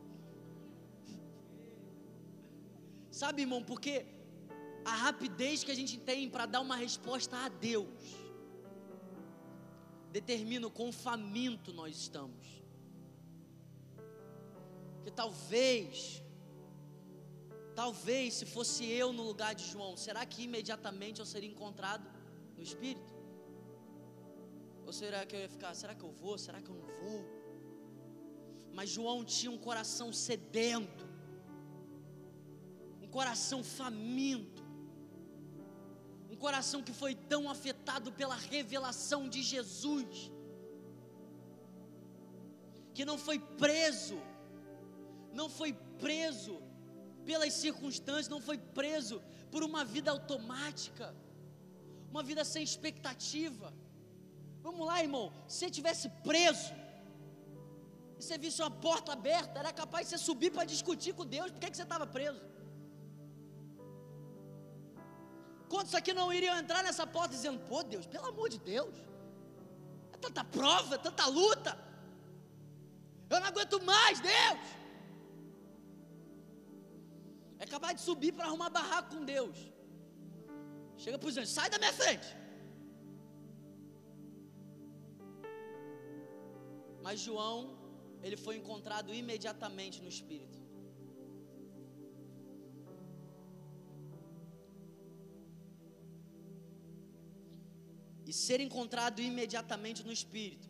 Sabe, 3.21 3.43
irmão, 3.43 3.63
porque 3.63 3.95
a 4.85 4.97
rapidez 5.07 5.63
que 5.63 5.71
a 5.71 5.79
gente 5.83 5.97
tem 6.11 6.29
para 6.29 6.47
dar 6.47 6.63
uma 6.69 6.77
resposta 6.77 7.37
a 7.37 7.49
Deus 7.49 8.03
determina 10.11 10.67
o 10.67 10.71
quão 10.71 10.91
faminto 10.91 11.73
nós 11.73 11.97
estamos. 11.97 12.64
Que 15.05 15.11
talvez, 15.11 16.23
talvez 17.75 18.35
se 18.35 18.47
fosse 18.47 18.85
eu 19.01 19.13
no 19.13 19.25
lugar 19.31 19.55
de 19.55 19.65
João, 19.73 19.97
será 19.97 20.25
que 20.25 20.43
imediatamente 20.49 21.21
eu 21.21 21.27
seria 21.27 21.51
encontrado 21.55 22.07
no 22.57 22.63
Espírito? 22.63 23.13
Ou 24.87 24.93
será 24.93 25.25
que 25.27 25.35
eu 25.37 25.41
ia 25.41 25.49
ficar, 25.49 25.75
será 25.75 25.95
que 25.95 26.05
eu 26.09 26.13
vou, 26.23 26.37
será 26.47 26.61
que 26.61 26.71
eu 26.71 26.77
não 26.83 26.89
vou? 27.03 27.23
Mas 28.73 28.91
João 28.91 29.25
tinha 29.25 29.53
um 29.53 29.59
coração 29.59 30.13
sedento, 30.13 31.07
um 33.01 33.09
coração 33.19 33.63
faminto 33.63 34.65
um 36.35 36.37
coração 36.37 36.83
que 36.83 36.93
foi 36.93 37.15
tão 37.15 37.49
afetado 37.49 38.11
pela 38.11 38.35
revelação 38.35 39.29
de 39.29 39.41
Jesus, 39.41 40.33
que 42.93 43.05
não 43.05 43.17
foi 43.17 43.39
preso, 43.39 44.17
não 45.41 45.49
foi 45.59 45.73
preso 46.05 46.55
pelas 47.29 47.53
circunstâncias, 47.65 48.29
não 48.29 48.41
foi 48.49 48.59
preso 48.81 49.17
por 49.51 49.63
uma 49.63 49.85
vida 49.85 50.11
automática, 50.11 51.15
uma 52.11 52.23
vida 52.23 52.45
sem 52.45 52.63
expectativa. 52.63 53.73
Vamos 54.67 54.87
lá, 54.87 55.03
irmão, 55.03 55.33
se 55.47 55.71
tivesse 55.79 56.09
preso, 56.29 56.73
e 58.19 58.23
você 58.23 58.37
visse 58.39 58.63
uma 58.63 58.71
porta 58.71 59.13
aberta, 59.13 59.59
era 59.59 59.73
capaz 59.73 60.03
de 60.05 60.11
você 60.11 60.19
subir 60.19 60.51
para 60.51 60.65
discutir 60.65 61.13
com 61.15 61.27
Deus, 61.27 61.51
por 61.51 61.61
que, 61.61 61.71
que 61.71 61.77
você 61.77 61.83
estava 61.83 62.07
preso? 62.07 62.41
Quantos 65.69 65.95
aqui 65.95 66.13
não 66.13 66.33
iriam 66.33 66.57
entrar 66.57 66.83
nessa 66.85 67.07
porta 67.07 67.35
dizendo: 67.35 67.59
pô, 67.69 67.83
Deus, 67.83 68.07
pelo 68.07 68.27
amor 68.27 68.49
de 68.49 68.59
Deus, 68.59 68.95
é 70.13 70.17
tanta 70.17 70.45
prova, 70.45 70.95
é 70.95 70.99
tanta 70.99 71.27
luta, 71.27 71.77
eu 73.29 73.41
não 73.41 73.49
aguento 73.49 73.83
mais, 73.83 74.21
Deus. 74.21 74.84
É 77.65 77.67
capaz 77.75 77.93
de 77.99 78.03
subir 78.09 78.33
para 78.37 78.47
arrumar 78.49 78.71
barraco 78.79 79.11
com 79.15 79.23
Deus. 79.35 79.59
Chega 81.03 81.19
para 81.21 81.29
os 81.31 81.37
anjos, 81.41 81.55
sai 81.59 81.69
da 81.75 81.79
minha 81.83 81.95
frente. 82.01 82.29
Mas 87.05 87.21
João, 87.27 87.59
ele 88.27 88.39
foi 88.45 88.55
encontrado 88.61 89.09
imediatamente 89.23 89.97
no 90.05 90.11
Espírito. 90.17 90.59
E 98.29 98.33
ser 98.45 98.61
encontrado 98.69 99.21
imediatamente 99.31 100.03
no 100.09 100.15
Espírito 100.21 100.69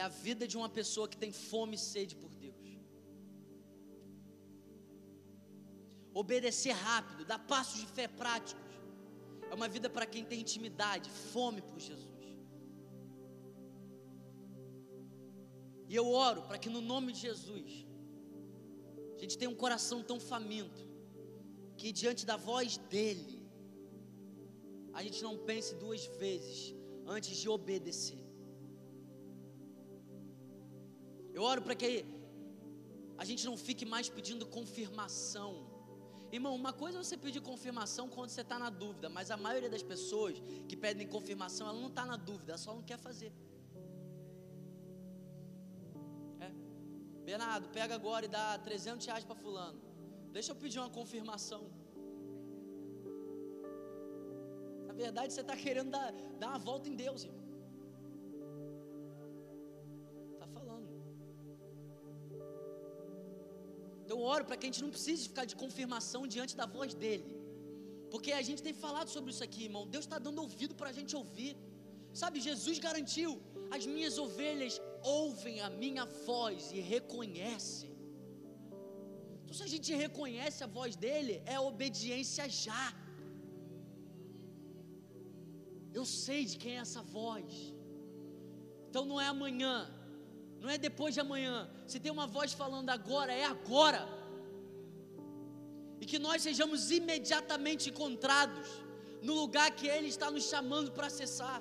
a 0.00 0.12
vida 0.26 0.44
de 0.50 0.56
uma 0.60 0.70
pessoa 0.78 1.08
que 1.12 1.18
tem 1.24 1.32
fome 1.50 1.76
e 1.76 1.84
sede 1.92 2.14
por 2.22 2.32
Deus. 2.34 2.43
Obedecer 6.22 6.72
rápido, 6.72 7.24
dar 7.24 7.40
passos 7.40 7.80
de 7.80 7.86
fé 7.86 8.06
práticos, 8.06 8.62
é 9.50 9.54
uma 9.54 9.68
vida 9.68 9.88
para 9.90 10.06
quem 10.06 10.24
tem 10.24 10.40
intimidade, 10.40 11.10
fome 11.10 11.60
por 11.60 11.78
Jesus. 11.78 12.22
E 15.88 15.94
eu 15.94 16.06
oro 16.10 16.42
para 16.42 16.58
que 16.58 16.70
no 16.76 16.80
nome 16.80 17.12
de 17.12 17.20
Jesus, 17.20 17.86
a 19.16 19.20
gente 19.20 19.36
tenha 19.38 19.50
um 19.50 19.60
coração 19.64 20.02
tão 20.02 20.18
faminto, 20.18 20.82
que 21.76 21.92
diante 21.92 22.24
da 22.24 22.36
voz 22.36 22.78
dEle, 22.94 23.42
a 24.92 25.02
gente 25.02 25.22
não 25.22 25.36
pense 25.36 25.74
duas 25.74 26.06
vezes 26.22 26.74
antes 27.06 27.36
de 27.36 27.48
obedecer. 27.48 28.24
Eu 31.32 31.42
oro 31.42 31.62
para 31.62 31.74
que 31.74 32.04
a 33.18 33.24
gente 33.24 33.44
não 33.44 33.56
fique 33.56 33.84
mais 33.84 34.08
pedindo 34.08 34.46
confirmação. 34.46 35.73
Irmão, 36.36 36.52
uma 36.60 36.72
coisa 36.72 36.98
é 36.98 37.02
você 37.04 37.16
pedir 37.24 37.40
confirmação 37.48 38.04
quando 38.14 38.30
você 38.30 38.40
está 38.40 38.58
na 38.62 38.68
dúvida, 38.82 39.08
mas 39.16 39.30
a 39.30 39.36
maioria 39.36 39.70
das 39.74 39.84
pessoas 39.90 40.34
que 40.68 40.76
pedem 40.84 41.06
confirmação, 41.16 41.68
ela 41.68 41.78
não 41.78 41.90
está 41.92 42.04
na 42.04 42.16
dúvida, 42.16 42.52
ela 42.52 42.58
só 42.58 42.72
não 42.74 42.82
quer 42.82 42.98
fazer. 42.98 43.32
É. 46.46 46.50
Bernardo, 47.28 47.68
pega 47.68 47.94
agora 47.94 48.24
e 48.24 48.28
dá 48.28 48.58
300 48.58 49.06
reais 49.06 49.24
para 49.28 49.36
fulano. 49.36 49.80
Deixa 50.32 50.50
eu 50.50 50.56
pedir 50.56 50.80
uma 50.80 50.90
confirmação. 50.90 51.62
Na 54.88 54.94
verdade, 55.04 55.32
você 55.32 55.40
está 55.40 55.56
querendo 55.56 55.92
dar, 55.92 56.10
dar 56.40 56.48
uma 56.48 56.58
volta 56.58 56.88
em 56.88 56.96
Deus, 56.96 57.22
irmão. 57.22 57.43
Eu 64.14 64.20
oro 64.34 64.44
para 64.48 64.56
que 64.58 64.64
a 64.66 64.70
gente 64.70 64.82
não 64.84 64.92
precise 64.96 65.22
ficar 65.30 65.44
de 65.50 65.56
confirmação 65.62 66.22
diante 66.34 66.54
da 66.60 66.66
voz 66.76 66.90
dele. 67.02 67.30
Porque 68.12 68.32
a 68.40 68.44
gente 68.48 68.62
tem 68.66 68.74
falado 68.84 69.08
sobre 69.14 69.30
isso 69.32 69.44
aqui, 69.46 69.62
irmão. 69.68 69.84
Deus 69.94 70.04
está 70.06 70.18
dando 70.26 70.40
ouvido 70.46 70.74
para 70.80 70.90
a 70.92 70.96
gente 70.98 71.14
ouvir. 71.22 71.52
Sabe, 72.22 72.46
Jesus 72.48 72.78
garantiu: 72.86 73.30
as 73.76 73.84
minhas 73.94 74.16
ovelhas 74.26 74.74
ouvem 75.20 75.56
a 75.66 75.70
minha 75.82 76.04
voz 76.28 76.70
e 76.76 76.80
reconhecem. 76.94 77.90
Então, 79.40 79.54
se 79.58 79.64
a 79.68 79.72
gente 79.74 79.90
reconhece 80.04 80.60
a 80.66 80.70
voz 80.78 80.92
dele, 81.04 81.34
é 81.54 81.58
obediência 81.70 82.46
já. 82.64 82.84
Eu 85.98 86.04
sei 86.24 86.40
de 86.50 86.56
quem 86.62 86.72
é 86.76 86.82
essa 86.86 87.02
voz. 87.18 87.50
Então 88.88 89.04
não 89.10 89.18
é 89.24 89.28
amanhã, 89.34 89.74
não 90.64 90.70
é 90.70 90.78
depois 90.78 91.12
de 91.12 91.20
amanhã. 91.20 91.56
Se 91.86 92.00
tem 92.00 92.10
uma 92.10 92.26
voz 92.26 92.54
falando 92.54 92.88
agora, 92.88 93.30
é 93.30 93.44
agora. 93.44 94.02
E 96.00 96.06
que 96.06 96.18
nós 96.18 96.40
sejamos 96.40 96.90
imediatamente 96.90 97.90
encontrados 97.90 98.68
no 99.20 99.34
lugar 99.34 99.70
que 99.78 99.86
Ele 99.86 100.08
está 100.08 100.30
nos 100.30 100.44
chamando 100.44 100.90
para 100.90 101.08
acessar. 101.08 101.60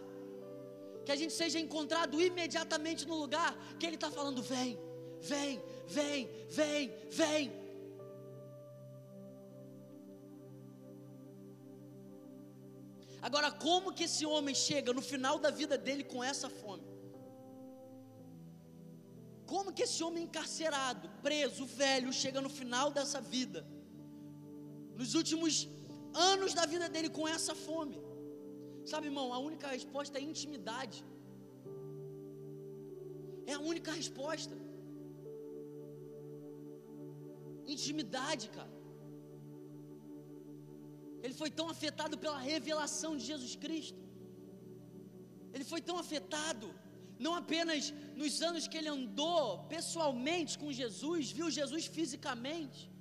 Que 1.05 1.11
a 1.11 1.17
gente 1.17 1.33
seja 1.33 1.59
encontrado 1.59 2.21
imediatamente 2.21 3.05
no 3.05 3.17
lugar 3.23 3.51
que 3.77 3.85
Ele 3.85 3.95
está 3.95 4.09
falando: 4.09 4.41
vem, 4.41 4.79
vem, 5.19 5.61
vem, 5.85 6.29
vem, 6.49 6.93
vem. 7.09 7.51
Agora, 13.21 13.51
como 13.51 13.93
que 13.93 14.05
esse 14.05 14.25
homem 14.25 14.55
chega 14.55 14.93
no 14.93 15.01
final 15.01 15.37
da 15.39 15.49
vida 15.49 15.77
dele 15.77 16.05
com 16.05 16.23
essa 16.23 16.49
fome? 16.49 16.92
Como 19.53 19.73
que 19.75 19.83
esse 19.87 19.99
homem 20.05 20.23
encarcerado, 20.27 21.07
preso, 21.25 21.63
velho, 21.81 22.11
chega 22.21 22.39
no 22.45 22.51
final 22.59 22.87
dessa 22.95 23.19
vida, 23.33 23.59
nos 24.99 25.11
últimos 25.19 25.53
anos 26.31 26.51
da 26.59 26.65
vida 26.71 26.87
dele 26.93 27.09
com 27.17 27.25
essa 27.35 27.53
fome? 27.65 27.97
Sabe, 28.91 29.05
irmão, 29.11 29.27
a 29.37 29.39
única 29.47 29.67
resposta 29.75 30.17
é 30.19 30.23
intimidade. 30.31 30.99
É 33.51 33.53
a 33.59 33.63
única 33.71 33.91
resposta. 34.01 34.55
Intimidade, 37.75 38.47
cara. 38.57 38.75
Ele 41.23 41.35
foi 41.41 41.51
tão 41.59 41.67
afetado 41.75 42.17
pela 42.23 42.39
revelação 42.51 43.11
de 43.19 43.25
Jesus 43.31 43.55
Cristo. 43.65 44.01
Ele 45.53 45.67
foi 45.73 45.81
tão 45.89 45.99
afetado 46.05 46.69
não 47.19 47.33
apenas 47.35 47.93
nos 48.15 48.41
anos 48.41 48.67
que 48.67 48.77
ele 48.77 48.89
andou 48.89 49.63
pessoalmente 49.75 50.57
com 50.57 50.71
Jesus, 50.71 51.31
viu 51.31 51.49
Jesus 51.49 51.85
fisicamente. 51.85 52.91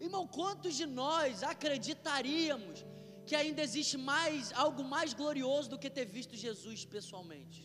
Irmão, 0.00 0.26
quantos 0.26 0.74
de 0.74 0.86
nós 0.86 1.42
acreditaríamos 1.42 2.84
que 3.26 3.34
ainda 3.34 3.62
existe 3.62 3.96
mais 3.96 4.52
algo 4.52 4.82
mais 4.84 5.12
glorioso 5.14 5.70
do 5.70 5.78
que 5.78 5.90
ter 5.98 6.04
visto 6.04 6.36
Jesus 6.36 6.84
pessoalmente? 6.84 7.60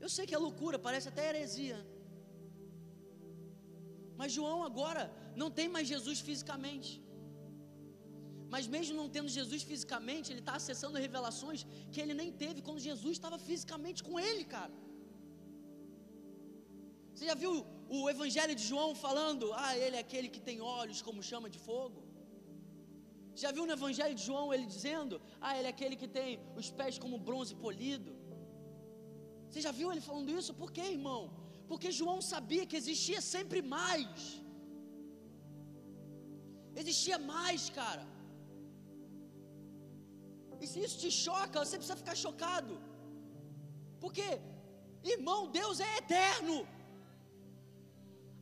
Eu 0.00 0.08
sei 0.08 0.26
que 0.26 0.34
é 0.34 0.38
loucura, 0.38 0.78
parece 0.78 1.08
até 1.08 1.28
heresia. 1.30 1.78
Mas 4.16 4.32
João 4.32 4.62
agora 4.62 5.02
não 5.34 5.50
tem 5.50 5.68
mais 5.68 5.86
Jesus 5.88 6.20
fisicamente. 6.20 6.90
Mas 8.54 8.64
mesmo 8.74 8.94
não 9.00 9.08
tendo 9.16 9.30
Jesus 9.38 9.62
fisicamente, 9.70 10.30
ele 10.32 10.42
está 10.44 10.54
acessando 10.60 11.02
revelações 11.06 11.60
que 11.92 12.00
ele 12.02 12.14
nem 12.20 12.30
teve 12.42 12.64
quando 12.66 12.86
Jesus 12.90 13.14
estava 13.18 13.38
fisicamente 13.50 14.02
com 14.08 14.16
ele, 14.28 14.44
cara. 14.56 14.74
Você 17.12 17.24
já 17.30 17.36
viu 17.42 17.52
o 17.96 18.10
Evangelho 18.14 18.54
de 18.60 18.64
João 18.70 18.90
falando, 19.06 19.46
ah, 19.64 19.72
ele 19.84 19.96
é 20.00 20.02
aquele 20.06 20.28
que 20.34 20.42
tem 20.48 20.58
olhos 20.80 21.00
como 21.06 21.28
chama 21.30 21.48
de 21.54 21.60
fogo? 21.68 22.00
Já 23.42 23.50
viu 23.56 23.64
no 23.68 23.74
Evangelho 23.78 24.14
de 24.18 24.24
João 24.28 24.46
ele 24.54 24.66
dizendo, 24.74 25.14
ah, 25.46 25.54
ele 25.56 25.68
é 25.70 25.72
aquele 25.76 25.96
que 26.02 26.08
tem 26.18 26.30
os 26.60 26.68
pés 26.78 26.98
como 27.04 27.24
bronze 27.28 27.54
polido? 27.66 28.12
Você 29.48 29.60
já 29.66 29.72
viu 29.78 29.90
ele 29.92 30.04
falando 30.08 30.30
isso? 30.38 30.52
Por 30.62 30.70
quê, 30.76 30.84
irmão? 30.98 31.22
Porque 31.70 31.90
João 32.00 32.18
sabia 32.32 32.66
que 32.70 32.78
existia 32.82 33.20
sempre 33.34 33.60
mais. 33.76 34.18
Existia 36.82 37.18
mais, 37.34 37.62
cara. 37.80 38.04
E 40.62 40.66
se 40.70 40.78
isso 40.86 40.98
te 41.04 41.10
choca, 41.24 41.64
você 41.64 41.76
precisa 41.78 42.02
ficar 42.02 42.16
chocado. 42.24 42.74
Porque, 44.04 44.26
irmão, 45.14 45.40
Deus 45.58 45.78
é 45.88 45.90
eterno. 46.02 46.56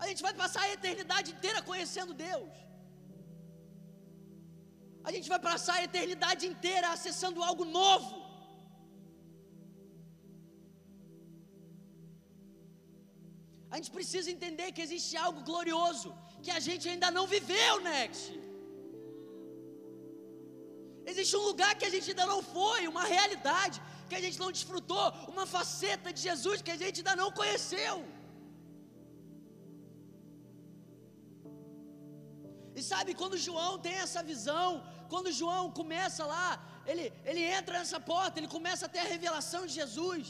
A 0.03 0.07
gente 0.09 0.23
vai 0.27 0.35
passar 0.43 0.63
a 0.65 0.73
eternidade 0.77 1.29
inteira 1.35 1.61
conhecendo 1.71 2.21
Deus. 2.29 2.53
A 5.09 5.11
gente 5.15 5.29
vai 5.33 5.41
passar 5.51 5.75
a 5.77 5.85
eternidade 5.89 6.45
inteira 6.53 6.89
acessando 6.97 7.43
algo 7.49 7.65
novo. 7.81 8.15
A 13.73 13.77
gente 13.77 13.91
precisa 13.97 14.29
entender 14.35 14.67
que 14.75 14.85
existe 14.87 15.15
algo 15.27 15.41
glorioso 15.51 16.11
que 16.45 16.53
a 16.59 16.61
gente 16.67 16.85
ainda 16.91 17.09
não 17.17 17.27
viveu, 17.37 17.75
Next. 17.93 18.44
Existe 21.11 21.37
um 21.41 21.47
lugar 21.51 21.73
que 21.79 21.87
a 21.89 21.93
gente 21.95 22.09
ainda 22.11 22.27
não 22.33 22.41
foi, 22.57 22.81
uma 22.95 23.05
realidade 23.15 23.79
que 24.09 24.17
a 24.19 24.23
gente 24.25 24.39
não 24.43 24.51
desfrutou, 24.57 25.07
uma 25.35 25.47
faceta 25.55 26.09
de 26.17 26.21
Jesus 26.29 26.63
que 26.67 26.75
a 26.77 26.81
gente 26.83 26.99
ainda 27.01 27.17
não 27.23 27.31
conheceu. 27.41 27.97
E 32.79 32.83
sabe, 32.91 33.11
quando 33.21 33.43
João 33.47 33.73
tem 33.87 33.97
essa 34.07 34.23
visão, 34.31 34.69
quando 35.13 35.37
João 35.41 35.65
começa 35.81 36.23
lá, 36.35 36.49
ele, 36.91 37.05
ele 37.31 37.43
entra 37.59 37.75
nessa 37.79 38.01
porta, 38.13 38.39
ele 38.39 38.51
começa 38.57 38.85
a 38.87 38.93
ter 38.95 39.03
a 39.05 39.11
revelação 39.15 39.63
de 39.69 39.75
Jesus. 39.81 40.27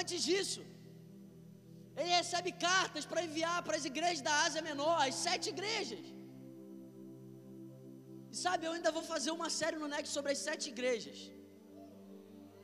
Antes 0.00 0.20
disso, 0.28 0.60
ele 2.00 2.10
recebe 2.20 2.50
cartas 2.68 3.04
para 3.10 3.24
enviar 3.28 3.58
para 3.66 3.76
as 3.80 3.86
igrejas 3.92 4.22
da 4.28 4.34
Ásia 4.46 4.66
Menor, 4.70 4.98
as 5.06 5.16
sete 5.26 5.48
igrejas. 5.54 6.04
E 8.32 8.36
sabe, 8.44 8.66
eu 8.66 8.72
ainda 8.76 8.90
vou 8.96 9.04
fazer 9.12 9.30
uma 9.38 9.50
série 9.60 9.78
no 9.82 9.88
Next 9.94 10.10
sobre 10.16 10.32
as 10.34 10.40
sete 10.48 10.64
igrejas. 10.74 11.18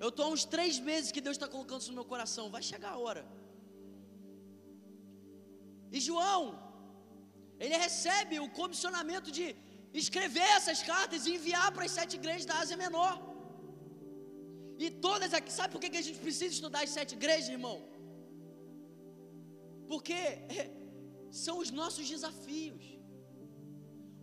Eu 0.02 0.10
estou 0.10 0.24
há 0.26 0.30
uns 0.34 0.44
três 0.54 0.74
meses 0.90 1.12
que 1.14 1.22
Deus 1.26 1.36
está 1.36 1.48
colocando 1.54 1.82
isso 1.82 1.92
no 1.92 1.98
meu 2.00 2.08
coração. 2.12 2.44
Vai 2.56 2.62
chegar 2.70 2.92
a 2.94 3.00
hora. 3.04 3.22
E 5.96 6.00
João, 6.06 6.42
ele 7.64 7.76
recebe 7.86 8.36
o 8.44 8.50
comissionamento 8.60 9.30
de 9.38 9.46
escrever 10.02 10.48
essas 10.56 10.80
cartas 10.90 11.26
e 11.26 11.34
enviar 11.36 11.68
para 11.74 11.86
as 11.88 11.94
sete 11.98 12.14
igrejas 12.20 12.46
da 12.50 12.58
Ásia 12.64 12.78
Menor. 12.84 13.14
E 14.84 14.88
todas 15.06 15.32
aqui, 15.38 15.52
sabe 15.58 15.72
por 15.72 15.80
que 15.82 16.00
a 16.02 16.06
gente 16.08 16.20
precisa 16.26 16.52
estudar 16.58 16.82
as 16.84 16.94
sete 16.98 17.14
igrejas, 17.18 17.48
irmão? 17.58 17.78
Porque 19.92 20.20
são 21.44 21.56
os 21.64 21.70
nossos 21.80 22.06
desafios. 22.14 22.97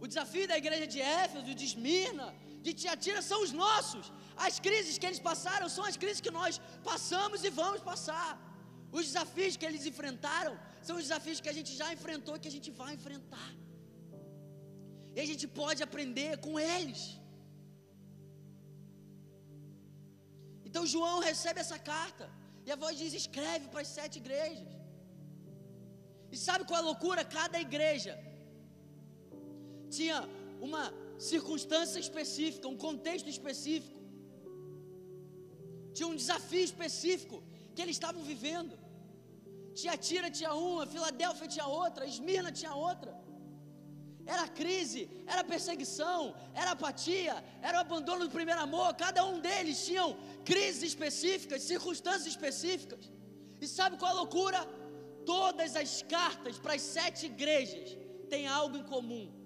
O 0.06 0.10
desafio 0.12 0.46
da 0.52 0.58
igreja 0.62 0.88
de 0.94 1.00
Éfeso, 1.24 1.54
de 1.60 1.66
Esmirna, 1.70 2.28
de 2.66 2.72
Tiatira 2.80 3.22
são 3.30 3.40
os 3.46 3.52
nossos. 3.64 4.06
As 4.48 4.56
crises 4.66 4.98
que 5.00 5.08
eles 5.10 5.22
passaram 5.30 5.68
são 5.76 5.84
as 5.90 5.98
crises 6.02 6.22
que 6.26 6.34
nós 6.40 6.56
passamos 6.90 7.40
e 7.48 7.52
vamos 7.62 7.82
passar. 7.92 8.32
Os 8.98 9.06
desafios 9.10 9.56
que 9.60 9.68
eles 9.70 9.86
enfrentaram 9.92 10.54
são 10.88 10.96
os 10.98 11.06
desafios 11.08 11.40
que 11.44 11.52
a 11.54 11.58
gente 11.58 11.72
já 11.82 11.88
enfrentou 11.96 12.36
e 12.36 12.42
que 12.44 12.52
a 12.52 12.56
gente 12.58 12.70
vai 12.82 12.92
enfrentar. 12.98 13.50
E 15.16 15.20
a 15.24 15.28
gente 15.32 15.48
pode 15.62 15.82
aprender 15.88 16.32
com 16.46 16.54
eles. 16.76 17.02
Então 20.68 20.86
João 20.94 21.18
recebe 21.30 21.60
essa 21.66 21.80
carta. 21.92 22.28
E 22.68 22.72
a 22.76 22.80
voz 22.84 22.96
diz: 23.02 23.14
escreve 23.24 23.66
para 23.74 23.84
as 23.86 23.92
sete 23.98 24.18
igrejas. 24.24 24.72
E 26.34 26.38
sabe 26.46 26.64
qual 26.70 26.80
é 26.80 26.84
a 26.84 26.90
loucura? 26.92 27.30
Cada 27.40 27.60
igreja 27.68 28.14
tinha 29.86 30.28
uma 30.60 30.94
circunstância 31.18 32.00
específica, 32.00 32.68
um 32.68 32.78
contexto 32.78 33.30
específico. 33.30 34.00
Tinha 35.94 36.08
um 36.08 36.16
desafio 36.16 36.64
específico 36.64 37.44
que 37.74 37.82
eles 37.82 37.96
estavam 37.96 38.24
vivendo. 38.24 38.78
Tiatira 39.74 40.30
tinha 40.32 40.54
uma, 40.54 40.86
Filadélfia 40.88 41.48
tinha 41.48 41.68
outra, 41.68 42.06
Esmirna 42.06 42.52
tinha 42.52 42.74
outra. 42.74 43.14
Era 44.26 44.48
crise, 44.48 45.02
era 45.28 45.44
perseguição, 45.44 46.36
era 46.54 46.72
apatia, 46.72 47.44
era 47.62 47.78
o 47.78 47.82
abandono 47.82 48.26
do 48.26 48.32
primeiro 48.32 48.60
amor. 48.60 48.96
Cada 48.96 49.24
um 49.26 49.40
deles 49.40 49.86
tinham 49.86 50.18
crises 50.44 50.84
específicas, 50.92 51.62
circunstâncias 51.62 52.28
específicas. 52.28 53.12
E 53.62 53.68
sabe 53.68 53.98
qual 53.98 54.12
é 54.12 54.14
a 54.16 54.18
loucura? 54.18 54.60
Todas 55.26 55.76
as 55.76 56.02
cartas 56.02 56.58
para 56.58 56.74
as 56.74 56.82
sete 56.82 57.28
igrejas 57.28 57.96
têm 58.30 58.48
algo 58.48 58.78
em 58.78 58.84
comum. 58.84 59.45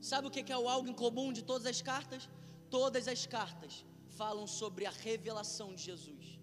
Sabe 0.00 0.28
o 0.28 0.30
que 0.30 0.52
é 0.52 0.58
o 0.58 0.68
algo 0.68 0.88
em 0.88 0.94
comum 0.94 1.32
de 1.32 1.42
todas 1.42 1.66
as 1.66 1.82
cartas? 1.82 2.28
Todas 2.70 3.08
as 3.08 3.26
cartas 3.26 3.84
falam 4.08 4.46
sobre 4.46 4.86
a 4.86 4.90
revelação 4.90 5.74
de 5.74 5.82
Jesus. 5.82 6.38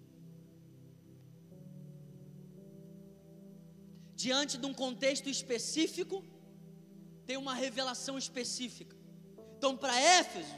Diante 4.14 4.56
de 4.56 4.66
um 4.66 4.74
contexto 4.74 5.28
específico, 5.28 6.24
tem 7.26 7.36
uma 7.36 7.54
revelação 7.54 8.16
específica. 8.16 8.96
Então, 9.56 9.76
para 9.76 9.98
Éfeso, 9.98 10.54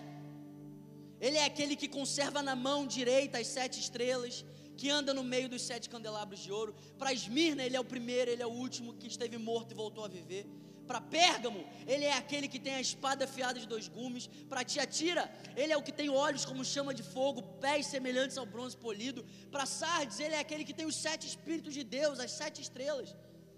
ele 1.21 1.39
é 1.39 1.45
aquele 1.45 1.75
que 1.77 1.89
conserva 1.89 2.43
na 2.43 2.55
mão 2.55 2.87
direita 2.87 3.39
as 3.39 3.47
sete 3.47 3.81
estrelas, 3.81 4.45
que 4.77 4.91
anda 4.91 5.15
no 5.15 5.25
meio 5.25 5.49
dos 5.49 5.63
sete 5.63 5.89
candelabros 5.89 6.41
de 6.41 6.53
ouro. 6.53 6.75
Para 6.99 7.13
Esmirna, 7.13 7.63
ele 7.65 7.77
é 7.77 7.81
o 7.81 7.85
primeiro, 7.85 8.31
ele 8.31 8.43
é 8.43 8.47
o 8.47 8.51
último 8.51 8.95
que 8.95 9.07
esteve 9.07 9.39
morto 9.39 9.73
e 9.73 9.75
voltou 9.75 10.05
a 10.05 10.09
viver. 10.09 10.47
Para 10.87 11.01
Pérgamo, 11.01 11.65
ele 11.87 12.05
é 12.05 12.15
aquele 12.23 12.49
que 12.53 12.61
tem 12.67 12.75
a 12.75 12.81
espada 12.81 13.25
afiada 13.25 13.59
de 13.63 13.67
dois 13.75 13.87
gumes. 13.97 14.27
Para 14.51 14.65
Tiatira, 14.65 15.25
ele 15.57 15.73
é 15.73 15.77
o 15.77 15.83
que 15.87 15.93
tem 16.01 16.09
olhos 16.09 16.45
como 16.45 16.65
chama 16.65 16.93
de 16.95 17.03
fogo, 17.03 17.43
pés 17.65 17.87
semelhantes 17.87 18.39
ao 18.39 18.47
bronze 18.47 18.77
polido. 18.77 19.25
Para 19.51 19.67
Sardes, 19.67 20.21
ele 20.21 20.35
é 20.35 20.41
aquele 20.41 20.65
que 20.65 20.77
tem 20.81 20.87
os 20.87 20.97
sete 21.07 21.27
espíritos 21.33 21.75
de 21.79 21.85
Deus, 21.99 22.21
as 22.21 22.33
sete 22.43 22.61
estrelas. 22.67 23.15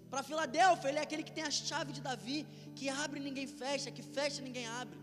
Para 0.09 0.23
Filadélfia, 0.23 0.89
ele 0.89 0.99
é 0.99 1.03
aquele 1.07 1.23
que 1.27 1.35
tem 1.37 1.43
a 1.43 1.51
chave 1.51 1.91
de 1.97 2.01
Davi, 2.01 2.39
que 2.75 2.89
abre 2.89 3.19
e 3.19 3.23
ninguém 3.23 3.47
fecha, 3.61 3.91
que 3.91 4.01
fecha 4.01 4.41
e 4.41 4.43
ninguém 4.43 4.67
abre. 4.81 4.97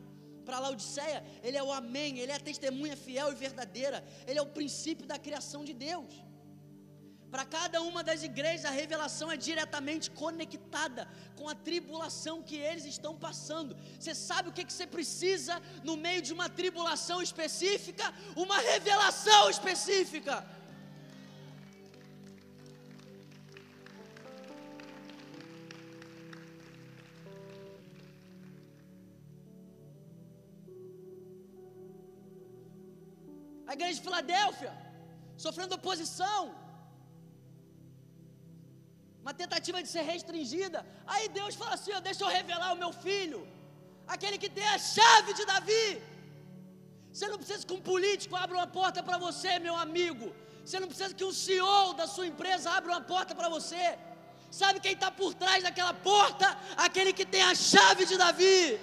Para 0.45 0.59
Laodiceia, 0.59 1.25
ele 1.43 1.57
é 1.57 1.63
o 1.63 1.73
Amém, 1.73 2.19
ele 2.19 2.33
é 2.33 2.37
a 2.37 2.41
testemunha 2.41 2.97
fiel 2.97 3.33
e 3.33 3.35
verdadeira, 3.35 4.05
ele 4.27 4.39
é 4.39 4.43
o 4.43 4.55
princípio 4.59 5.07
da 5.07 5.19
criação 5.19 5.65
de 5.65 5.73
Deus. 5.73 6.13
Para 7.31 7.45
cada 7.45 7.83
uma 7.83 8.03
das 8.05 8.23
igrejas, 8.23 8.65
a 8.65 8.71
revelação 8.71 9.31
é 9.31 9.37
diretamente 9.37 10.11
conectada 10.11 11.09
com 11.37 11.49
a 11.49 11.55
tribulação 11.55 12.43
que 12.43 12.57
eles 12.57 12.85
estão 12.85 13.17
passando. 13.17 13.77
Você 13.99 14.15
sabe 14.15 14.49
o 14.49 14.53
que, 14.53 14.65
que 14.65 14.73
você 14.73 14.87
precisa 14.87 15.61
no 15.83 15.97
meio 15.97 16.23
de 16.23 16.33
uma 16.33 16.49
tribulação 16.49 17.21
específica? 17.21 18.05
Uma 18.37 18.59
revelação 18.59 19.51
específica. 19.51 20.47
A 33.67 33.75
igreja 33.75 33.95
de 33.95 34.01
Filadélfia, 34.01 34.73
sofrendo 35.37 35.75
oposição, 35.75 36.55
uma 39.27 39.35
tentativa 39.43 39.79
de 39.85 39.89
ser 39.93 40.03
restringida. 40.13 40.79
Aí 41.13 41.25
Deus 41.39 41.53
fala 41.61 41.75
assim: 41.77 41.93
ó, 41.97 42.01
deixa 42.09 42.23
eu 42.25 42.29
revelar 42.39 42.69
o 42.73 42.81
meu 42.83 42.93
filho, 43.05 43.41
aquele 44.15 44.37
que 44.43 44.51
tem 44.59 44.67
a 44.75 44.79
chave 44.79 45.31
de 45.39 45.45
Davi. 45.53 45.87
Você 47.13 47.27
não 47.33 47.39
precisa 47.41 47.67
que 47.67 47.75
um 47.79 47.83
político 47.93 48.37
abra 48.43 48.57
uma 48.59 48.69
porta 48.79 49.03
para 49.09 49.19
você, 49.19 49.59
meu 49.59 49.75
amigo. 49.87 50.27
Você 50.65 50.79
não 50.83 50.87
precisa 50.87 51.13
que 51.19 51.25
um 51.31 51.33
CEO 51.33 51.95
da 52.01 52.07
sua 52.15 52.27
empresa 52.33 52.71
abra 52.71 52.93
uma 52.93 53.01
porta 53.01 53.35
para 53.35 53.49
você. 53.49 53.85
Sabe 54.61 54.79
quem 54.85 54.93
está 54.93 55.11
por 55.11 55.35
trás 55.43 55.61
daquela 55.67 55.95
porta? 56.13 56.47
Aquele 56.87 57.13
que 57.19 57.27
tem 57.35 57.43
a 57.43 57.55
chave 57.71 58.07
de 58.11 58.17
Davi. 58.17 58.79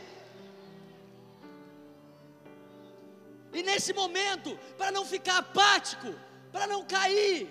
E 3.53 3.63
nesse 3.69 3.93
momento, 4.01 4.59
para 4.77 4.91
não 4.91 5.05
ficar 5.05 5.37
apático, 5.37 6.11
para 6.51 6.67
não 6.67 6.83
cair 6.83 7.47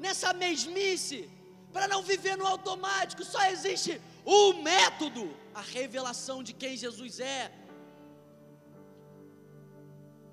nessa 0.00 0.32
mesmice, 0.32 1.35
para 1.76 1.88
não 1.92 2.02
viver 2.10 2.34
no 2.40 2.46
automático, 2.54 3.22
só 3.34 3.42
existe 3.54 3.92
um 4.38 4.46
método: 4.70 5.24
a 5.60 5.64
revelação 5.76 6.38
de 6.48 6.52
quem 6.62 6.74
Jesus 6.84 7.14
é. 7.38 7.42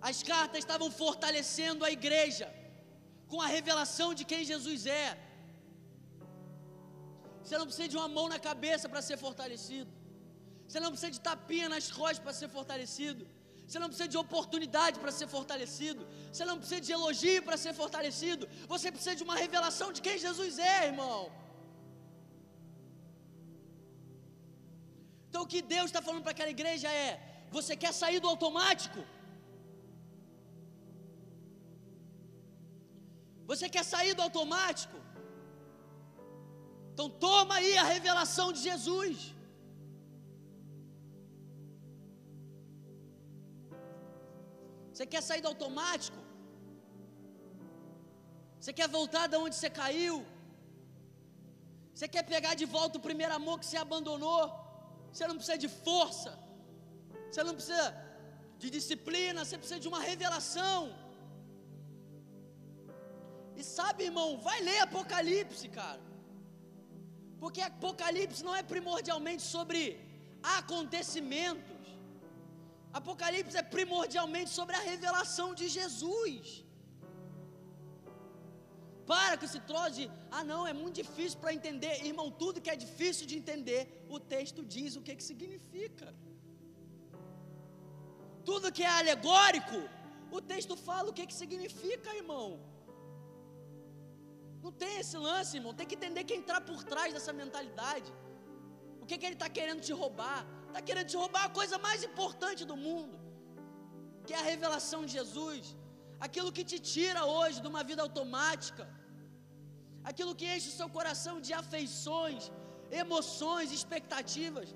As 0.09 0.17
cartas 0.31 0.59
estavam 0.63 0.89
fortalecendo 1.01 1.83
a 1.87 1.91
igreja 1.97 2.47
com 3.31 3.39
a 3.45 3.49
revelação 3.57 4.09
de 4.19 4.23
quem 4.31 4.41
Jesus 4.51 4.81
é. 5.03 5.07
Você 7.41 7.57
não 7.59 7.67
precisa 7.69 7.89
de 7.93 7.97
uma 7.99 8.09
mão 8.17 8.27
na 8.33 8.39
cabeça 8.49 8.87
para 8.91 9.01
ser 9.09 9.17
fortalecido. 9.25 9.91
Você 10.65 10.79
não 10.83 10.91
precisa 10.93 11.13
de 11.17 11.21
tapinha 11.29 11.67
nas 11.75 11.87
costas 11.99 12.23
para 12.25 12.35
ser 12.41 12.49
fortalecido. 12.57 13.23
Você 13.67 13.79
não 13.79 13.89
precisa 13.91 14.09
de 14.13 14.17
oportunidade 14.23 14.99
para 15.03 15.11
ser 15.19 15.27
fortalecido. 15.35 16.01
Você 16.31 16.45
não 16.49 16.57
precisa 16.57 16.81
de 16.87 16.91
elogio 16.97 17.41
para 17.47 17.57
ser 17.63 17.73
fortalecido. 17.81 18.47
Você 18.73 18.91
precisa 18.91 19.15
de 19.15 19.23
uma 19.27 19.35
revelação 19.43 19.91
de 19.95 20.01
quem 20.01 20.17
Jesus 20.17 20.59
é, 20.59 20.87
irmão. 20.91 21.31
Então 25.27 25.43
o 25.43 25.47
que 25.53 25.61
Deus 25.75 25.87
está 25.87 26.01
falando 26.07 26.23
para 26.25 26.33
aquela 26.35 26.55
igreja 26.57 26.89
é: 27.05 27.11
você 27.57 27.75
quer 27.83 27.93
sair 28.01 28.19
do 28.19 28.29
automático? 28.33 29.01
Você 33.51 33.67
quer 33.75 33.83
sair 33.83 34.13
do 34.13 34.21
automático? 34.27 34.97
Então 36.93 37.09
toma 37.09 37.55
aí 37.55 37.77
a 37.77 37.83
revelação 37.95 38.47
de 38.53 38.61
Jesus. 38.69 39.32
Você 44.93 45.05
quer 45.13 45.21
sair 45.27 45.41
do 45.41 45.51
automático? 45.53 46.19
Você 48.59 48.71
quer 48.79 48.87
voltar 48.97 49.25
de 49.31 49.37
onde 49.43 49.55
você 49.55 49.69
caiu? 49.81 50.17
Você 51.93 52.07
quer 52.13 52.23
pegar 52.33 52.53
de 52.61 52.65
volta 52.75 52.97
o 52.97 53.05
primeiro 53.07 53.33
amor 53.39 53.55
que 53.59 53.67
você 53.69 53.79
abandonou? 53.85 54.43
Você 55.11 55.25
não 55.29 55.37
precisa 55.39 55.57
de 55.65 55.69
força. 55.87 56.31
Você 57.29 57.43
não 57.47 57.55
precisa 57.59 57.85
de 58.61 58.69
disciplina, 58.77 59.43
você 59.43 59.57
precisa 59.61 59.79
de 59.85 59.89
uma 59.91 60.01
revelação. 60.09 60.79
E 63.59 63.63
sabe, 63.77 64.05
irmão, 64.09 64.29
vai 64.47 64.59
ler 64.67 64.79
Apocalipse, 64.87 65.67
cara. 65.79 66.01
Porque 67.41 67.61
Apocalipse 67.61 68.43
não 68.47 68.55
é 68.55 68.63
primordialmente 68.73 69.43
sobre 69.55 69.81
acontecimentos. 70.57 71.72
Apocalipse 72.99 73.57
é 73.61 73.71
primordialmente 73.75 74.51
sobre 74.59 74.75
a 74.79 74.83
revelação 74.91 75.47
de 75.59 75.67
Jesus. 75.77 76.63
Para 79.11 79.37
com 79.37 79.45
esse 79.49 79.61
troço 79.69 79.95
de, 79.97 80.05
ah 80.37 80.43
não, 80.49 80.61
é 80.71 80.73
muito 80.81 80.97
difícil 81.03 81.37
para 81.43 81.55
entender. 81.57 81.93
Irmão, 82.09 82.27
tudo 82.43 82.61
que 82.65 82.73
é 82.75 82.77
difícil 82.85 83.25
de 83.31 83.35
entender, 83.41 83.81
o 84.15 84.19
texto 84.35 84.61
diz 84.75 84.95
o 84.95 85.01
que, 85.05 85.15
que 85.19 85.25
significa. 85.31 86.07
Tudo 88.49 88.71
que 88.77 88.83
é 88.83 88.93
alegórico, 89.01 89.79
o 90.37 90.41
texto 90.53 90.75
fala 90.87 91.09
o 91.09 91.15
que, 91.17 91.25
que 91.31 91.37
significa, 91.43 92.15
irmão. 92.21 92.47
Não 94.65 94.71
tem 94.81 94.93
esse 95.01 95.17
lance, 95.27 95.57
irmão. 95.57 95.73
Tem 95.79 95.87
que 95.89 95.97
entender 95.99 96.23
quem 96.23 96.39
está 96.43 96.59
por 96.69 96.81
trás 96.91 97.09
dessa 97.15 97.33
mentalidade. 97.41 98.09
O 99.01 99.05
que, 99.05 99.17
que 99.17 99.25
ele 99.25 99.39
está 99.39 99.49
querendo 99.57 99.81
te 99.87 99.93
roubar? 100.01 100.41
Está 100.73 100.83
querendo 100.87 101.09
te 101.11 101.17
roubar 101.21 101.43
a 101.47 101.55
coisa 101.57 101.77
mais 101.85 101.99
importante 102.07 102.61
do 102.69 102.75
mundo, 102.85 103.15
que 104.25 104.33
é 104.35 104.39
a 104.39 104.47
revelação 104.51 104.99
de 105.07 105.11
Jesus. 105.17 105.65
Aquilo 106.27 106.53
que 106.57 106.63
te 106.71 106.77
tira 106.93 107.21
hoje 107.33 107.57
de 107.63 107.69
uma 107.71 107.83
vida 107.89 108.01
automática, 108.05 108.85
aquilo 110.11 110.33
que 110.39 110.47
enche 110.53 110.69
o 110.71 110.77
seu 110.79 110.89
coração 110.97 111.35
de 111.45 111.53
afeições, 111.61 112.49
emoções, 113.03 113.75
expectativas, 113.77 114.69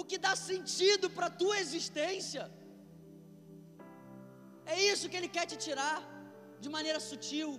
o 0.00 0.04
que 0.10 0.20
dá 0.28 0.34
sentido 0.50 1.08
para 1.16 1.26
a 1.30 1.36
tua 1.42 1.58
existência. 1.64 2.44
É 4.74 4.78
isso 4.92 5.10
que 5.10 5.18
Ele 5.20 5.32
quer 5.36 5.46
te 5.52 5.58
tirar 5.66 5.98
de 6.62 6.70
maneira 6.78 7.02
sutil. 7.10 7.52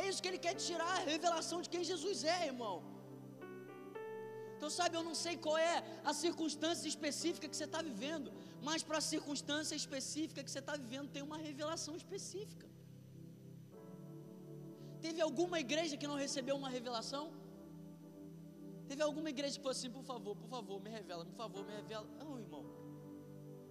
É 0.00 0.04
isso 0.10 0.22
que 0.22 0.30
Ele 0.32 0.44
quer 0.46 0.56
te 0.58 0.66
tirar, 0.70 0.92
a 0.98 1.08
revelação 1.14 1.60
de 1.64 1.70
quem 1.74 1.90
Jesus 1.94 2.20
é, 2.38 2.40
irmão. 2.52 2.76
Então, 4.58 4.68
sabe, 4.68 4.96
eu 4.96 5.04
não 5.08 5.14
sei 5.24 5.34
qual 5.44 5.56
é 5.56 5.74
a 6.10 6.12
circunstância 6.12 6.88
específica 6.92 7.48
que 7.50 7.56
você 7.56 7.66
está 7.70 7.80
vivendo, 7.80 8.28
mas 8.68 8.82
para 8.88 8.98
a 8.98 9.04
circunstância 9.12 9.76
específica 9.82 10.42
que 10.42 10.50
você 10.50 10.62
está 10.64 10.74
vivendo, 10.84 11.08
tem 11.16 11.22
uma 11.22 11.38
revelação 11.48 11.94
específica. 12.00 12.66
Teve 15.04 15.20
alguma 15.20 15.60
igreja 15.66 15.96
que 16.00 16.08
não 16.12 16.16
recebeu 16.24 16.56
uma 16.62 16.70
revelação? 16.76 17.24
Teve 18.88 19.00
alguma 19.08 19.30
igreja 19.34 19.54
que 19.56 19.62
falou 19.66 19.76
assim: 19.78 19.92
por 19.98 20.02
favor, 20.02 20.34
por 20.42 20.48
favor, 20.56 20.76
me 20.86 20.90
revela, 20.90 21.24
por 21.30 21.36
favor, 21.42 21.64
me 21.68 21.74
revela. 21.80 22.08
Não, 22.18 22.32
irmão. 22.44 22.64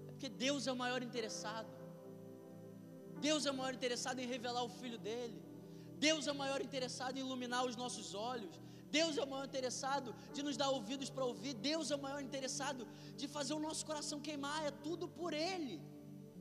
É 0.08 0.12
porque 0.14 0.30
Deus 0.30 0.68
é 0.68 0.72
o 0.72 0.80
maior 0.84 1.04
interessado. 1.10 1.74
Deus 3.28 3.46
é 3.46 3.52
o 3.52 3.58
maior 3.60 3.74
interessado 3.74 4.20
em 4.20 4.28
revelar 4.36 4.64
o 4.64 4.70
Filho 4.70 5.00
dele. 5.10 5.38
Deus 6.08 6.28
é 6.28 6.32
o 6.32 6.40
maior 6.44 6.62
interessado 6.62 7.18
em 7.18 7.24
iluminar 7.28 7.66
os 7.66 7.76
nossos 7.76 8.16
olhos. 8.16 8.56
Deus 8.96 9.18
é 9.18 9.24
o 9.24 9.30
maior 9.34 9.46
interessado 9.52 10.10
de 10.36 10.42
nos 10.48 10.58
dar 10.62 10.70
ouvidos 10.78 11.10
para 11.16 11.26
ouvir. 11.32 11.54
Deus 11.70 11.92
é 11.92 11.96
o 11.96 12.04
maior 12.08 12.22
interessado 12.28 12.84
de 13.20 13.28
fazer 13.36 13.54
o 13.56 13.64
nosso 13.68 13.86
coração 13.90 14.26
queimar. 14.28 14.60
É 14.70 14.72
tudo 14.88 15.08
por 15.20 15.34
Ele. 15.34 15.78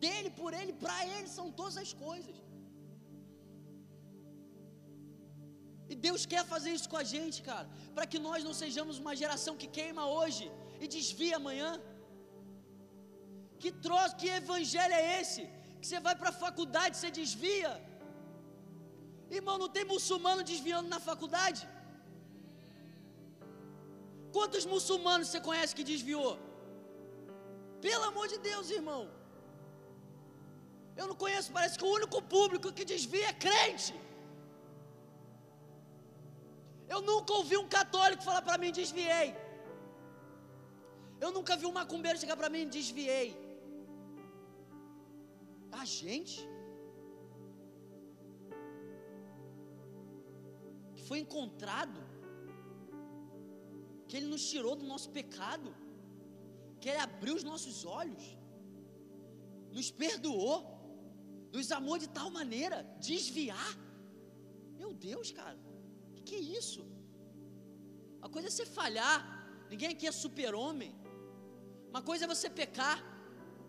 Dele, 0.04 0.30
por 0.40 0.52
Ele, 0.60 0.72
para 0.84 0.98
Ele 1.14 1.28
são 1.36 1.46
todas 1.60 1.76
as 1.84 1.92
coisas. 2.06 2.36
E 5.90 5.94
Deus 6.06 6.22
quer 6.32 6.44
fazer 6.54 6.70
isso 6.76 6.88
com 6.92 6.98
a 7.02 7.06
gente, 7.14 7.38
cara, 7.48 7.66
para 7.96 8.06
que 8.10 8.18
nós 8.28 8.40
não 8.46 8.54
sejamos 8.62 8.96
uma 9.02 9.14
geração 9.22 9.54
que 9.60 9.68
queima 9.78 10.04
hoje 10.18 10.44
e 10.82 10.88
desvia 10.96 11.36
amanhã. 11.40 11.70
Que 13.62 13.70
troço, 13.84 14.16
que 14.20 14.28
evangelho 14.40 14.94
é 15.02 15.20
esse? 15.20 15.42
Que 15.80 15.86
você 15.86 16.00
vai 16.06 16.14
para 16.20 16.30
a 16.32 16.40
faculdade, 16.44 16.96
você 16.96 17.10
desvia. 17.20 17.72
Irmão, 19.38 19.56
não 19.62 19.70
tem 19.76 19.84
muçulmano 19.92 20.42
desviando 20.50 20.88
na 20.94 21.00
faculdade? 21.10 21.62
Quantos 24.32 24.64
muçulmanos 24.72 25.28
você 25.28 25.40
conhece 25.48 25.76
que 25.78 25.84
desviou? 25.92 26.32
Pelo 27.86 28.04
amor 28.10 28.26
de 28.32 28.38
Deus, 28.38 28.70
irmão. 28.70 29.02
Eu 31.00 31.06
não 31.10 31.16
conheço, 31.22 31.52
parece 31.56 31.78
que 31.78 31.86
o 31.88 31.94
único 31.98 32.20
público 32.34 32.72
que 32.76 32.84
desvia 32.92 33.28
é 33.32 33.40
crente. 33.46 33.94
Eu 36.94 37.00
nunca 37.10 37.32
ouvi 37.40 37.56
um 37.56 37.68
católico 37.78 38.22
falar 38.28 38.42
para 38.48 38.58
mim, 38.62 38.78
desviei. 38.82 39.28
Eu 41.24 41.30
nunca 41.36 41.56
vi 41.60 41.66
um 41.66 41.76
macumbeiro 41.80 42.20
chegar 42.22 42.36
para 42.36 42.52
mim, 42.54 42.68
desviei. 42.78 43.28
A 45.82 45.84
gente 45.84 46.36
que 50.94 51.02
foi 51.08 51.18
encontrado, 51.24 52.00
que 54.08 54.16
Ele 54.16 54.28
nos 54.34 54.44
tirou 54.50 54.74
do 54.80 54.86
nosso 54.92 55.10
pecado, 55.18 55.74
que 56.80 56.88
Ele 56.88 57.02
abriu 57.08 57.34
os 57.40 57.44
nossos 57.50 57.84
olhos, 57.84 58.24
nos 59.76 59.90
perdoou, 59.90 60.58
nos 61.52 61.70
amou 61.78 61.96
de 62.04 62.08
tal 62.18 62.30
maneira, 62.30 62.78
desviar. 63.10 63.72
Meu 64.80 64.92
Deus, 64.92 65.30
cara, 65.38 65.58
que, 66.14 66.22
que 66.28 66.34
é 66.36 66.44
isso? 66.60 66.82
A 68.26 68.28
coisa 68.28 68.48
é 68.48 68.50
você 68.50 68.66
falhar, 68.78 69.18
ninguém 69.70 69.90
aqui 69.94 70.06
é 70.06 70.12
super-homem. 70.12 70.92
Uma 71.90 72.02
coisa 72.02 72.24
é 72.24 72.28
você 72.34 72.48
pecar. 72.62 72.98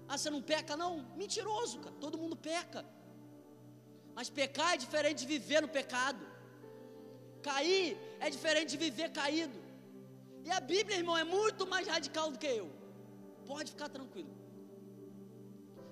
Ah, 0.08 0.18
você 0.18 0.30
não 0.36 0.42
peca? 0.42 0.76
Não, 0.84 0.92
mentiroso, 1.22 1.80
cara, 1.84 1.96
todo 2.06 2.22
mundo 2.24 2.36
peca. 2.36 2.82
Mas 4.16 4.30
pecar 4.30 4.74
é 4.74 4.78
diferente 4.86 5.20
de 5.24 5.28
viver 5.36 5.62
no 5.66 5.72
pecado. 5.80 6.24
Cair 7.48 7.98
é 8.20 8.30
diferente 8.36 8.70
de 8.76 8.80
viver 8.86 9.10
caído. 9.12 9.67
E 10.48 10.52
a 10.58 10.62
Bíblia, 10.74 10.98
irmão, 11.02 11.18
é 11.24 11.28
muito 11.38 11.64
mais 11.74 11.86
radical 11.94 12.28
do 12.34 12.40
que 12.44 12.52
eu. 12.62 12.68
Pode 13.52 13.70
ficar 13.74 13.90
tranquilo. 13.98 14.34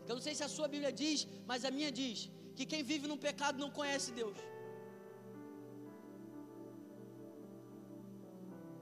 Eu 0.08 0.14
não 0.18 0.24
sei 0.26 0.34
se 0.38 0.44
a 0.48 0.52
sua 0.56 0.68
Bíblia 0.74 0.92
diz, 1.04 1.20
mas 1.50 1.66
a 1.70 1.72
minha 1.78 1.92
diz 2.02 2.20
que 2.58 2.66
quem 2.72 2.82
vive 2.92 3.06
no 3.12 3.18
pecado 3.28 3.58
não 3.64 3.72
conhece 3.80 4.10
Deus. 4.22 4.38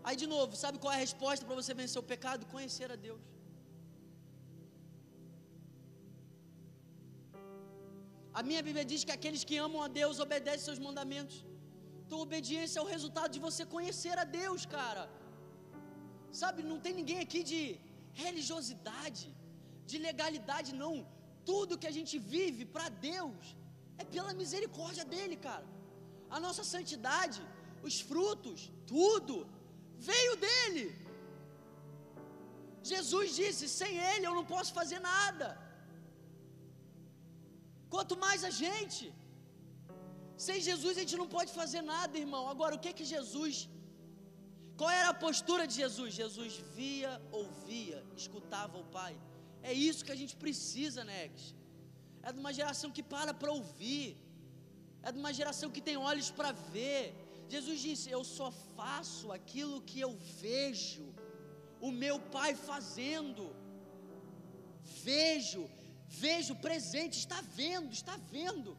Aí 0.08 0.16
de 0.22 0.28
novo, 0.34 0.54
sabe 0.64 0.78
qual 0.84 0.94
é 0.94 0.98
a 0.98 1.06
resposta 1.08 1.46
para 1.48 1.60
você 1.62 1.74
vencer 1.82 2.00
o 2.04 2.10
pecado? 2.14 2.50
Conhecer 2.56 2.90
a 2.96 2.98
Deus. 3.08 3.24
A 8.40 8.44
minha 8.50 8.62
Bíblia 8.68 8.86
diz 8.92 9.02
que 9.08 9.16
aqueles 9.18 9.44
que 9.50 9.58
amam 9.66 9.82
a 9.88 9.90
Deus 10.00 10.22
obedecem 10.28 10.66
seus 10.68 10.84
mandamentos. 10.88 11.38
Então, 12.04 12.20
obediência 12.28 12.80
é 12.80 12.84
o 12.86 12.92
resultado 12.96 13.32
de 13.36 13.42
você 13.48 13.64
conhecer 13.76 14.16
a 14.24 14.26
Deus, 14.40 14.64
cara. 14.78 15.04
Sabe, 16.42 16.70
não 16.72 16.80
tem 16.86 16.94
ninguém 17.00 17.20
aqui 17.26 17.42
de 17.52 17.62
religiosidade, 18.24 19.26
de 19.90 19.98
legalidade, 20.08 20.70
não. 20.84 20.96
Tudo 21.50 21.80
que 21.82 21.90
a 21.92 21.96
gente 21.98 22.16
vive 22.36 22.64
para 22.76 22.88
Deus 23.10 23.44
é 24.02 24.04
pela 24.16 24.34
misericórdia 24.42 25.06
dele, 25.14 25.38
cara. 25.48 25.68
A 26.36 26.40
nossa 26.46 26.64
santidade, 26.74 27.42
os 27.88 27.98
frutos, 28.10 28.60
tudo 28.94 29.36
veio 30.10 30.34
dele. 30.46 30.86
Jesus 32.92 33.28
disse: 33.42 33.66
sem 33.80 33.92
ele 34.12 34.26
eu 34.30 34.36
não 34.40 34.48
posso 34.56 34.72
fazer 34.80 35.00
nada. 35.14 35.50
Quanto 37.94 38.16
mais 38.26 38.42
a 38.50 38.54
gente. 38.64 39.06
Sem 40.46 40.60
Jesus 40.70 40.94
a 40.98 41.02
gente 41.02 41.20
não 41.22 41.30
pode 41.36 41.52
fazer 41.62 41.82
nada, 41.94 42.22
irmão. 42.26 42.44
Agora, 42.54 42.76
o 42.76 42.82
que 42.84 42.92
que 43.00 43.06
Jesus 43.16 43.56
qual 44.78 44.90
era 44.90 45.10
a 45.10 45.20
postura 45.26 45.66
de 45.68 45.76
Jesus? 45.82 46.14
Jesus 46.22 46.54
via, 46.76 47.12
ouvia, 47.32 48.04
escutava 48.16 48.78
o 48.78 48.86
Pai. 48.98 49.16
É 49.62 49.72
isso 49.72 50.06
que 50.06 50.12
a 50.16 50.20
gente 50.22 50.36
precisa, 50.36 51.04
Nex. 51.04 51.56
É 52.22 52.32
de 52.32 52.40
uma 52.44 52.54
geração 52.60 52.90
que 52.92 53.04
para 53.04 53.34
para 53.34 53.52
ouvir. 53.52 54.18
É 55.02 55.12
de 55.12 55.20
uma 55.24 55.34
geração 55.40 55.70
que 55.76 55.82
tem 55.88 55.98
olhos 55.98 56.30
para 56.32 56.52
ver. 56.76 57.02
Jesus 57.54 57.80
disse: 57.88 58.10
Eu 58.10 58.24
só 58.24 58.50
faço 58.78 59.32
aquilo 59.32 59.82
que 59.90 60.00
eu 60.00 60.12
vejo 60.42 61.06
o 61.88 61.92
meu 62.04 62.18
Pai 62.36 62.52
fazendo. 62.56 63.44
Vejo, 65.10 65.70
vejo 66.08 66.56
presente, 66.68 67.18
está 67.20 67.40
vendo, 67.60 67.92
está 67.92 68.16
vendo. 68.36 68.72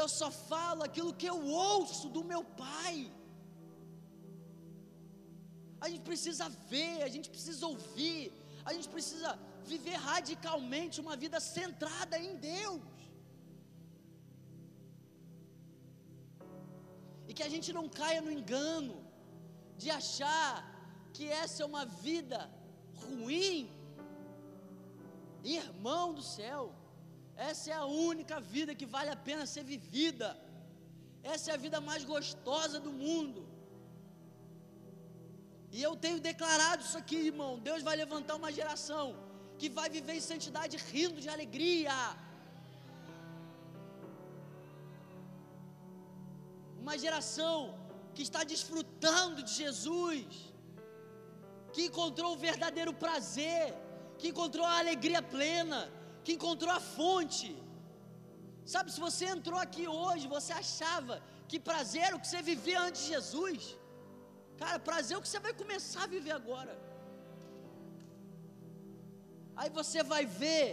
Eu 0.00 0.08
só 0.08 0.30
falo 0.30 0.82
aquilo 0.88 1.12
que 1.20 1.26
eu 1.26 1.38
ouço 1.46 2.08
do 2.16 2.22
meu 2.32 2.42
Pai. 2.64 2.94
A 5.80 5.88
gente 5.88 6.02
precisa 6.10 6.48
ver, 6.72 7.02
a 7.02 7.10
gente 7.14 7.28
precisa 7.34 7.66
ouvir, 7.66 8.32
a 8.64 8.72
gente 8.72 8.88
precisa 8.88 9.38
viver 9.72 9.96
radicalmente 10.10 11.00
uma 11.04 11.16
vida 11.24 11.38
centrada 11.40 12.18
em 12.18 12.34
Deus. 12.36 12.82
E 17.28 17.34
que 17.34 17.44
a 17.48 17.50
gente 17.54 17.72
não 17.78 17.86
caia 18.00 18.20
no 18.26 18.32
engano 18.38 18.96
de 19.76 19.90
achar 19.90 20.50
que 21.14 21.26
essa 21.42 21.62
é 21.62 21.66
uma 21.66 21.84
vida 21.84 22.38
ruim. 23.02 23.70
Irmão 25.44 26.06
do 26.18 26.22
céu, 26.22 26.62
essa 27.36 27.70
é 27.70 27.74
a 27.74 27.84
única 27.84 28.40
vida 28.40 28.74
que 28.74 28.86
vale 28.96 29.10
a 29.10 29.20
pena 29.28 29.46
ser 29.46 29.62
vivida. 29.62 30.28
Essa 31.22 31.50
é 31.50 31.54
a 31.54 31.62
vida 31.66 31.80
mais 31.80 32.04
gostosa 32.04 32.78
do 32.80 32.92
mundo. 33.04 33.47
E 35.76 35.82
eu 35.86 35.94
tenho 36.04 36.20
declarado 36.30 36.82
isso 36.86 36.98
aqui, 37.02 37.18
irmão. 37.32 37.52
Deus 37.68 37.82
vai 37.88 37.96
levantar 38.04 38.36
uma 38.36 38.52
geração 38.58 39.06
que 39.60 39.68
vai 39.78 39.88
viver 39.96 40.14
em 40.18 40.24
santidade 40.30 40.76
rindo 40.90 41.20
de 41.24 41.28
alegria. 41.28 41.96
Uma 46.82 46.96
geração 47.04 47.56
que 48.14 48.22
está 48.28 48.42
desfrutando 48.52 49.42
de 49.48 49.52
Jesus, 49.62 50.26
que 51.72 51.82
encontrou 51.88 52.30
o 52.32 52.40
verdadeiro 52.48 52.92
prazer, 53.04 53.62
que 54.18 54.28
encontrou 54.32 54.66
a 54.66 54.78
alegria 54.82 55.22
plena, 55.36 55.80
que 56.24 56.32
encontrou 56.38 56.72
a 56.78 56.80
fonte. 56.96 57.50
Sabe, 58.74 58.88
se 58.94 59.00
você 59.08 59.26
entrou 59.36 59.58
aqui 59.66 59.84
hoje, 60.00 60.32
você 60.36 60.52
achava 60.62 61.14
que 61.50 61.58
prazer 61.68 62.02
era 62.06 62.16
o 62.16 62.20
que 62.22 62.30
você 62.30 62.42
vivia 62.52 62.80
antes 62.86 63.02
de 63.02 63.08
Jesus. 63.16 63.60
Cara, 64.62 64.78
prazer 64.90 65.14
é 65.14 65.18
o 65.18 65.22
que 65.24 65.30
você 65.32 65.40
vai 65.46 65.54
começar 65.62 66.04
a 66.04 66.12
viver 66.16 66.34
agora. 66.40 66.74
Aí 69.60 69.70
você 69.80 70.02
vai 70.12 70.24
ver 70.42 70.66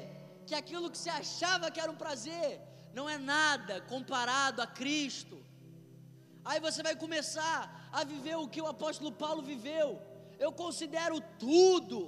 que 0.48 0.56
aquilo 0.62 0.92
que 0.94 1.00
você 1.02 1.12
achava 1.24 1.72
que 1.74 1.82
era 1.84 1.92
um 1.92 2.02
prazer 2.06 2.50
não 2.98 3.06
é 3.10 3.18
nada 3.18 3.76
comparado 3.94 4.62
a 4.62 4.68
Cristo. 4.82 5.38
Aí 6.50 6.60
você 6.68 6.82
vai 6.88 6.96
começar 7.04 7.60
a 7.92 8.04
viver 8.04 8.36
o 8.36 8.48
que 8.54 8.62
o 8.62 8.72
apóstolo 8.76 9.12
Paulo 9.24 9.42
viveu. 9.42 9.88
Eu 10.46 10.52
considero 10.64 11.18
tudo, 11.46 12.00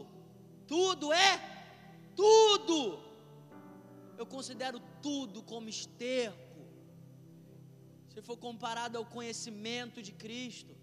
tudo 0.73 1.11
é 1.11 1.31
tudo. 2.15 2.79
Eu 4.21 4.25
considero 4.35 4.79
tudo 5.01 5.41
como 5.51 5.69
esterco. 5.69 6.61
Se 8.13 8.21
for 8.27 8.37
comparado 8.47 8.97
ao 8.97 9.05
conhecimento 9.05 10.01
de 10.07 10.11
Cristo. 10.23 10.75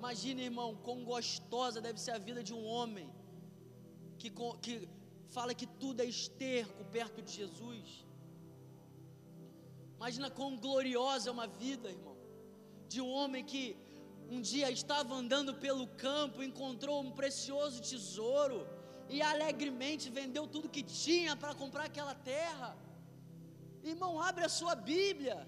Imagine, 0.00 0.44
irmão, 0.50 0.68
quão 0.86 1.00
gostosa 1.04 1.78
deve 1.86 1.98
ser 2.04 2.12
a 2.12 2.20
vida 2.28 2.42
de 2.48 2.54
um 2.58 2.64
homem 2.74 3.08
que, 4.20 4.30
que 4.64 4.74
fala 5.36 5.52
que 5.60 5.66
tudo 5.82 6.00
é 6.04 6.06
esterco 6.06 6.82
perto 6.96 7.18
de 7.26 7.32
Jesus. 7.40 7.88
Imagina 9.98 10.30
quão 10.38 10.56
gloriosa 10.64 11.28
é 11.28 11.32
uma 11.38 11.46
vida, 11.64 11.86
irmão, 11.96 12.16
de 12.88 12.98
um 13.06 13.10
homem 13.18 13.44
que 13.52 13.64
um 14.34 14.40
dia 14.40 14.70
estava 14.70 15.12
andando 15.22 15.52
pelo 15.66 15.86
campo, 16.06 16.42
encontrou 16.50 16.96
um 17.02 17.12
precioso 17.20 17.78
tesouro 17.90 18.58
e 19.14 19.20
alegremente 19.20 20.08
vendeu 20.20 20.46
tudo 20.54 20.74
que 20.76 20.82
tinha 20.82 21.34
para 21.36 21.54
comprar 21.62 21.84
aquela 21.90 22.14
terra. 22.14 22.70
Irmão, 23.92 24.12
abre 24.30 24.44
a 24.46 24.54
sua 24.60 24.74
Bíblia 24.74 25.38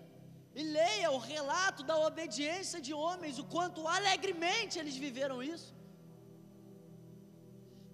e 0.54 0.62
leia 0.62 1.10
o 1.10 1.18
relato 1.18 1.82
da 1.82 1.96
obediência 2.08 2.80
de 2.86 2.92
homens, 2.92 3.38
o 3.38 3.44
quanto 3.44 3.86
alegremente 3.96 4.78
eles 4.78 4.96
viveram 4.96 5.42
isso. 5.42 5.74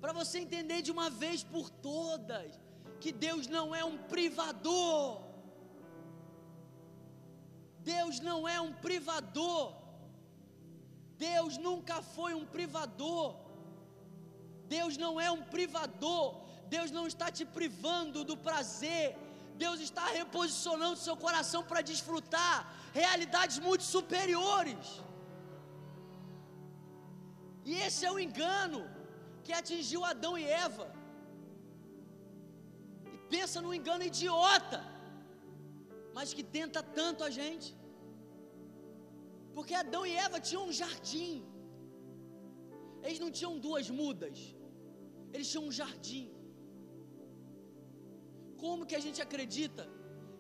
Para 0.01 0.13
você 0.13 0.39
entender 0.39 0.81
de 0.83 0.91
uma 0.97 1.09
vez 1.23 1.43
por 1.43 1.69
todas 1.71 2.49
que 3.01 3.13
Deus 3.27 3.47
não 3.47 3.75
é 3.75 3.85
um 3.85 3.99
privador. 4.15 5.23
Deus 7.95 8.19
não 8.21 8.41
é 8.47 8.61
um 8.61 8.73
privador. 8.73 9.75
Deus 11.17 11.57
nunca 11.67 11.97
foi 12.03 12.33
um 12.35 12.47
privador. 12.57 13.37
Deus 14.77 14.97
não 14.97 15.21
é 15.21 15.31
um 15.31 15.43
privador. 15.43 16.27
Deus 16.69 16.91
não 16.91 17.07
está 17.07 17.31
te 17.31 17.45
privando 17.45 18.25
do 18.25 18.37
prazer. 18.37 19.17
Deus 19.63 19.79
está 19.87 20.05
reposicionando 20.21 21.05
seu 21.07 21.17
coração 21.25 21.63
para 21.71 21.87
desfrutar 21.91 22.57
realidades 23.01 23.59
muito 23.67 23.85
superiores. 23.95 24.87
E 27.71 27.75
esse 27.87 28.03
é 28.09 28.13
o 28.17 28.21
engano 28.27 28.81
que 29.45 29.53
atingiu 29.61 30.01
Adão 30.13 30.35
e 30.43 30.47
Eva. 30.67 30.87
E 33.15 33.19
pensa 33.35 33.63
num 33.65 33.75
engano 33.81 34.09
idiota, 34.13 34.81
mas 36.17 36.33
que 36.37 36.45
tenta 36.59 36.83
tanto 37.01 37.23
a 37.29 37.31
gente. 37.41 37.71
Porque 39.57 39.75
Adão 39.83 40.03
e 40.11 40.15
Eva 40.27 40.39
tinham 40.49 40.65
um 40.69 40.75
jardim. 40.81 41.35
Eles 43.05 43.21
não 43.25 43.31
tinham 43.39 43.55
duas 43.67 43.87
mudas. 44.01 44.39
Eles 45.35 45.49
tinham 45.51 45.67
um 45.69 45.77
jardim. 45.81 46.27
Como 48.63 48.87
que 48.89 48.97
a 49.01 49.03
gente 49.07 49.21
acredita 49.27 49.85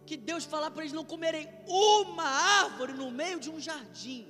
que 0.08 0.16
Deus 0.30 0.44
falar 0.52 0.70
para 0.70 0.82
eles 0.82 0.98
não 0.98 1.04
comerem 1.12 1.46
uma 1.66 2.28
árvore 2.62 2.92
no 3.02 3.10
meio 3.20 3.38
de 3.44 3.50
um 3.54 3.60
jardim 3.68 4.22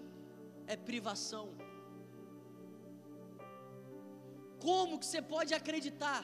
é 0.66 0.76
privação? 0.90 1.46
Como 4.66 4.98
que 4.98 5.06
você 5.06 5.22
pode 5.34 5.52
acreditar 5.60 6.22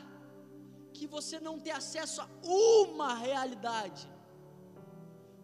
que 0.97 1.07
você 1.07 1.39
não 1.47 1.57
tem 1.65 1.73
acesso 1.73 2.21
a 2.21 2.29
uma 2.43 3.15
realidade 3.15 4.05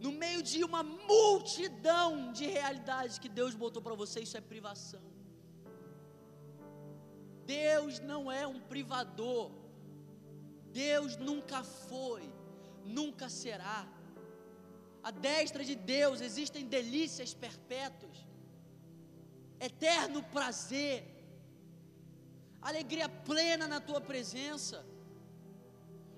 no 0.05 0.12
meio 0.23 0.43
de 0.51 0.59
uma 0.68 0.83
multidão 0.83 2.33
de 2.33 2.47
realidades 2.59 3.18
que 3.18 3.29
Deus 3.29 3.55
botou 3.55 3.83
para 3.87 3.95
você? 4.03 4.21
Isso 4.21 4.37
é 4.37 4.41
privação. 4.41 5.03
Deus 7.47 7.99
não 8.01 8.31
é 8.31 8.47
um 8.47 8.61
privador. 8.61 9.59
Deus 10.73 11.16
nunca 11.16 11.62
foi, 11.62 12.25
nunca 12.85 13.29
será. 13.29 13.87
À 15.03 15.11
destra 15.11 15.64
de 15.64 15.75
Deus 15.75 16.21
existem 16.21 16.66
delícias 16.66 17.33
perpétuas, 17.33 18.18
eterno 19.59 20.23
prazer, 20.37 20.99
alegria 22.61 23.09
plena 23.09 23.66
na 23.66 23.81
tua 23.81 24.01
presença. 24.01 24.85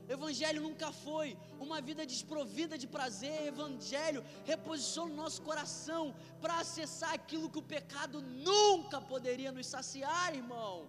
Evangelho 0.09 0.61
nunca 0.63 0.89
foi 0.93 1.39
uma 1.61 1.81
vida 1.81 2.05
desprovida 2.05 2.77
de 2.77 2.87
prazer. 2.87 3.47
Evangelho 3.47 4.25
reposiciona 4.45 5.13
o 5.13 5.17
nosso 5.17 5.41
coração 5.43 6.15
para 6.41 6.59
acessar 6.59 7.13
aquilo 7.15 7.49
que 7.49 7.61
o 7.61 7.69
pecado 7.77 8.21
nunca 8.21 9.01
poderia 9.01 9.53
nos 9.53 9.67
saciar, 9.67 10.35
irmão. 10.35 10.89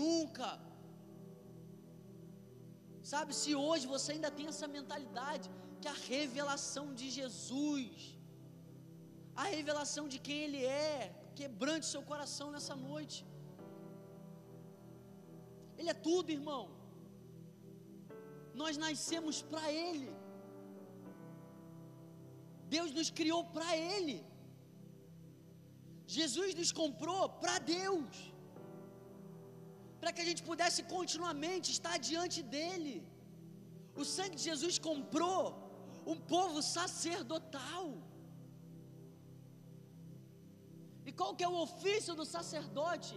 Nunca. 0.00 0.48
Sabe, 3.12 3.32
se 3.40 3.50
hoje 3.64 3.86
você 3.94 4.08
ainda 4.14 4.30
tem 4.38 4.46
essa 4.52 4.68
mentalidade, 4.76 5.46
que 5.80 5.88
a 5.94 5.98
revelação 6.12 6.86
de 7.00 7.06
Jesus, 7.18 7.94
a 9.42 9.46
revelação 9.56 10.04
de 10.12 10.18
quem 10.26 10.38
Ele 10.46 10.62
é, 10.90 10.94
quebrante 11.40 11.86
seu 11.92 12.02
coração 12.10 12.48
nessa 12.54 12.76
noite. 12.88 13.18
Ele 15.78 15.90
é 15.94 15.98
tudo, 16.08 16.36
irmão. 16.38 16.64
Nós 18.62 18.76
nascemos 18.86 19.36
para 19.50 19.66
Ele. 19.84 20.10
Deus 22.76 22.90
nos 22.98 23.10
criou 23.18 23.42
para 23.56 23.70
Ele. 23.92 24.18
Jesus 26.18 26.50
nos 26.60 26.72
comprou 26.80 27.22
para 27.42 27.56
Deus 27.76 28.16
para 30.00 30.12
que 30.14 30.22
a 30.24 30.28
gente 30.28 30.42
pudesse 30.50 30.80
continuamente 30.96 31.68
estar 31.76 31.96
diante 32.10 32.40
dele. 32.54 32.96
O 34.00 34.04
sangue 34.16 34.36
de 34.40 34.44
Jesus 34.50 34.76
comprou 34.88 35.40
um 36.12 36.18
povo 36.34 36.60
sacerdotal. 36.76 37.86
E 41.08 41.12
qual 41.18 41.32
que 41.36 41.46
é 41.48 41.50
o 41.54 41.60
ofício 41.66 42.14
do 42.20 42.26
sacerdote? 42.36 43.14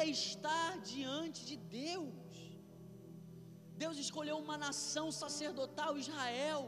É 0.00 0.04
estar 0.20 0.72
diante 0.94 1.40
de 1.50 1.56
Deus. 1.82 2.36
Deus 3.82 3.96
escolheu 4.04 4.36
uma 4.44 4.56
nação 4.66 5.06
sacerdotal, 5.22 5.92
Israel, 6.04 6.62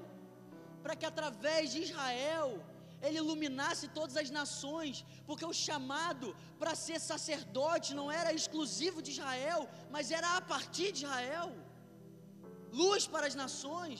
para 0.82 0.96
que 0.98 1.06
através 1.10 1.64
de 1.72 1.80
Israel 1.86 2.48
ele 3.06 3.18
iluminasse 3.22 3.86
todas 3.98 4.16
as 4.22 4.30
nações, 4.38 5.04
porque 5.28 5.46
o 5.50 5.58
chamado 5.66 6.28
para 6.60 6.74
ser 6.86 6.98
sacerdote 7.12 7.96
não 8.00 8.08
era 8.20 8.32
exclusivo 8.40 9.00
de 9.06 9.12
Israel, 9.14 9.62
mas 9.94 10.12
era 10.18 10.30
a 10.38 10.42
partir 10.54 10.90
de 10.96 11.02
Israel 11.06 11.50
luz 12.82 13.02
para 13.14 13.26
as 13.30 13.36
nações. 13.44 13.98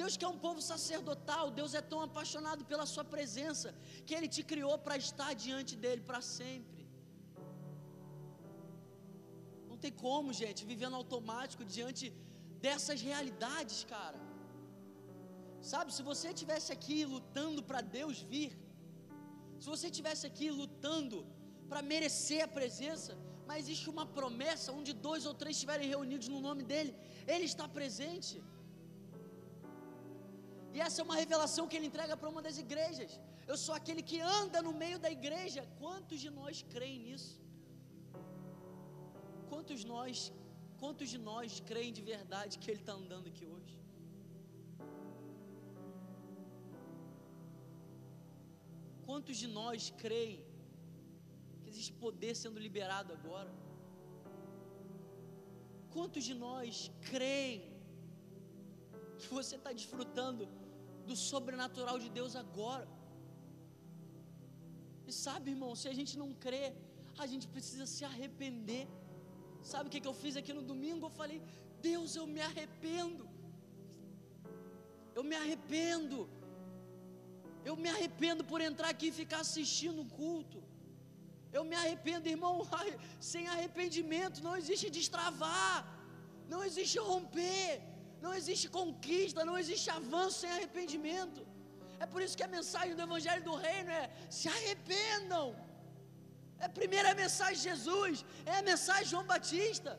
Deus 0.00 0.14
quer 0.20 0.28
um 0.34 0.40
povo 0.46 0.60
sacerdotal, 0.72 1.44
Deus 1.60 1.72
é 1.80 1.82
tão 1.92 2.00
apaixonado 2.08 2.62
pela 2.70 2.86
Sua 2.94 3.04
presença, 3.14 3.68
que 4.06 4.14
Ele 4.16 4.28
te 4.36 4.42
criou 4.50 4.76
para 4.86 4.96
estar 5.04 5.30
diante 5.44 5.80
dEle 5.84 6.02
para 6.10 6.20
sempre. 6.38 6.82
Não 9.70 9.78
tem 9.84 9.92
como, 10.06 10.38
gente, 10.42 10.68
vivendo 10.72 11.00
automático 11.02 11.64
diante 11.76 12.06
dessas 12.66 13.00
realidades, 13.10 13.78
cara. 13.94 14.20
Sabe, 15.72 15.92
se 15.92 16.02
você 16.10 16.28
estivesse 16.28 16.70
aqui 16.76 17.04
lutando 17.04 17.62
para 17.62 17.80
Deus 17.80 18.18
vir, 18.20 18.52
se 19.60 19.66
você 19.74 19.86
estivesse 19.88 20.24
aqui 20.30 20.50
lutando 20.50 21.26
para 21.70 21.82
merecer 21.92 22.42
a 22.44 22.48
presença, 22.58 23.12
mas 23.48 23.58
existe 23.64 23.88
uma 23.94 24.04
promessa 24.18 24.72
onde 24.78 24.92
dois 25.06 25.24
ou 25.28 25.34
três 25.40 25.54
estiverem 25.56 25.88
reunidos 25.94 26.28
no 26.34 26.40
nome 26.48 26.62
dEle, 26.72 26.94
Ele 27.34 27.46
está 27.52 27.66
presente. 27.78 28.36
E 30.74 30.80
essa 30.86 31.00
é 31.00 31.04
uma 31.08 31.16
revelação 31.22 31.66
que 31.68 31.76
Ele 31.76 31.90
entrega 31.90 32.16
para 32.20 32.32
uma 32.32 32.42
das 32.46 32.58
igrejas. 32.64 33.12
Eu 33.50 33.56
sou 33.64 33.74
aquele 33.74 34.02
que 34.10 34.18
anda 34.38 34.60
no 34.66 34.72
meio 34.82 34.98
da 35.04 35.10
igreja. 35.18 35.62
Quantos 35.82 36.20
de 36.24 36.30
nós 36.38 36.64
creem 36.74 36.98
nisso? 37.06 37.34
Quantos 39.50 39.82
nós, 39.94 40.32
quantos 40.80 41.08
de 41.14 41.18
nós 41.30 41.60
creem 41.70 41.92
de 41.98 42.02
verdade 42.14 42.58
que 42.58 42.70
Ele 42.70 42.82
está 42.84 42.94
andando 43.02 43.28
aqui 43.32 43.46
hoje? 43.54 43.74
Quantos 49.16 49.38
de 49.42 49.48
nós 49.58 49.82
creem 50.02 50.34
que 51.60 51.68
existe 51.70 51.92
poder 52.02 52.32
sendo 52.40 52.58
liberado 52.64 53.10
agora? 53.18 53.50
Quantos 55.94 56.22
de 56.28 56.34
nós 56.42 56.90
creem 57.10 57.62
que 59.18 59.28
você 59.38 59.54
está 59.60 59.72
desfrutando 59.78 60.44
do 61.08 61.16
sobrenatural 61.30 61.96
de 62.04 62.10
Deus 62.18 62.36
agora? 62.44 62.86
E 65.06 65.12
sabe, 65.24 65.52
irmão, 65.56 65.72
se 65.82 65.88
a 65.92 65.96
gente 66.00 66.14
não 66.22 66.30
crê, 66.34 66.66
a 67.24 67.26
gente 67.32 67.48
precisa 67.48 67.86
se 67.94 68.04
arrepender. 68.04 68.86
Sabe 69.72 69.86
o 69.88 69.92
que, 69.94 70.02
que 70.04 70.12
eu 70.12 70.18
fiz 70.24 70.36
aqui 70.36 70.52
no 70.52 70.66
domingo? 70.72 71.06
Eu 71.06 71.16
falei, 71.22 71.40
Deus, 71.90 72.16
eu 72.20 72.26
me 72.26 72.42
arrependo. 72.50 73.26
Eu 75.14 75.24
me 75.24 75.36
arrependo. 75.42 76.28
Eu 77.68 77.74
me 77.82 77.88
arrependo 77.94 78.42
por 78.50 78.60
entrar 78.68 78.88
aqui 78.94 79.08
e 79.10 79.18
ficar 79.22 79.40
assistindo 79.46 80.00
o 80.02 80.10
culto. 80.20 80.58
Eu 81.56 81.62
me 81.70 81.76
arrependo, 81.82 82.32
irmão. 82.36 82.54
Sem 83.32 83.44
arrependimento 83.54 84.44
não 84.46 84.54
existe 84.60 84.88
destravar, 84.98 85.76
não 86.52 86.60
existe 86.68 86.98
romper, 87.10 87.70
não 88.24 88.32
existe 88.38 88.66
conquista, 88.78 89.48
não 89.50 89.56
existe 89.62 89.88
avanço 89.98 90.36
sem 90.42 90.50
arrependimento. 90.56 91.40
É 92.04 92.06
por 92.12 92.20
isso 92.24 92.36
que 92.38 92.46
a 92.48 92.54
mensagem 92.56 92.94
do 92.98 93.04
Evangelho 93.08 93.42
do 93.48 93.56
Reino 93.66 93.90
é: 94.02 94.04
se 94.38 94.46
arrependam. 94.56 95.46
É 96.62 96.66
a 96.70 96.74
primeira 96.80 97.10
mensagem 97.22 97.58
de 97.62 97.66
Jesus, 97.70 98.24
é 98.52 98.56
a 98.58 98.66
mensagem 98.70 99.04
de 99.04 99.12
João 99.14 99.26
Batista. 99.34 99.92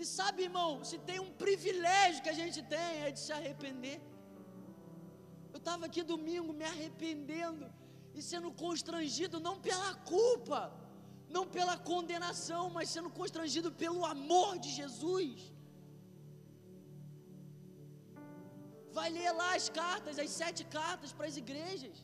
E 0.00 0.04
sabe, 0.18 0.44
irmão, 0.48 0.72
se 0.88 0.96
tem 1.08 1.18
um 1.26 1.32
privilégio 1.44 2.22
que 2.24 2.32
a 2.34 2.38
gente 2.40 2.60
tem 2.74 2.90
é 3.06 3.10
de 3.16 3.20
se 3.24 3.32
arrepender. 3.38 3.98
Eu 5.54 5.60
estava 5.62 5.86
aqui 5.88 6.02
domingo 6.14 6.52
me 6.60 6.66
arrependendo 6.72 7.66
e 8.18 8.22
sendo 8.30 8.50
constrangido 8.64 9.36
não 9.46 9.56
pela 9.68 9.90
culpa, 10.12 10.60
não 11.36 11.44
pela 11.56 11.76
condenação, 11.92 12.64
mas 12.76 12.92
sendo 12.94 13.10
constrangido 13.20 13.70
pelo 13.82 14.04
amor 14.14 14.52
de 14.64 14.70
Jesus. 14.80 15.38
Vai 18.98 19.08
ler 19.16 19.32
lá 19.40 19.50
as 19.58 19.66
cartas, 19.80 20.22
as 20.24 20.30
sete 20.42 20.62
cartas 20.78 21.12
para 21.16 21.28
as 21.30 21.38
igrejas. 21.42 21.98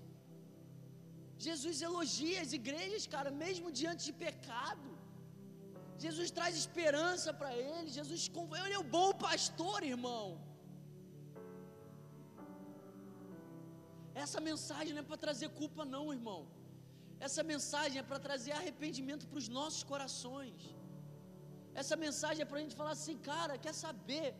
Jesus 1.47 1.79
elogia 1.89 2.41
as 2.45 2.53
igrejas, 2.61 3.07
cara, 3.15 3.31
mesmo 3.45 3.71
diante 3.81 4.05
de 4.09 4.15
pecado. 4.27 4.91
Jesus 5.99 6.31
traz 6.31 6.57
esperança 6.57 7.33
para 7.33 7.55
eles. 7.57 7.95
Jesus, 7.95 8.31
ele 8.65 8.75
é 8.75 8.79
o 8.79 8.91
bom 8.97 9.13
pastor, 9.13 9.83
irmão. 9.83 10.41
Essa 14.15 14.41
mensagem 14.41 14.93
não 14.95 15.03
é 15.03 15.09
para 15.11 15.17
trazer 15.17 15.49
culpa, 15.61 15.85
não, 15.85 16.13
irmão. 16.13 16.41
Essa 17.27 17.43
mensagem 17.43 17.99
é 17.99 18.03
para 18.03 18.19
trazer 18.19 18.53
arrependimento 18.53 19.27
para 19.27 19.39
os 19.43 19.49
nossos 19.49 19.83
corações. 19.83 20.61
Essa 21.75 21.97
mensagem 21.97 22.43
é 22.43 22.49
para 22.51 22.59
a 22.59 22.65
gente 22.65 22.77
falar 22.81 22.93
assim, 22.99 23.17
cara, 23.31 23.59
quer 23.59 23.75
saber? 23.75 24.35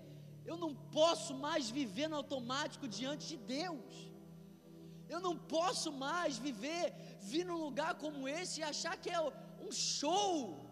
Eu 0.51 0.57
não 0.57 0.73
posso 0.99 1.33
mais 1.47 1.71
viver 1.71 2.09
no 2.09 2.17
automático 2.23 2.87
diante 2.87 3.27
de 3.33 3.37
Deus. 3.37 3.95
Eu 5.09 5.21
não 5.27 5.37
posso 5.37 5.91
mais 5.93 6.37
viver, 6.39 6.85
vir 7.31 7.45
num 7.45 7.61
lugar 7.67 7.95
como 7.95 8.29
esse 8.29 8.61
e 8.61 8.69
achar 8.73 8.97
que 8.97 9.11
é 9.11 9.21
um 9.67 9.73
show. 9.73 10.64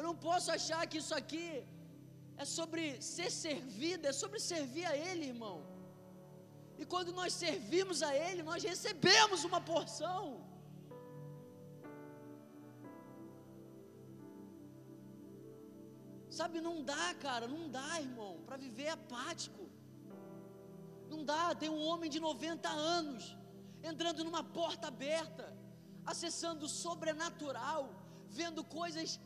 Eu 0.00 0.04
não 0.08 0.16
posso 0.28 0.48
achar 0.56 0.82
que 0.90 0.98
isso 1.02 1.14
aqui 1.20 1.46
é 2.42 2.44
sobre 2.58 2.82
ser 3.14 3.30
servido, 3.30 4.06
é 4.10 4.14
sobre 4.20 4.38
servir 4.52 4.86
a 4.90 4.94
Ele, 5.08 5.24
irmão. 5.32 5.56
E 6.80 6.86
quando 6.92 7.10
nós 7.18 7.34
servimos 7.44 7.98
a 8.08 8.12
Ele, 8.26 8.42
nós 8.50 8.62
recebemos 8.70 9.44
uma 9.48 9.60
porção. 9.72 10.22
Sabe, 16.38 16.62
não 16.68 16.76
dá, 16.92 17.06
cara, 17.26 17.46
não 17.54 17.64
dá, 17.78 17.90
irmão, 18.08 18.32
para 18.46 18.56
viver 18.66 18.88
apático. 18.98 19.64
Não 21.12 21.22
dá, 21.30 21.42
tem 21.62 21.68
um 21.78 21.82
homem 21.90 22.08
de 22.14 22.20
90 22.28 22.70
anos 22.70 23.36
entrando 23.92 24.24
numa 24.24 24.44
porta 24.60 24.86
aberta, 24.94 25.46
acessando 26.12 26.64
o 26.64 26.74
sobrenatural, 26.84 27.82
vendo 28.38 28.64
coisas, 28.80 29.20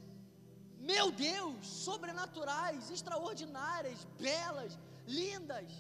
meu 0.93 1.07
Deus, 1.29 1.67
sobrenaturais, 1.87 2.91
extraordinárias, 2.97 4.01
belas, 4.25 4.73
lindas. 5.19 5.71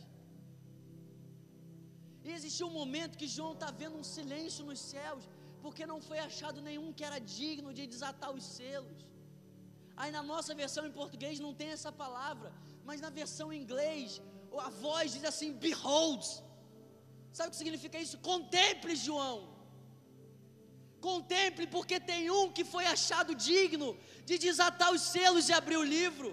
E 2.26 2.30
existiu 2.36 2.66
um 2.68 2.76
momento 2.80 3.18
que 3.20 3.28
João 3.36 3.52
está 3.54 3.70
vendo 3.70 3.96
um 4.02 4.06
silêncio 4.16 4.64
nos 4.68 4.80
céus, 4.92 5.24
porque 5.64 5.90
não 5.92 6.00
foi 6.08 6.18
achado 6.28 6.60
nenhum 6.68 6.92
que 6.96 7.04
era 7.08 7.18
digno 7.38 7.72
de 7.78 7.86
desatar 7.94 8.30
os 8.38 8.44
selos. 8.58 9.00
Aí 9.96 10.10
na 10.10 10.22
nossa 10.22 10.54
versão 10.62 10.86
em 10.86 10.94
português 11.00 11.38
não 11.46 11.52
tem 11.60 11.68
essa 11.68 11.92
palavra, 12.04 12.52
mas 12.88 13.00
na 13.00 13.10
versão 13.20 13.52
em 13.52 13.60
inglês, 13.62 14.20
a 14.68 14.70
voz 14.70 15.12
diz 15.12 15.24
assim: 15.32 15.52
Behold. 15.52 16.24
Sabe 17.32 17.48
o 17.48 17.50
que 17.52 17.56
significa 17.56 17.98
isso? 17.98 18.18
Contemple, 18.30 18.94
João. 18.94 19.53
Contemple, 21.08 21.66
porque 21.76 21.98
tem 22.10 22.22
um 22.38 22.46
que 22.56 22.64
foi 22.74 22.84
achado 22.94 23.34
digno 23.48 23.90
de 24.28 24.36
desatar 24.46 24.90
os 24.96 25.02
selos 25.14 25.48
e 25.48 25.54
abrir 25.60 25.78
o 25.82 25.90
livro. 25.98 26.30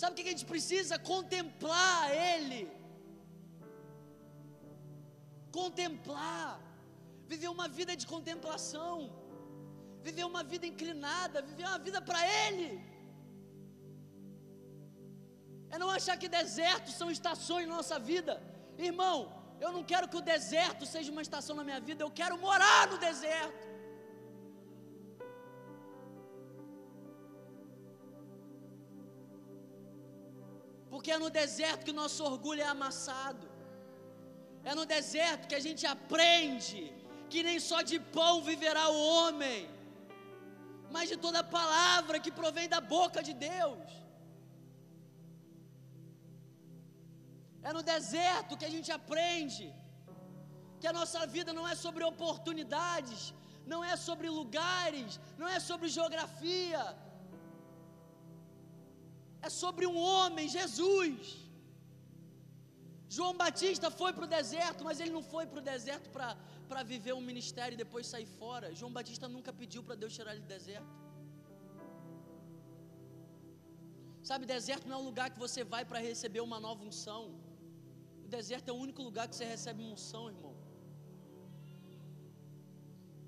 Sabe 0.00 0.12
o 0.12 0.16
que 0.16 0.28
a 0.30 0.34
gente 0.34 0.50
precisa? 0.52 0.98
Contemplar 1.12 1.98
Ele. 2.28 2.62
Contemplar. 5.58 6.52
Viver 7.32 7.50
uma 7.56 7.68
vida 7.78 7.94
de 8.00 8.06
contemplação 8.14 8.94
viver 10.06 10.24
uma 10.30 10.42
vida 10.52 10.66
inclinada, 10.72 11.46
viver 11.50 11.66
uma 11.72 11.78
vida 11.86 12.00
para 12.08 12.20
Ele. 12.40 12.70
É 15.70 15.78
não 15.82 15.90
achar 15.98 16.16
que 16.22 16.28
desertos 16.40 16.94
são 17.00 17.10
estações 17.10 17.66
na 17.68 17.76
nossa 17.76 17.98
vida. 18.10 18.34
Irmão, 18.88 19.18
eu 19.64 19.70
não 19.76 19.82
quero 19.90 20.08
que 20.10 20.20
o 20.20 20.26
deserto 20.34 20.84
seja 20.94 21.10
uma 21.14 21.24
estação 21.26 21.54
na 21.58 21.64
minha 21.68 21.80
vida, 21.88 22.00
eu 22.04 22.12
quero 22.20 22.36
morar 22.46 22.82
no 22.92 22.98
deserto. 23.08 23.66
Porque 30.92 31.10
é 31.16 31.18
no 31.24 31.30
deserto 31.42 31.84
que 31.86 32.00
nosso 32.00 32.22
orgulho 32.32 32.62
é 32.66 32.70
amassado. 32.76 33.46
É 34.70 34.74
no 34.80 34.86
deserto 34.96 35.48
que 35.50 35.58
a 35.60 35.64
gente 35.66 35.84
aprende 35.96 36.82
que 37.30 37.42
nem 37.48 37.58
só 37.68 37.78
de 37.90 37.98
pão 38.16 38.34
viverá 38.50 38.84
o 38.96 38.98
homem 39.12 39.60
mas 40.94 41.08
de 41.08 41.16
toda 41.16 41.42
palavra 41.42 42.20
que 42.20 42.30
provém 42.30 42.68
da 42.68 42.80
boca 42.80 43.22
de 43.22 43.32
Deus. 43.32 44.01
É 47.68 47.72
no 47.76 47.82
deserto 47.92 48.58
que 48.60 48.68
a 48.68 48.74
gente 48.74 48.90
aprende 48.98 49.66
que 50.80 50.88
a 50.90 50.96
nossa 51.00 51.20
vida 51.36 51.52
não 51.58 51.66
é 51.72 51.74
sobre 51.84 52.02
oportunidades, 52.12 53.20
não 53.72 53.80
é 53.90 53.94
sobre 54.08 54.28
lugares, 54.40 55.20
não 55.40 55.48
é 55.56 55.58
sobre 55.68 55.94
geografia, 55.98 56.82
é 59.46 59.50
sobre 59.62 59.84
um 59.92 59.98
homem, 60.08 60.48
Jesus. 60.58 61.20
João 63.16 63.34
Batista 63.42 63.88
foi 64.00 64.10
para 64.16 64.26
o 64.26 64.32
deserto, 64.38 64.82
mas 64.88 64.98
ele 65.00 65.14
não 65.16 65.24
foi 65.32 65.44
para 65.50 65.60
o 65.62 65.66
deserto 65.72 66.08
para 66.68 66.82
viver 66.92 67.14
um 67.20 67.24
ministério 67.30 67.74
e 67.74 67.82
depois 67.84 68.06
sair 68.12 68.28
fora. 68.40 68.74
João 68.80 68.92
Batista 68.98 69.28
nunca 69.36 69.52
pediu 69.60 69.82
para 69.86 69.96
Deus 70.02 70.14
tirar 70.18 70.32
ele 70.34 70.44
do 70.46 70.52
deserto. 70.56 70.92
Sabe, 74.28 74.52
deserto 74.56 74.86
não 74.88 74.96
é 74.96 75.00
um 75.02 75.08
lugar 75.10 75.28
que 75.34 75.38
você 75.46 75.62
vai 75.74 75.84
para 75.90 75.98
receber 76.10 76.42
uma 76.48 76.58
nova 76.66 76.82
unção. 76.90 77.22
Deserto 78.36 78.68
é 78.70 78.72
o 78.72 78.80
único 78.86 79.02
lugar 79.08 79.24
que 79.28 79.36
você 79.36 79.46
recebe 79.54 79.80
unção, 79.94 80.24
irmão. 80.34 80.54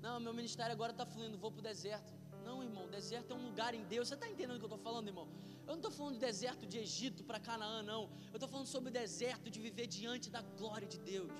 Não, 0.05 0.15
meu 0.25 0.33
ministério 0.39 0.73
agora 0.77 0.93
está 0.95 1.05
fluindo, 1.13 1.37
vou 1.43 1.51
para 1.51 1.63
o 1.63 1.67
deserto. 1.71 2.11
Não, 2.47 2.57
irmão, 2.67 2.85
deserto 2.97 3.31
é 3.33 3.35
um 3.35 3.45
lugar 3.49 3.71
em 3.79 3.83
Deus. 3.93 4.07
Você 4.07 4.15
está 4.15 4.27
entendendo 4.31 4.57
o 4.57 4.59
que 4.61 4.67
eu 4.69 4.73
estou 4.73 4.83
falando, 4.87 5.07
irmão? 5.13 5.27
Eu 5.67 5.73
não 5.75 5.81
estou 5.81 5.91
falando 5.97 6.15
de 6.17 6.23
deserto 6.29 6.65
de 6.71 6.77
Egito 6.85 7.23
para 7.29 7.39
Canaã, 7.47 7.77
não. 7.91 8.03
Eu 8.33 8.37
estou 8.39 8.49
falando 8.53 8.69
sobre 8.75 8.89
o 8.89 8.93
deserto 9.01 9.49
de 9.53 9.59
viver 9.67 9.87
diante 9.97 10.29
da 10.35 10.41
glória 10.59 10.87
de 10.87 10.99
Deus 11.11 11.31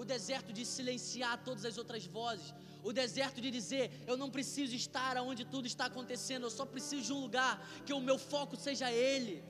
o 0.00 0.04
deserto 0.04 0.50
de 0.56 0.64
silenciar 0.64 1.42
todas 1.44 1.64
as 1.70 1.76
outras 1.76 2.06
vozes, 2.06 2.54
o 2.82 2.92
deserto 3.00 3.38
de 3.44 3.50
dizer: 3.50 3.84
eu 4.06 4.16
não 4.16 4.30
preciso 4.30 4.74
estar 4.74 5.16
onde 5.18 5.44
tudo 5.44 5.66
está 5.66 5.86
acontecendo, 5.86 6.44
eu 6.44 6.50
só 6.50 6.64
preciso 6.64 7.02
de 7.08 7.12
um 7.12 7.20
lugar 7.20 7.54
que 7.84 7.92
o 7.92 8.00
meu 8.00 8.18
foco 8.18 8.56
seja 8.56 8.90
Ele. 8.90 9.42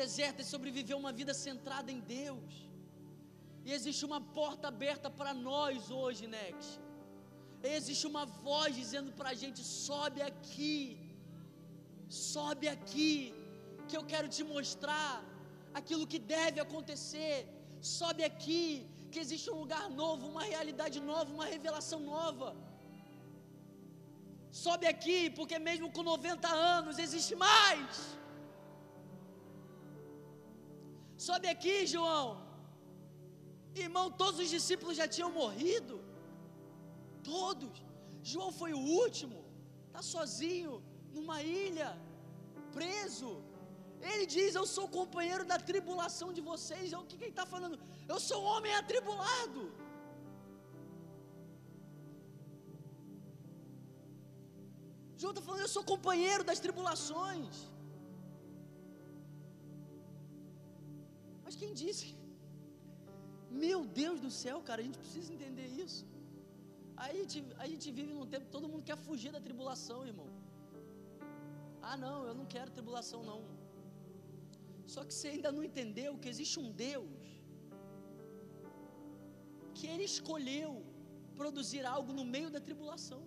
Deserto 0.00 0.40
é 0.44 0.46
sobreviver 0.54 0.96
uma 1.02 1.12
vida 1.20 1.34
centrada 1.46 1.90
em 1.96 2.00
Deus. 2.18 2.52
E 3.66 3.70
existe 3.76 4.02
uma 4.10 4.20
porta 4.38 4.66
aberta 4.72 5.08
para 5.18 5.32
nós 5.48 5.90
hoje, 6.00 6.24
Nex. 6.36 6.56
existe 7.78 8.06
uma 8.12 8.24
voz 8.46 8.70
dizendo 8.82 9.10
para 9.18 9.30
a 9.34 9.38
gente: 9.42 9.60
sobe 9.88 10.20
aqui, 10.30 10.74
sobe 12.32 12.66
aqui 12.76 13.12
que 13.88 13.96
eu 13.98 14.04
quero 14.12 14.28
te 14.36 14.42
mostrar 14.54 15.12
aquilo 15.80 16.10
que 16.12 16.20
deve 16.36 16.58
acontecer. 16.66 17.36
Sobe 17.98 18.22
aqui, 18.30 18.62
que 19.12 19.20
existe 19.24 19.48
um 19.54 19.58
lugar 19.62 19.84
novo, 20.02 20.22
uma 20.34 20.44
realidade 20.52 20.98
nova, 21.10 21.28
uma 21.38 21.48
revelação 21.54 22.00
nova. 22.14 22.48
Sobe 24.64 24.86
aqui, 24.94 25.18
porque 25.38 25.58
mesmo 25.68 25.88
com 25.94 26.02
90 26.14 26.48
anos 26.76 26.98
existe 27.06 27.34
mais. 27.46 27.90
Sobe 31.26 31.48
aqui, 31.54 31.76
João. 31.92 32.26
Irmão, 33.84 34.06
todos 34.22 34.38
os 34.44 34.50
discípulos 34.56 34.98
já 35.00 35.06
tinham 35.14 35.30
morrido. 35.40 35.94
Todos. 37.32 37.76
João 38.30 38.50
foi 38.60 38.72
o 38.78 38.82
último. 39.02 39.38
Está 39.86 40.02
sozinho, 40.14 40.72
numa 41.16 41.38
ilha, 41.62 41.90
preso. 42.76 43.30
Ele 44.10 44.26
diz: 44.34 44.54
Eu 44.54 44.66
sou 44.76 44.86
companheiro 44.98 45.44
da 45.52 45.58
tribulação 45.70 46.28
de 46.36 46.42
vocês. 46.50 46.92
É 46.92 46.98
o 46.98 47.06
que, 47.08 47.16
que 47.18 47.24
ele 47.26 47.36
está 47.36 47.46
falando? 47.54 47.78
Eu 48.12 48.20
sou 48.28 48.38
um 48.42 48.48
homem 48.54 48.74
atribulado. 48.82 49.62
João 55.20 55.32
está 55.32 55.44
falando: 55.46 55.64
Eu 55.66 55.74
sou 55.76 55.84
companheiro 55.94 56.44
das 56.50 56.60
tribulações. 56.66 57.54
Mas 61.54 61.62
quem 61.62 61.74
disse? 61.80 62.06
Meu 63.64 63.80
Deus 63.98 64.16
do 64.24 64.30
céu, 64.42 64.56
cara, 64.68 64.80
a 64.82 64.86
gente 64.86 64.98
precisa 65.02 65.28
entender 65.34 65.66
isso. 65.82 66.00
A 67.04 67.08
gente, 67.16 67.36
a 67.64 67.66
gente 67.72 67.86
vive 67.98 68.12
num 68.16 68.26
tempo 68.32 68.46
que 68.46 68.54
todo 68.56 68.70
mundo 68.72 68.84
quer 68.88 68.96
fugir 69.04 69.30
da 69.36 69.40
tribulação, 69.46 69.98
irmão. 70.12 70.26
Ah, 71.88 71.96
não, 72.04 72.16
eu 72.30 72.34
não 72.40 72.46
quero 72.54 72.74
tribulação, 72.78 73.20
não. 73.30 73.38
Só 74.94 75.02
que 75.06 75.14
você 75.16 75.28
ainda 75.34 75.52
não 75.56 75.62
entendeu 75.68 76.10
que 76.22 76.28
existe 76.32 76.56
um 76.64 76.70
Deus 76.86 77.22
que 79.76 79.86
Ele 79.92 80.06
escolheu 80.14 80.72
produzir 81.40 81.84
algo 81.94 82.12
no 82.18 82.26
meio 82.34 82.50
da 82.56 82.62
tribulação. 82.68 83.22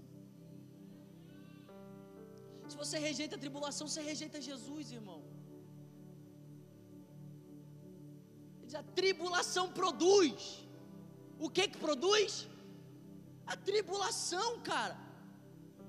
Se 2.69 2.77
você 2.83 2.99
rejeita 3.09 3.37
a 3.37 3.43
tribulação, 3.45 3.87
você 3.87 4.03
rejeita 4.11 4.45
Jesus, 4.51 4.91
irmão. 4.99 5.21
A 8.75 8.83
tribulação 8.83 9.71
produz. 9.71 10.67
O 11.39 11.49
que 11.49 11.67
que 11.67 11.77
produz? 11.77 12.47
A 13.45 13.55
tribulação, 13.55 14.59
cara. 14.61 14.97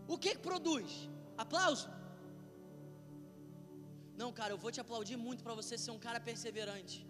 O 0.07 0.17
que 0.17 0.35
que 0.35 0.39
produz? 0.39 1.11
Aplauso. 1.37 1.89
Não, 4.17 4.33
cara, 4.33 4.53
eu 4.53 4.59
vou 4.59 4.71
te 4.71 4.81
aplaudir 4.81 5.17
muito 5.17 5.43
para 5.43 5.55
você 5.55 5.79
ser 5.79 5.91
um 5.91 5.99
cara 5.99 6.21
perseverante. 6.21 7.07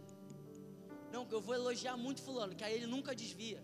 Não, 1.12 1.26
eu 1.30 1.40
vou 1.40 1.54
elogiar 1.54 1.96
muito 1.96 2.20
fulano, 2.20 2.54
que 2.54 2.64
aí 2.64 2.74
ele 2.74 2.86
nunca 2.86 3.14
desvia. 3.14 3.62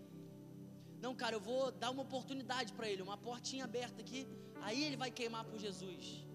Não, 0.99 1.13
cara, 1.13 1.35
eu 1.35 1.39
vou 1.39 1.71
dar 1.71 1.91
uma 1.91 2.01
oportunidade 2.01 2.73
para 2.73 2.89
ele, 2.89 3.01
uma 3.01 3.17
portinha 3.17 3.65
aberta 3.65 4.01
aqui, 4.01 4.27
aí 4.61 4.83
ele 4.83 4.97
vai 4.97 5.11
queimar 5.11 5.45
por 5.45 5.59
Jesus. 5.59 6.25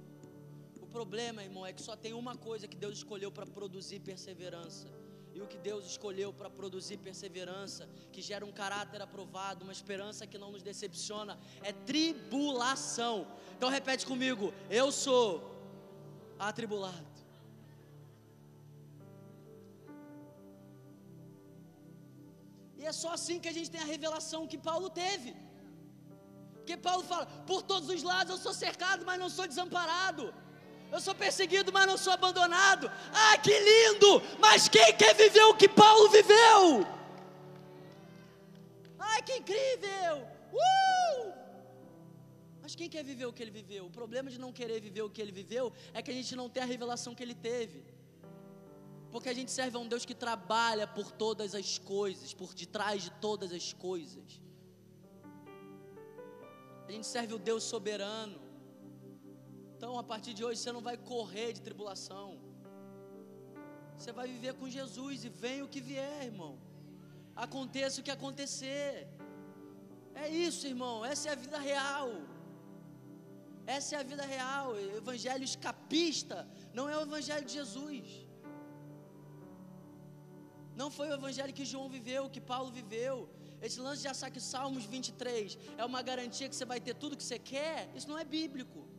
O 0.81 0.87
problema, 0.87 1.43
irmão, 1.43 1.67
é 1.67 1.73
que 1.73 1.83
só 1.83 1.97
tem 1.97 2.13
uma 2.13 2.37
coisa 2.37 2.69
que 2.69 2.77
Deus 2.77 2.99
escolheu 2.99 3.33
para 3.33 3.47
produzir 3.47 4.01
perseverança. 4.01 5.00
O 5.45 5.47
que 5.53 5.59
Deus 5.59 5.85
escolheu 5.93 6.31
para 6.39 6.51
produzir 6.51 6.99
perseverança, 6.99 7.89
que 8.13 8.21
gera 8.21 8.45
um 8.45 8.53
caráter 8.53 9.01
aprovado, 9.01 9.65
uma 9.65 9.73
esperança 9.73 10.27
que 10.27 10.39
não 10.43 10.51
nos 10.55 10.63
decepciona, 10.63 11.39
é 11.63 11.73
tribulação. 11.73 13.27
Então 13.57 13.69
repete 13.69 14.05
comigo: 14.05 14.53
eu 14.69 14.93
sou 14.93 15.27
atribulado. 16.39 17.11
E 22.81 22.87
é 22.91 22.93
só 22.93 23.11
assim 23.19 23.39
que 23.39 23.49
a 23.53 23.57
gente 23.57 23.71
tem 23.71 23.81
a 23.81 23.93
revelação 23.95 24.47
que 24.53 24.59
Paulo 24.69 24.89
teve. 25.05 25.33
Porque 26.55 26.77
Paulo 26.77 27.03
fala: 27.13 27.27
por 27.51 27.63
todos 27.63 27.89
os 27.89 28.03
lados 28.03 28.33
eu 28.35 28.43
sou 28.47 28.55
cercado, 28.55 29.05
mas 29.09 29.19
não 29.19 29.31
sou 29.39 29.47
desamparado. 29.53 30.25
Eu 30.93 31.01
sou 31.01 31.15
perseguido, 31.15 31.73
mas 31.73 31.87
não 31.87 31.97
sou 31.97 32.13
abandonado. 32.13 32.91
Ah, 33.13 33.39
que 33.39 33.53
lindo! 33.71 34.23
Mas 34.39 34.69
quem 34.69 34.97
quer 34.97 35.15
viver 35.15 35.45
o 35.45 35.55
que 35.55 35.69
Paulo 35.69 36.09
viveu? 36.09 36.87
Ai, 38.99 39.23
que 39.23 39.37
incrível! 39.37 40.27
Uh! 40.53 41.33
Mas 42.61 42.75
quem 42.75 42.89
quer 42.89 43.05
viver 43.05 43.27
o 43.27 43.33
que 43.33 43.43
ele 43.43 43.51
viveu? 43.51 43.87
O 43.87 43.91
problema 43.91 44.31
de 44.31 44.39
não 44.39 44.53
querer 44.53 44.81
viver 44.81 45.03
o 45.03 45.11
que 45.11 45.23
ele 45.23 45.33
viveu 45.33 45.73
é 45.95 46.03
que 46.03 46.11
a 46.11 46.15
gente 46.15 46.35
não 46.35 46.49
tem 46.49 46.63
a 46.63 46.67
revelação 46.67 47.15
que 47.15 47.23
ele 47.23 47.35
teve. 47.35 47.85
Porque 49.11 49.29
a 49.29 49.35
gente 49.35 49.51
serve 49.51 49.77
a 49.77 49.81
um 49.81 49.89
Deus 49.89 50.05
que 50.05 50.15
trabalha 50.15 50.87
por 50.87 51.11
todas 51.11 51.55
as 51.55 51.79
coisas, 51.79 52.33
por 52.33 52.53
detrás 52.55 53.03
de 53.03 53.11
todas 53.13 53.53
as 53.53 53.73
coisas. 53.73 54.41
A 56.87 56.93
gente 56.93 57.07
serve 57.07 57.35
o 57.35 57.39
Deus 57.39 57.63
soberano. 57.63 58.50
Então, 59.81 59.93
a 59.99 60.03
partir 60.11 60.33
de 60.39 60.43
hoje, 60.47 60.59
você 60.61 60.73
não 60.77 60.83
vai 60.87 60.95
correr 61.11 61.51
de 61.57 61.61
tribulação. 61.67 62.27
Você 63.97 64.13
vai 64.19 64.27
viver 64.33 64.53
com 64.59 64.75
Jesus 64.75 65.25
e 65.29 65.31
vem 65.43 65.63
o 65.63 65.69
que 65.75 65.81
vier, 65.91 66.25
irmão. 66.27 66.51
Aconteça 67.45 67.97
o 67.99 68.05
que 68.07 68.13
acontecer. 68.17 69.09
É 70.23 70.27
isso, 70.29 70.67
irmão. 70.73 70.97
Essa 71.13 71.31
é 71.31 71.33
a 71.33 71.41
vida 71.45 71.59
real. 71.71 72.11
Essa 73.77 73.97
é 73.97 73.99
a 74.01 74.09
vida 74.13 74.27
real. 74.35 74.67
O 74.73 74.99
evangelho 75.03 75.47
escapista 75.53 76.39
não 76.75 76.87
é 76.93 76.99
o 76.99 77.07
evangelho 77.09 77.47
de 77.47 77.55
Jesus. 77.61 78.07
Não 80.83 80.91
foi 80.99 81.09
o 81.09 81.19
evangelho 81.21 81.59
que 81.61 81.71
João 81.73 81.89
viveu, 81.89 82.29
que 82.37 82.47
Paulo 82.53 82.71
viveu. 82.81 83.17
Esse 83.63 83.81
lance 83.89 84.03
de 84.03 84.13
achar 84.15 84.31
que 84.37 84.43
Salmos 84.53 84.85
23 84.85 85.59
é 85.79 85.85
uma 85.93 86.03
garantia 86.13 86.51
que 86.51 86.57
você 86.59 86.69
vai 86.75 86.83
ter 86.87 86.97
tudo 87.03 87.21
que 87.23 87.29
você 87.31 87.41
quer, 87.55 87.91
isso 87.97 88.11
não 88.13 88.19
é 88.19 88.27
bíblico. 88.39 88.90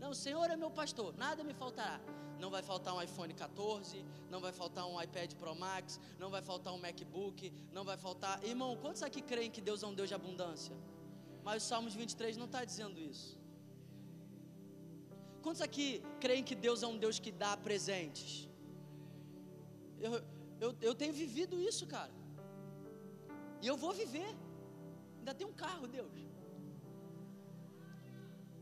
Não, 0.00 0.10
o 0.10 0.14
Senhor 0.14 0.50
é 0.50 0.56
meu 0.56 0.70
pastor, 0.70 1.14
nada 1.24 1.44
me 1.44 1.54
faltará. 1.62 2.00
Não 2.42 2.50
vai 2.54 2.62
faltar 2.62 2.94
um 2.94 3.02
iPhone 3.02 3.34
14, 3.34 4.02
não 4.30 4.40
vai 4.40 4.52
faltar 4.60 4.86
um 4.88 5.00
iPad 5.00 5.34
Pro 5.34 5.54
Max, 5.54 6.00
não 6.18 6.30
vai 6.30 6.40
faltar 6.40 6.72
um 6.72 6.78
MacBook, 6.78 7.52
não 7.70 7.84
vai 7.84 7.98
faltar. 7.98 8.42
Irmão, 8.42 8.78
quantos 8.82 9.02
aqui 9.02 9.20
creem 9.20 9.50
que 9.50 9.60
Deus 9.60 9.82
é 9.82 9.86
um 9.86 9.94
Deus 9.94 10.08
de 10.08 10.14
abundância? 10.14 10.74
Mas 11.44 11.62
o 11.62 11.66
Salmos 11.66 11.94
23 11.94 12.38
não 12.38 12.46
está 12.46 12.64
dizendo 12.64 12.98
isso. 12.98 13.38
Quantos 15.42 15.60
aqui 15.60 16.02
creem 16.18 16.42
que 16.42 16.54
Deus 16.54 16.82
é 16.82 16.86
um 16.86 16.96
Deus 16.96 17.18
que 17.18 17.30
dá 17.30 17.54
presentes? 17.56 18.48
Eu, 19.98 20.12
eu, 20.58 20.74
eu 20.80 20.94
tenho 20.94 21.12
vivido 21.12 21.60
isso, 21.60 21.86
cara. 21.86 22.12
E 23.60 23.66
eu 23.66 23.76
vou 23.76 23.92
viver. 23.92 24.34
Ainda 25.18 25.34
tem 25.34 25.46
um 25.46 25.52
carro, 25.52 25.86
Deus. 25.86 26.29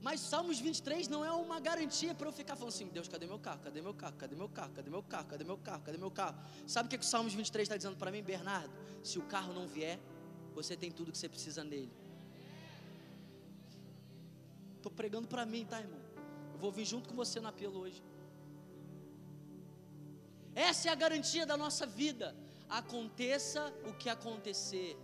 Mas 0.01 0.21
Salmos 0.21 0.61
23 0.61 1.09
não 1.09 1.25
é 1.25 1.33
uma 1.33 1.59
garantia 1.59 2.15
para 2.15 2.29
eu 2.29 2.33
ficar 2.33 2.55
falando 2.55 2.73
assim: 2.73 2.87
Deus, 2.87 3.09
cadê 3.09 3.27
meu 3.27 3.39
carro? 3.39 3.61
Cadê 3.61 3.81
meu 3.83 3.95
carro? 3.95 4.15
Cadê 4.17 4.37
meu 4.37 4.49
carro? 4.49 4.73
Cadê 4.73 4.91
meu 4.91 5.03
carro? 5.03 5.25
Cadê 5.27 5.45
meu 5.45 5.59
carro? 5.59 5.83
Cadê 5.83 5.99
meu 5.99 6.11
carro? 6.11 6.39
Sabe 6.67 6.87
o 6.87 6.91
que, 6.91 6.99
que 6.99 7.05
o 7.05 7.09
Salmos 7.09 7.35
23 7.35 7.65
está 7.65 7.77
dizendo 7.77 7.97
para 7.97 8.11
mim, 8.11 8.23
Bernardo? 8.23 8.73
Se 9.03 9.19
o 9.19 9.23
carro 9.23 9.53
não 9.53 9.67
vier, 9.67 9.99
você 10.55 10.77
tem 10.77 10.91
tudo 10.91 11.11
que 11.11 11.19
você 11.19 11.29
precisa 11.29 11.65
nele. 11.65 11.93
Estou 14.77 14.93
pregando 14.93 15.27
para 15.27 15.45
mim, 15.45 15.65
tá, 15.65 15.81
irmão? 15.81 16.01
Eu 16.53 16.59
vou 16.59 16.71
vir 16.71 16.85
junto 16.85 17.09
com 17.09 17.17
você 17.17 17.41
no 17.41 17.49
apelo 17.49 17.81
hoje. 17.81 18.03
Essa 20.55 20.89
é 20.89 20.93
a 20.93 20.95
garantia 20.95 21.45
da 21.45 21.57
nossa 21.57 21.85
vida. 21.87 22.37
Aconteça 22.69 23.73
o 23.89 23.93
que 23.95 24.09
acontecer, 24.09 24.97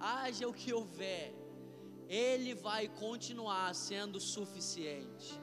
haja 0.00 0.46
o 0.48 0.52
que 0.52 0.72
houver, 0.72 1.34
Ele 2.08 2.54
vai 2.54 2.88
continuar 2.88 3.74
sendo 3.74 4.18
suficiente. 4.18 5.38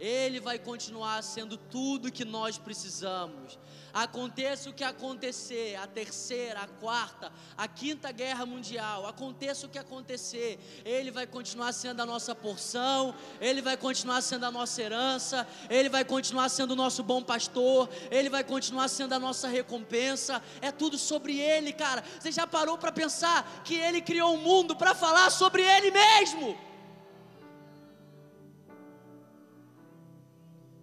Ele 0.00 0.40
vai 0.40 0.58
continuar 0.58 1.22
sendo 1.22 1.58
tudo 1.58 2.10
que 2.10 2.24
nós 2.24 2.56
precisamos. 2.56 3.58
Aconteça 3.92 4.70
o 4.70 4.72
que 4.72 4.84
acontecer, 4.84 5.76
a 5.76 5.86
terceira, 5.86 6.60
a 6.60 6.66
quarta, 6.66 7.32
a 7.56 7.66
quinta 7.66 8.10
guerra 8.12 8.46
mundial, 8.46 9.06
aconteça 9.06 9.66
o 9.66 9.68
que 9.68 9.78
acontecer, 9.78 10.58
Ele 10.84 11.10
vai 11.10 11.26
continuar 11.26 11.72
sendo 11.72 12.00
a 12.00 12.06
nossa 12.06 12.34
porção, 12.34 13.14
Ele 13.40 13.60
vai 13.60 13.76
continuar 13.76 14.22
sendo 14.22 14.46
a 14.46 14.50
nossa 14.50 14.80
herança, 14.80 15.46
Ele 15.68 15.88
vai 15.88 16.04
continuar 16.04 16.48
sendo 16.48 16.70
o 16.70 16.76
nosso 16.76 17.02
bom 17.02 17.22
pastor, 17.22 17.88
Ele 18.10 18.30
vai 18.30 18.44
continuar 18.44 18.88
sendo 18.88 19.12
a 19.12 19.18
nossa 19.18 19.48
recompensa. 19.48 20.42
É 20.62 20.70
tudo 20.70 20.96
sobre 20.96 21.38
Ele, 21.38 21.72
cara. 21.72 22.04
Você 22.18 22.30
já 22.30 22.46
parou 22.46 22.78
para 22.78 22.92
pensar 22.92 23.62
que 23.64 23.74
Ele 23.74 24.00
criou 24.00 24.30
o 24.30 24.34
um 24.34 24.42
mundo 24.42 24.76
para 24.76 24.94
falar 24.94 25.30
sobre 25.30 25.62
Ele 25.62 25.90
mesmo? 25.90 26.69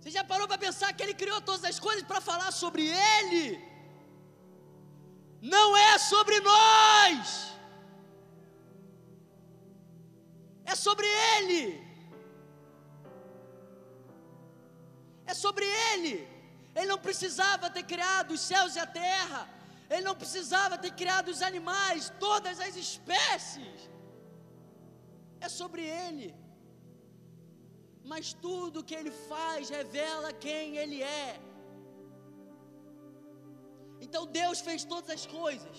Você 0.07 0.11
já 0.11 0.23
parou 0.23 0.47
para 0.47 0.57
pensar 0.57 0.93
que 0.93 1.03
Ele 1.03 1.13
criou 1.21 1.39
todas 1.41 1.65
as 1.69 1.79
coisas 1.85 2.01
para 2.01 2.21
falar 2.21 2.49
sobre 2.59 2.83
Ele? 3.15 3.61
Não 5.41 5.75
é 5.75 5.97
sobre 5.97 6.39
nós, 6.39 7.51
é 10.63 10.75
sobre 10.75 11.07
Ele. 11.33 11.61
É 15.25 15.33
sobre 15.33 15.65
Ele. 15.91 16.15
Ele 16.73 16.89
não 16.93 16.99
precisava 17.09 17.69
ter 17.69 17.83
criado 17.83 18.31
os 18.31 18.39
céus 18.39 18.77
e 18.77 18.79
a 18.79 18.87
terra. 18.87 19.41
Ele 19.89 20.03
não 20.09 20.15
precisava 20.15 20.77
ter 20.77 20.93
criado 21.01 21.27
os 21.27 21.41
animais, 21.41 22.13
todas 22.17 22.61
as 22.61 22.77
espécies. 22.77 23.89
É 25.41 25.49
sobre 25.49 25.83
Ele. 25.83 26.33
Mas 28.11 28.25
tudo 28.45 28.85
que 28.87 28.95
ele 28.99 29.11
faz 29.31 29.69
revela 29.77 30.29
quem 30.45 30.77
ele 30.81 30.99
é. 31.03 31.29
Então 34.05 34.23
Deus 34.39 34.59
fez 34.67 34.81
todas 34.93 35.09
as 35.17 35.25
coisas 35.39 35.77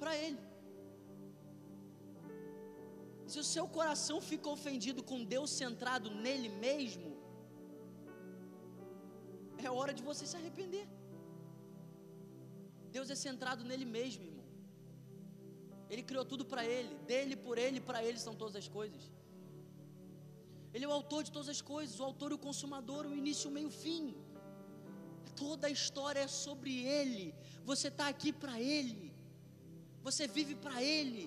para 0.00 0.12
ele. 0.24 0.42
Se 3.32 3.38
o 3.42 3.46
seu 3.54 3.66
coração 3.76 4.18
fica 4.30 4.48
ofendido 4.56 5.00
com 5.10 5.18
Deus 5.34 5.50
centrado 5.62 6.08
nele 6.24 6.50
mesmo, 6.66 7.10
é 9.66 9.70
hora 9.78 9.92
de 9.98 10.02
você 10.08 10.24
se 10.30 10.36
arrepender. 10.40 10.86
Deus 12.96 13.10
é 13.14 13.16
centrado 13.26 13.62
nele 13.70 13.86
mesmo, 13.98 14.22
irmão. 14.30 14.46
Ele 15.92 16.02
criou 16.10 16.24
tudo 16.32 16.44
para 16.52 16.62
ele, 16.74 16.94
dele, 17.10 17.36
por 17.46 17.56
ele, 17.64 17.80
para 17.88 18.00
ele 18.06 18.18
são 18.26 18.34
todas 18.42 18.56
as 18.62 18.68
coisas. 18.78 19.04
Ele 20.76 20.84
é 20.86 20.88
o 20.88 20.96
autor 21.00 21.20
de 21.26 21.32
todas 21.34 21.50
as 21.54 21.60
coisas, 21.72 21.98
o 21.98 22.06
autor 22.10 22.30
e 22.32 22.36
o 22.38 22.44
consumador, 22.46 23.02
o 23.06 23.14
início, 23.20 23.48
o 23.50 23.52
meio, 23.56 23.68
o 23.68 23.76
fim. 23.84 24.04
Toda 25.42 25.64
a 25.68 25.70
história 25.78 26.20
é 26.24 26.28
sobre 26.44 26.72
ele. 26.98 27.26
Você 27.70 27.88
está 27.92 28.06
aqui 28.14 28.30
para 28.42 28.56
ele. 28.60 29.04
Você 30.06 30.24
vive 30.38 30.54
para 30.64 30.82
ele. 30.96 31.24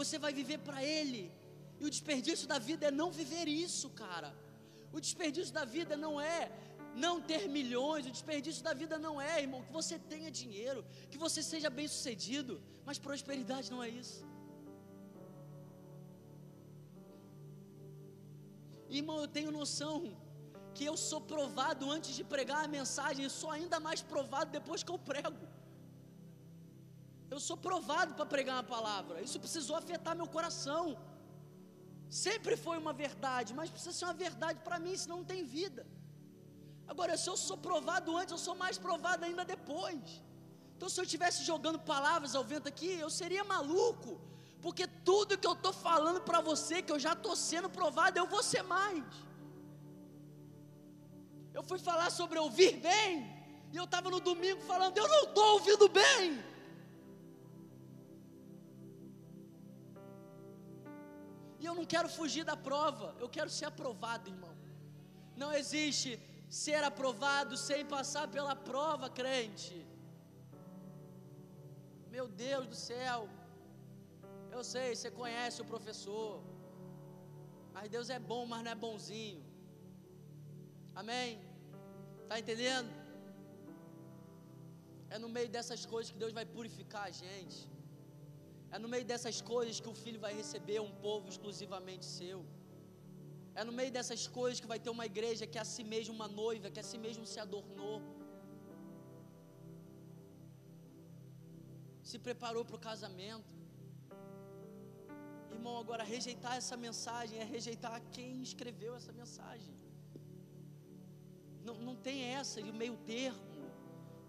Você 0.00 0.16
vai 0.24 0.32
viver 0.40 0.58
para 0.68 0.80
ele. 0.96 1.22
E 1.80 1.84
o 1.84 1.90
desperdício 1.96 2.46
da 2.52 2.58
vida 2.68 2.86
é 2.90 2.92
não 3.00 3.10
viver 3.20 3.48
isso, 3.48 3.90
cara. 4.04 4.30
O 4.92 5.00
desperdício 5.06 5.52
da 5.58 5.64
vida 5.76 5.96
não 6.04 6.14
é 6.20 6.40
não 7.04 7.14
ter 7.30 7.42
milhões, 7.48 8.06
o 8.06 8.12
desperdício 8.18 8.62
da 8.62 8.72
vida 8.82 8.96
não 9.06 9.20
é, 9.20 9.34
irmão, 9.46 9.62
que 9.68 9.72
você 9.72 9.98
tenha 9.98 10.30
dinheiro, 10.30 10.84
que 11.10 11.18
você 11.18 11.42
seja 11.42 11.68
bem 11.78 11.88
sucedido, 11.88 12.62
mas 12.86 13.00
prosperidade 13.08 13.72
não 13.74 13.82
é 13.82 13.88
isso. 13.88 14.24
Irmão, 19.00 19.18
eu 19.22 19.28
tenho 19.36 19.50
noção 19.60 19.94
que 20.76 20.84
eu 20.90 20.96
sou 21.08 21.20
provado 21.32 21.90
antes 21.94 22.12
de 22.18 22.24
pregar 22.34 22.60
a 22.64 22.72
mensagem 22.78 23.24
e 23.26 23.30
sou 23.40 23.50
ainda 23.56 23.78
mais 23.86 24.00
provado 24.12 24.50
depois 24.58 24.82
que 24.84 24.92
eu 24.94 25.00
prego. 25.10 25.44
Eu 27.34 27.40
sou 27.48 27.56
provado 27.66 28.12
para 28.18 28.26
pregar 28.34 28.56
uma 28.56 28.68
palavra, 28.76 29.22
isso 29.26 29.38
precisou 29.46 29.76
afetar 29.76 30.14
meu 30.20 30.28
coração. 30.36 30.84
Sempre 32.08 32.54
foi 32.64 32.76
uma 32.82 32.92
verdade, 33.04 33.52
mas 33.58 33.70
precisa 33.74 33.94
ser 33.98 34.04
uma 34.08 34.18
verdade 34.26 34.60
para 34.66 34.78
mim, 34.84 34.96
senão 35.02 35.18
não 35.20 35.30
tem 35.32 35.42
vida. 35.58 35.84
Agora, 36.92 37.16
se 37.22 37.28
eu 37.32 37.36
sou 37.36 37.56
provado 37.66 38.16
antes, 38.20 38.32
eu 38.36 38.42
sou 38.46 38.54
mais 38.64 38.76
provado 38.86 39.24
ainda 39.24 39.44
depois. 39.54 40.22
Então, 40.76 40.88
se 40.88 41.00
eu 41.00 41.04
estivesse 41.08 41.40
jogando 41.50 41.78
palavras 41.92 42.34
ao 42.34 42.44
vento 42.52 42.68
aqui, 42.72 42.92
eu 43.04 43.10
seria 43.20 43.42
maluco, 43.54 44.12
porque 44.64 44.84
tudo 45.08 45.36
que 45.40 45.48
eu 45.50 45.56
estou 45.58 45.74
falando 45.86 46.20
para 46.28 46.40
você, 46.40 46.76
que 46.84 46.92
eu 46.94 46.98
já 47.06 47.12
estou 47.12 47.34
sendo 47.36 47.68
provado, 47.78 48.18
eu 48.18 48.26
vou 48.34 48.42
ser 48.42 48.62
mais. 48.62 49.04
Eu 51.56 51.62
fui 51.70 51.78
falar 51.88 52.08
sobre 52.18 52.38
ouvir 52.44 52.72
bem, 52.86 53.10
e 53.72 53.76
eu 53.80 53.84
estava 53.88 54.08
no 54.14 54.20
domingo 54.28 54.62
falando, 54.62 54.96
eu 54.96 55.06
não 55.14 55.22
estou 55.24 55.48
ouvindo 55.56 55.86
bem. 56.00 56.42
E 61.60 61.66
eu 61.66 61.74
não 61.74 61.84
quero 61.84 62.08
fugir 62.08 62.44
da 62.52 62.56
prova, 62.56 63.14
eu 63.20 63.28
quero 63.28 63.50
ser 63.58 63.66
aprovado, 63.66 64.30
irmão. 64.34 64.56
Não 65.36 65.52
existe 65.60 66.18
ser 66.48 66.82
aprovado 66.90 67.54
sem 67.68 67.84
passar 67.84 68.26
pela 68.28 68.56
prova, 68.56 69.10
crente. 69.10 69.78
Meu 72.16 72.26
Deus 72.26 72.66
do 72.66 72.78
céu. 72.90 73.28
Eu 74.56 74.62
sei, 74.72 74.88
você 74.94 75.10
conhece 75.20 75.58
o 75.64 75.70
professor. 75.72 76.32
Mas 77.74 77.92
Deus 77.94 78.08
é 78.16 78.20
bom, 78.32 78.42
mas 78.50 78.62
não 78.64 78.72
é 78.74 78.78
bonzinho. 78.86 79.42
Amém? 81.00 81.30
Está 82.24 82.36
entendendo? 82.42 82.90
É 85.14 85.18
no 85.24 85.30
meio 85.36 85.50
dessas 85.56 85.82
coisas 85.92 86.10
que 86.12 86.20
Deus 86.24 86.34
vai 86.38 86.46
purificar 86.56 87.04
a 87.10 87.14
gente. 87.22 87.58
É 88.74 88.78
no 88.84 88.88
meio 88.92 89.06
dessas 89.10 89.38
coisas 89.52 89.80
que 89.82 89.90
o 89.92 89.96
filho 90.02 90.20
vai 90.26 90.32
receber 90.42 90.78
um 90.86 90.92
povo 91.06 91.26
exclusivamente 91.34 92.06
seu. 92.18 92.38
É 93.60 93.62
no 93.68 93.74
meio 93.80 93.92
dessas 93.96 94.22
coisas 94.38 94.60
que 94.62 94.70
vai 94.72 94.78
ter 94.84 94.90
uma 94.96 95.06
igreja 95.12 95.48
que 95.50 95.58
é 95.60 95.64
a 95.64 95.70
si 95.74 95.84
mesmo 95.94 96.14
uma 96.18 96.28
noiva, 96.42 96.72
que 96.74 96.80
a 96.84 96.86
si 96.90 96.98
mesmo 97.06 97.26
se 97.32 97.38
adornou. 97.46 97.98
Se 102.10 102.18
preparou 102.28 102.64
para 102.68 102.78
o 102.80 102.84
casamento. 102.90 103.52
Irmão, 105.64 105.78
agora 105.78 106.04
rejeitar 106.04 106.54
essa 106.60 106.76
mensagem 106.76 107.38
é 107.42 107.44
rejeitar 107.52 107.98
quem 108.14 108.42
escreveu 108.42 108.94
essa 108.94 109.12
mensagem. 109.20 109.74
Não, 111.66 111.76
não 111.86 111.94
tem 112.06 112.18
essa 112.38 112.62
de 112.62 112.70
meio 112.80 112.96
termo. 113.12 113.62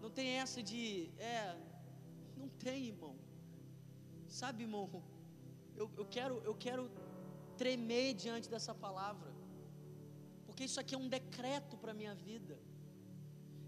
Não 0.03 0.09
tem 0.09 0.27
essa 0.43 0.63
de. 0.69 1.11
É. 1.17 1.57
Não 2.37 2.47
tem, 2.47 2.85
irmão. 2.93 3.17
Sabe, 4.29 4.63
irmão? 4.63 4.85
Eu, 5.75 5.91
eu 5.97 6.05
quero, 6.15 6.35
eu 6.49 6.55
quero 6.65 6.89
tremer 7.57 8.13
diante 8.13 8.49
dessa 8.53 8.73
palavra, 8.73 9.29
porque 10.45 10.63
isso 10.63 10.79
aqui 10.79 10.95
é 10.95 10.97
um 11.05 11.09
decreto 11.19 11.75
para 11.75 11.91
a 11.91 11.99
minha 12.01 12.15
vida. 12.15 12.57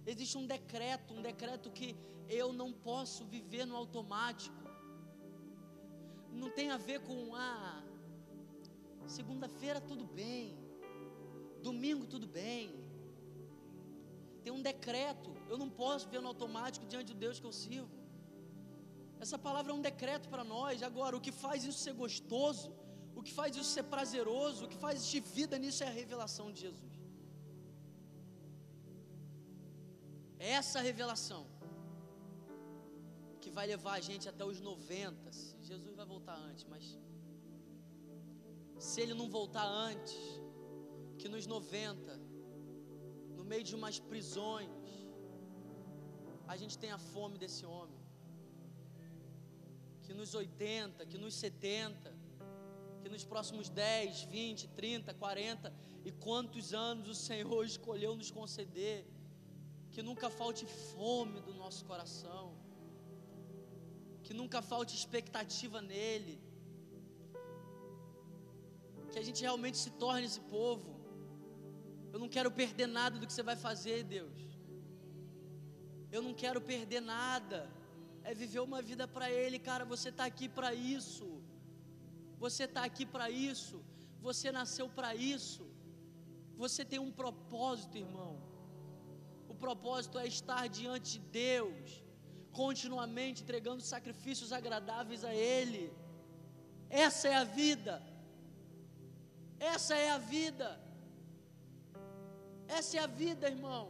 Existe 0.05 0.37
um 0.37 0.47
decreto, 0.55 1.13
um 1.13 1.21
decreto 1.21 1.69
que 1.69 1.89
eu 2.29 2.53
não 2.53 2.71
posso 2.71 3.25
viver 3.25 3.65
no 3.65 3.75
automático. 3.75 4.56
Não 6.43 6.49
tem 6.57 6.67
a 6.75 6.77
ver 6.77 6.99
com 7.07 7.19
ah, 7.35 7.83
segunda-feira 9.17 9.79
tudo 9.91 10.05
bem, 10.21 10.57
domingo 11.67 12.05
tudo 12.13 12.27
bem. 12.39 12.65
Tem 14.43 14.53
um 14.57 14.61
decreto, 14.71 15.31
eu 15.51 15.57
não 15.57 15.69
posso 15.69 16.05
viver 16.05 16.21
no 16.21 16.29
automático 16.33 16.85
diante 16.85 17.07
do 17.13 17.19
Deus 17.25 17.39
que 17.39 17.47
eu 17.51 17.55
sirvo. 17.63 17.95
Essa 19.19 19.37
palavra 19.47 19.71
é 19.71 19.75
um 19.75 19.85
decreto 19.91 20.29
para 20.33 20.43
nós. 20.55 20.83
Agora, 20.89 21.17
o 21.17 21.23
que 21.25 21.33
faz 21.43 21.63
isso 21.69 21.79
ser 21.79 21.93
gostoso 21.93 22.71
o 23.17 23.23
que 23.27 23.33
faz 23.33 23.55
isso 23.55 23.71
ser 23.75 23.85
prazeroso, 23.93 24.65
o 24.65 24.67
que 24.71 24.77
faz 24.83 24.99
existir 24.99 25.21
vida 25.37 25.57
nisso 25.57 25.83
é 25.83 25.87
a 25.87 25.95
revelação 26.01 26.51
de 26.51 26.59
Jesus. 26.65 26.93
É 30.37 30.49
essa 30.59 30.79
revelação 30.89 31.41
que 33.47 33.53
vai 33.59 33.65
levar 33.65 33.93
a 33.93 34.03
gente 34.07 34.27
até 34.31 34.43
os 34.43 34.59
90. 34.59 35.31
Jesus 35.61 35.95
vai 35.95 36.05
voltar 36.05 36.37
antes, 36.49 36.65
mas 36.73 36.85
se 38.77 38.99
ele 39.03 39.13
não 39.13 39.29
voltar 39.29 39.65
antes, 39.65 40.17
que 41.17 41.29
nos 41.29 41.47
90, 41.47 42.17
no 43.37 43.45
meio 43.45 43.63
de 43.63 43.73
umas 43.79 43.99
prisões, 43.99 44.69
a 46.45 46.57
gente 46.57 46.77
tenha 46.77 46.97
fome 46.97 47.37
desse 47.37 47.65
homem. 47.65 48.01
Que 50.03 50.13
nos 50.13 50.33
80, 50.35 51.05
que 51.05 51.17
nos 51.17 51.33
70, 51.35 52.13
que 53.01 53.09
nos 53.09 53.23
próximos 53.23 53.69
10, 53.69 54.23
20, 54.23 54.67
30, 54.69 55.13
40 55.13 55.73
e 56.03 56.11
quantos 56.11 56.73
anos 56.73 57.07
o 57.07 57.15
Senhor 57.15 57.63
escolheu 57.73 58.13
nos 58.13 58.29
conceder, 58.29 59.07
que 59.93 60.03
nunca 60.03 60.29
falte 60.29 60.65
fome 60.65 61.39
do 61.39 61.53
nosso 61.53 61.85
coração, 61.85 62.56
que 64.27 64.33
nunca 64.41 64.59
falte 64.71 64.93
expectativa 65.01 65.79
nele, 65.91 66.35
que 69.11 69.19
a 69.21 69.25
gente 69.27 69.41
realmente 69.47 69.77
se 69.83 69.91
torne 70.03 70.25
esse 70.29 70.41
povo. 70.55 70.91
Eu 72.13 72.19
não 72.23 72.29
quero 72.35 72.49
perder 72.59 72.87
nada 72.99 73.15
do 73.19 73.25
que 73.27 73.33
você 73.35 73.45
vai 73.51 73.55
fazer, 73.67 73.97
Deus. 74.15 74.39
Eu 76.15 76.21
não 76.25 76.33
quero 76.43 76.59
perder 76.71 77.01
nada. 77.01 77.59
É 78.29 78.33
viver 78.41 78.61
uma 78.69 78.81
vida 78.89 79.05
para 79.15 79.27
Ele, 79.31 79.57
cara. 79.69 79.85
Você 79.93 80.09
está 80.09 80.25
aqui 80.31 80.47
para 80.57 80.71
isso. 80.73 81.27
Você 82.43 82.63
está 82.69 82.83
aqui 82.89 83.05
para 83.05 83.29
isso. 83.29 83.77
Você 84.27 84.51
nasceu 84.59 84.87
para 84.97 85.11
isso. 85.15 85.65
Você 86.63 86.83
tem 86.91 86.99
um 87.07 87.13
propósito, 87.23 87.97
irmão. 88.05 88.33
O 89.47 89.55
propósito 89.65 90.19
é 90.19 90.27
estar 90.27 90.63
diante 90.67 91.11
de 91.13 91.19
Deus, 91.43 92.03
continuamente 92.61 93.43
entregando 93.43 93.89
sacrifícios 93.93 94.51
agradáveis 94.59 95.23
a 95.31 95.33
Ele. 95.33 95.83
Essa 97.05 97.25
é 97.33 97.35
a 97.43 97.45
vida. 97.61 97.95
Essa 99.73 99.95
é 100.05 100.09
a 100.17 100.19
vida. 100.35 100.69
Essa 102.77 102.93
é 102.97 103.01
a 103.05 103.09
vida, 103.23 103.47
irmão. 103.55 103.83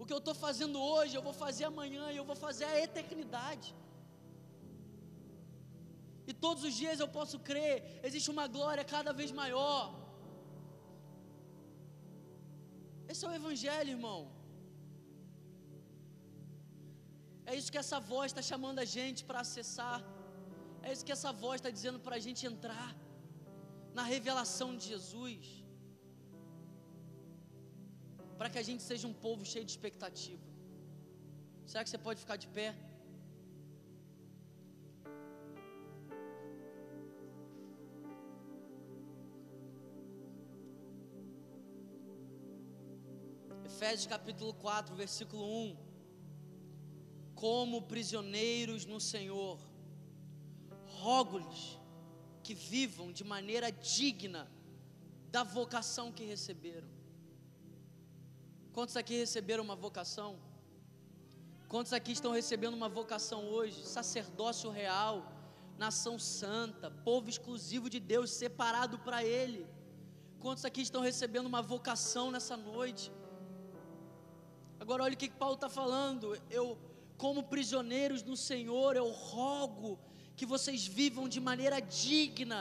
O 0.00 0.04
que 0.06 0.14
eu 0.16 0.22
estou 0.22 0.36
fazendo 0.46 0.78
hoje, 0.92 1.16
eu 1.16 1.24
vou 1.28 1.36
fazer 1.44 1.64
amanhã 1.64 2.04
e 2.10 2.18
eu 2.20 2.26
vou 2.30 2.38
fazer 2.46 2.66
a 2.66 2.80
eternidade. 2.86 3.74
E 6.30 6.32
todos 6.44 6.62
os 6.68 6.74
dias 6.80 7.00
eu 7.00 7.08
posso 7.18 7.38
crer, 7.48 8.00
existe 8.08 8.30
uma 8.34 8.46
glória 8.56 8.84
cada 8.84 9.12
vez 9.20 9.30
maior. 9.42 9.82
Esse 13.08 13.24
é 13.24 13.28
o 13.28 13.36
Evangelho, 13.40 13.90
irmão. 13.96 14.35
É 17.50 17.54
isso 17.58 17.70
que 17.74 17.80
essa 17.84 17.98
voz 18.12 18.26
está 18.32 18.42
chamando 18.50 18.78
a 18.84 18.88
gente 18.96 19.20
para 19.28 19.40
acessar. 19.46 19.98
É 20.86 20.92
isso 20.92 21.04
que 21.08 21.14
essa 21.18 21.32
voz 21.44 21.56
está 21.60 21.70
dizendo 21.78 21.98
para 22.06 22.16
a 22.20 22.24
gente 22.28 22.44
entrar. 22.52 22.88
na 23.98 24.04
revelação 24.14 24.68
de 24.78 24.84
Jesus, 24.92 25.44
para 28.38 28.48
que 28.52 28.58
a 28.62 28.64
gente 28.68 28.82
seja 28.88 29.06
um 29.10 29.14
povo 29.26 29.42
cheio 29.52 29.64
de 29.68 29.72
expectativa. 29.74 30.44
Será 31.70 31.82
que 31.84 31.90
você 31.90 32.00
pode 32.06 32.20
ficar 32.24 32.36
de 32.36 32.48
pé? 32.56 32.68
Efésios 43.70 44.06
capítulo 44.06 44.52
4, 44.54 44.94
versículo 44.94 45.42
1. 45.44 45.85
Como 47.36 47.82
prisioneiros 47.82 48.84
no 48.92 48.98
Senhor, 49.12 49.58
rogo-lhes 51.00 51.78
que 52.42 52.54
vivam 52.54 53.12
de 53.12 53.22
maneira 53.22 53.70
digna 53.70 54.42
da 55.30 55.42
vocação 55.44 56.10
que 56.10 56.24
receberam. 56.24 56.88
Quantos 58.72 58.96
aqui 58.96 59.14
receberam 59.16 59.62
uma 59.62 59.76
vocação? 59.76 60.30
Quantos 61.68 61.92
aqui 61.92 62.12
estão 62.12 62.32
recebendo 62.32 62.74
uma 62.74 62.88
vocação 62.88 63.40
hoje? 63.56 63.84
Sacerdócio 63.84 64.70
real, 64.70 65.14
nação 65.76 66.18
santa, 66.18 66.90
povo 66.90 67.28
exclusivo 67.28 67.90
de 67.90 68.00
Deus, 68.12 68.30
separado 68.30 68.98
para 68.98 69.24
Ele. 69.24 69.66
Quantos 70.40 70.64
aqui 70.64 70.82
estão 70.82 71.02
recebendo 71.02 71.46
uma 71.46 71.60
vocação 71.60 72.30
nessa 72.30 72.56
noite? 72.56 73.10
Agora 74.78 75.02
olha 75.02 75.14
o 75.14 75.16
que 75.16 75.30
Paulo 75.30 75.56
está 75.56 75.68
falando. 75.68 76.40
Eu, 76.50 76.78
como 77.22 77.48
prisioneiros 77.54 78.22
no 78.30 78.36
Senhor, 78.48 78.90
eu 78.96 79.08
rogo 79.10 79.98
que 80.38 80.46
vocês 80.54 80.86
vivam 80.98 81.26
de 81.34 81.40
maneira 81.40 81.78
digna 81.80 82.60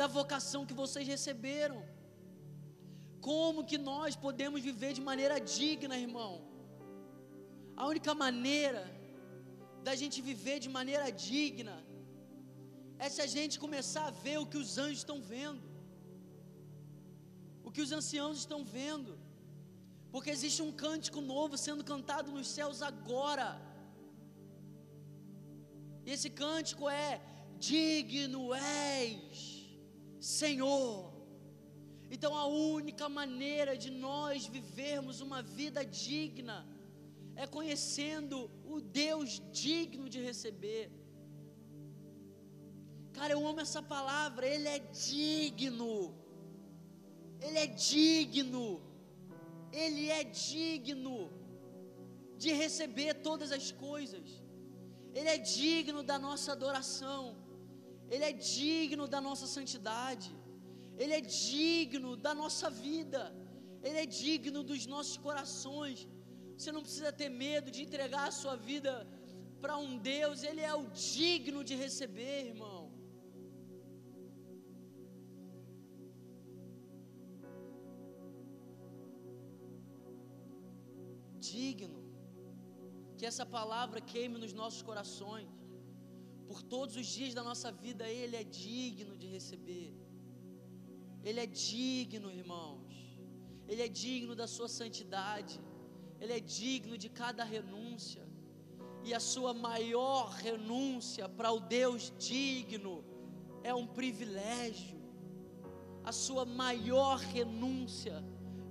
da 0.00 0.06
vocação 0.06 0.66
que 0.68 0.80
vocês 0.82 1.06
receberam. 1.14 1.78
Como 3.28 3.64
que 3.70 3.78
nós 3.90 4.14
podemos 4.26 4.60
viver 4.68 4.92
de 4.98 5.02
maneira 5.10 5.38
digna, 5.56 5.96
irmão? 6.06 6.32
A 7.76 7.86
única 7.92 8.14
maneira 8.14 8.82
da 9.86 9.94
gente 10.00 10.18
viver 10.30 10.58
de 10.64 10.70
maneira 10.78 11.06
digna 11.10 11.76
é 12.98 13.08
se 13.14 13.20
a 13.26 13.28
gente 13.34 13.58
começar 13.64 14.06
a 14.06 14.16
ver 14.24 14.38
o 14.38 14.46
que 14.46 14.58
os 14.62 14.70
anjos 14.84 14.98
estão 14.98 15.18
vendo, 15.34 15.66
o 17.66 17.70
que 17.74 17.82
os 17.86 17.92
anciãos 17.98 18.38
estão 18.38 18.60
vendo, 18.64 19.12
porque 20.12 20.30
existe 20.36 20.60
um 20.66 20.72
cântico 20.84 21.20
novo 21.20 21.56
sendo 21.66 21.82
cantado 21.92 22.30
nos 22.36 22.48
céus 22.56 22.82
agora. 22.82 23.48
Esse 26.14 26.30
cântico 26.42 26.84
é: 26.88 27.20
Digno 27.70 28.42
és, 28.54 29.38
Senhor. 30.38 30.92
Então 32.14 32.32
a 32.42 32.46
única 32.46 33.08
maneira 33.20 33.74
de 33.84 33.90
nós 34.06 34.46
vivermos 34.56 35.20
uma 35.26 35.40
vida 35.58 35.82
digna 36.04 36.56
é 37.42 37.46
conhecendo 37.56 38.36
o 38.74 38.80
Deus 39.02 39.40
digno 39.62 40.08
de 40.14 40.20
receber. 40.28 40.84
Cara, 43.16 43.32
eu 43.36 43.46
amo 43.46 43.60
essa 43.66 43.82
palavra, 43.94 44.44
Ele 44.54 44.68
é 44.76 44.78
digno, 44.78 45.92
Ele 47.46 47.58
é 47.58 47.68
digno, 47.68 48.66
Ele 49.84 50.04
é 50.18 50.24
digno 50.24 51.18
de 52.42 52.52
receber 52.64 53.14
todas 53.28 53.52
as 53.52 53.70
coisas. 53.70 54.28
Ele 55.18 55.30
é 55.36 55.38
digno 55.38 56.02
da 56.10 56.18
nossa 56.26 56.52
adoração, 56.56 57.22
Ele 58.12 58.24
é 58.30 58.32
digno 58.32 59.06
da 59.14 59.20
nossa 59.28 59.46
santidade, 59.56 60.30
Ele 60.96 61.14
é 61.18 61.20
digno 61.20 62.16
da 62.26 62.34
nossa 62.42 62.68
vida, 62.70 63.22
Ele 63.82 63.98
é 64.04 64.06
digno 64.06 64.62
dos 64.62 64.86
nossos 64.94 65.16
corações. 65.16 66.08
Você 66.56 66.70
não 66.76 66.82
precisa 66.86 67.12
ter 67.20 67.28
medo 67.28 67.70
de 67.70 67.82
entregar 67.86 68.28
a 68.28 68.36
sua 68.42 68.56
vida 68.70 68.92
para 69.62 69.76
um 69.76 69.98
Deus, 69.98 70.42
Ele 70.42 70.60
é 70.60 70.74
o 70.74 70.86
digno 71.14 71.62
de 71.64 71.74
receber, 71.74 72.46
irmão. 72.52 72.82
Digno 81.52 82.09
que 83.20 83.26
essa 83.30 83.44
palavra 83.44 84.00
queime 84.12 84.36
nos 84.42 84.52
nossos 84.60 84.82
corações. 84.90 85.48
Por 86.48 86.58
todos 86.74 86.94
os 87.00 87.06
dias 87.16 87.34
da 87.38 87.42
nossa 87.48 87.70
vida, 87.70 88.04
Ele 88.20 88.36
é 88.42 88.44
digno 88.66 89.14
de 89.22 89.26
receber. 89.34 89.90
Ele 91.22 91.40
é 91.44 91.48
digno, 91.70 92.28
irmãos. 92.42 92.94
Ele 93.68 93.82
é 93.86 93.90
digno 94.04 94.34
da 94.40 94.46
sua 94.54 94.68
santidade. 94.78 95.60
Ele 96.18 96.32
é 96.38 96.40
digno 96.40 96.96
de 96.96 97.10
cada 97.10 97.44
renúncia. 97.44 98.24
E 99.04 99.12
a 99.12 99.20
sua 99.32 99.52
maior 99.52 100.30
renúncia 100.46 101.28
para 101.28 101.52
o 101.52 101.60
Deus 101.60 102.10
digno 102.18 102.94
é 103.62 103.74
um 103.82 103.86
privilégio. 104.00 104.98
A 106.10 106.12
sua 106.24 106.46
maior 106.62 107.18
renúncia 107.18 108.16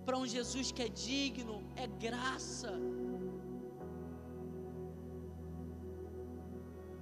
para 0.05 0.17
um 0.17 0.25
Jesus 0.35 0.71
que 0.71 0.81
é 0.81 0.89
digno 0.89 1.57
é 1.75 1.85
graça. 2.07 2.73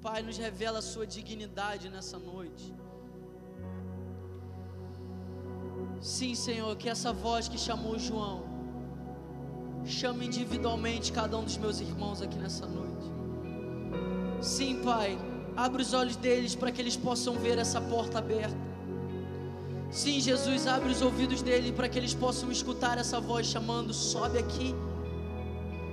Pai, 0.07 0.21
nos 0.23 0.37
revela 0.37 0.79
a 0.79 0.81
sua 0.81 1.05
dignidade 1.05 1.89
nessa 1.89 2.17
noite. 2.17 2.73
Sim, 5.99 6.33
Senhor, 6.33 6.73
que 6.77 6.87
essa 6.87 7.11
voz 7.11 7.49
que 7.49 7.57
chamou 7.57 7.99
João 7.99 8.37
chame 9.83 10.25
individualmente 10.25 11.11
cada 11.11 11.37
um 11.37 11.43
dos 11.43 11.57
meus 11.57 11.81
irmãos 11.81 12.21
aqui 12.21 12.37
nessa 12.37 12.65
noite. 12.65 13.05
Sim, 14.41 14.81
Pai, 14.81 15.19
abre 15.57 15.81
os 15.81 15.93
olhos 15.93 16.15
deles 16.15 16.55
para 16.55 16.71
que 16.71 16.81
eles 16.81 16.95
possam 16.95 17.33
ver 17.35 17.57
essa 17.57 17.81
porta 17.81 18.19
aberta. 18.19 18.65
Sim, 19.91 20.21
Jesus, 20.21 20.67
abre 20.67 20.89
os 20.89 21.01
ouvidos 21.01 21.41
deles 21.41 21.71
para 21.71 21.89
que 21.89 21.99
eles 21.99 22.13
possam 22.13 22.49
escutar 22.49 22.97
essa 22.97 23.19
voz 23.19 23.45
chamando: 23.45 23.93
sobe 23.93 24.39
aqui, 24.39 24.73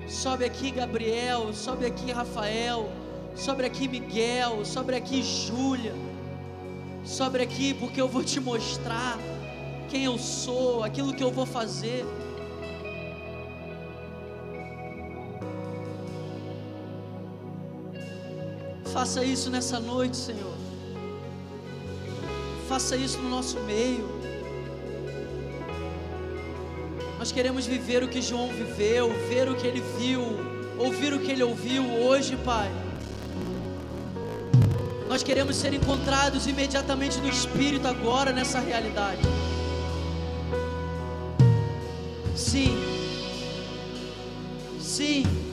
sobe 0.09 0.45
aqui, 0.45 0.71
Gabriel, 0.71 1.53
sobe 1.53 1.85
aqui, 1.85 2.13
Rafael 2.13 3.03
sobre 3.35 3.67
aqui 3.67 3.89
Miguel, 3.89 4.65
sobre 4.65 4.97
aqui 4.97 5.23
Júlia, 5.23 5.95
sobre 7.05 7.43
aqui 7.43 7.75
porque 7.75 8.01
eu 8.01 8.09
vou 8.09 8.23
te 8.23 8.41
mostrar 8.41 9.19
quem 9.89 10.05
eu 10.05 10.19
sou, 10.19 10.83
aquilo 10.83 11.13
que 11.13 11.23
eu 11.23 11.31
vou 11.31 11.47
fazer. 11.47 12.05
Faça 18.93 19.25
isso 19.25 19.51
nessa 19.51 19.81
noite, 19.81 20.17
Senhor. 20.17 20.55
Faça 22.69 22.97
isso 22.97 23.19
no 23.19 23.29
nosso 23.29 23.59
meio. 23.61 24.09
Nós 27.19 27.33
queremos 27.33 27.67
viver 27.67 28.03
o 28.05 28.09
que 28.09 28.23
João 28.23 28.49
viveu, 28.49 29.13
ver 29.29 29.49
o 29.49 29.57
que 29.57 29.67
ele 29.67 29.83
viu, 29.99 30.23
ouvir 30.79 31.13
o 31.13 31.19
que 31.19 31.33
ele 31.33 31.43
ouviu 31.43 31.83
hoje, 31.85 32.37
Pai. 32.37 32.84
Nós 35.15 35.23
queremos 35.23 35.55
ser 35.55 35.73
encontrados 35.73 36.49
imediatamente 36.49 37.19
no 37.19 37.29
Espírito 37.29 37.87
agora 37.87 38.33
nessa 38.33 38.59
realidade. 38.59 39.21
Sim. 42.35 42.77
Sim. 44.81 45.44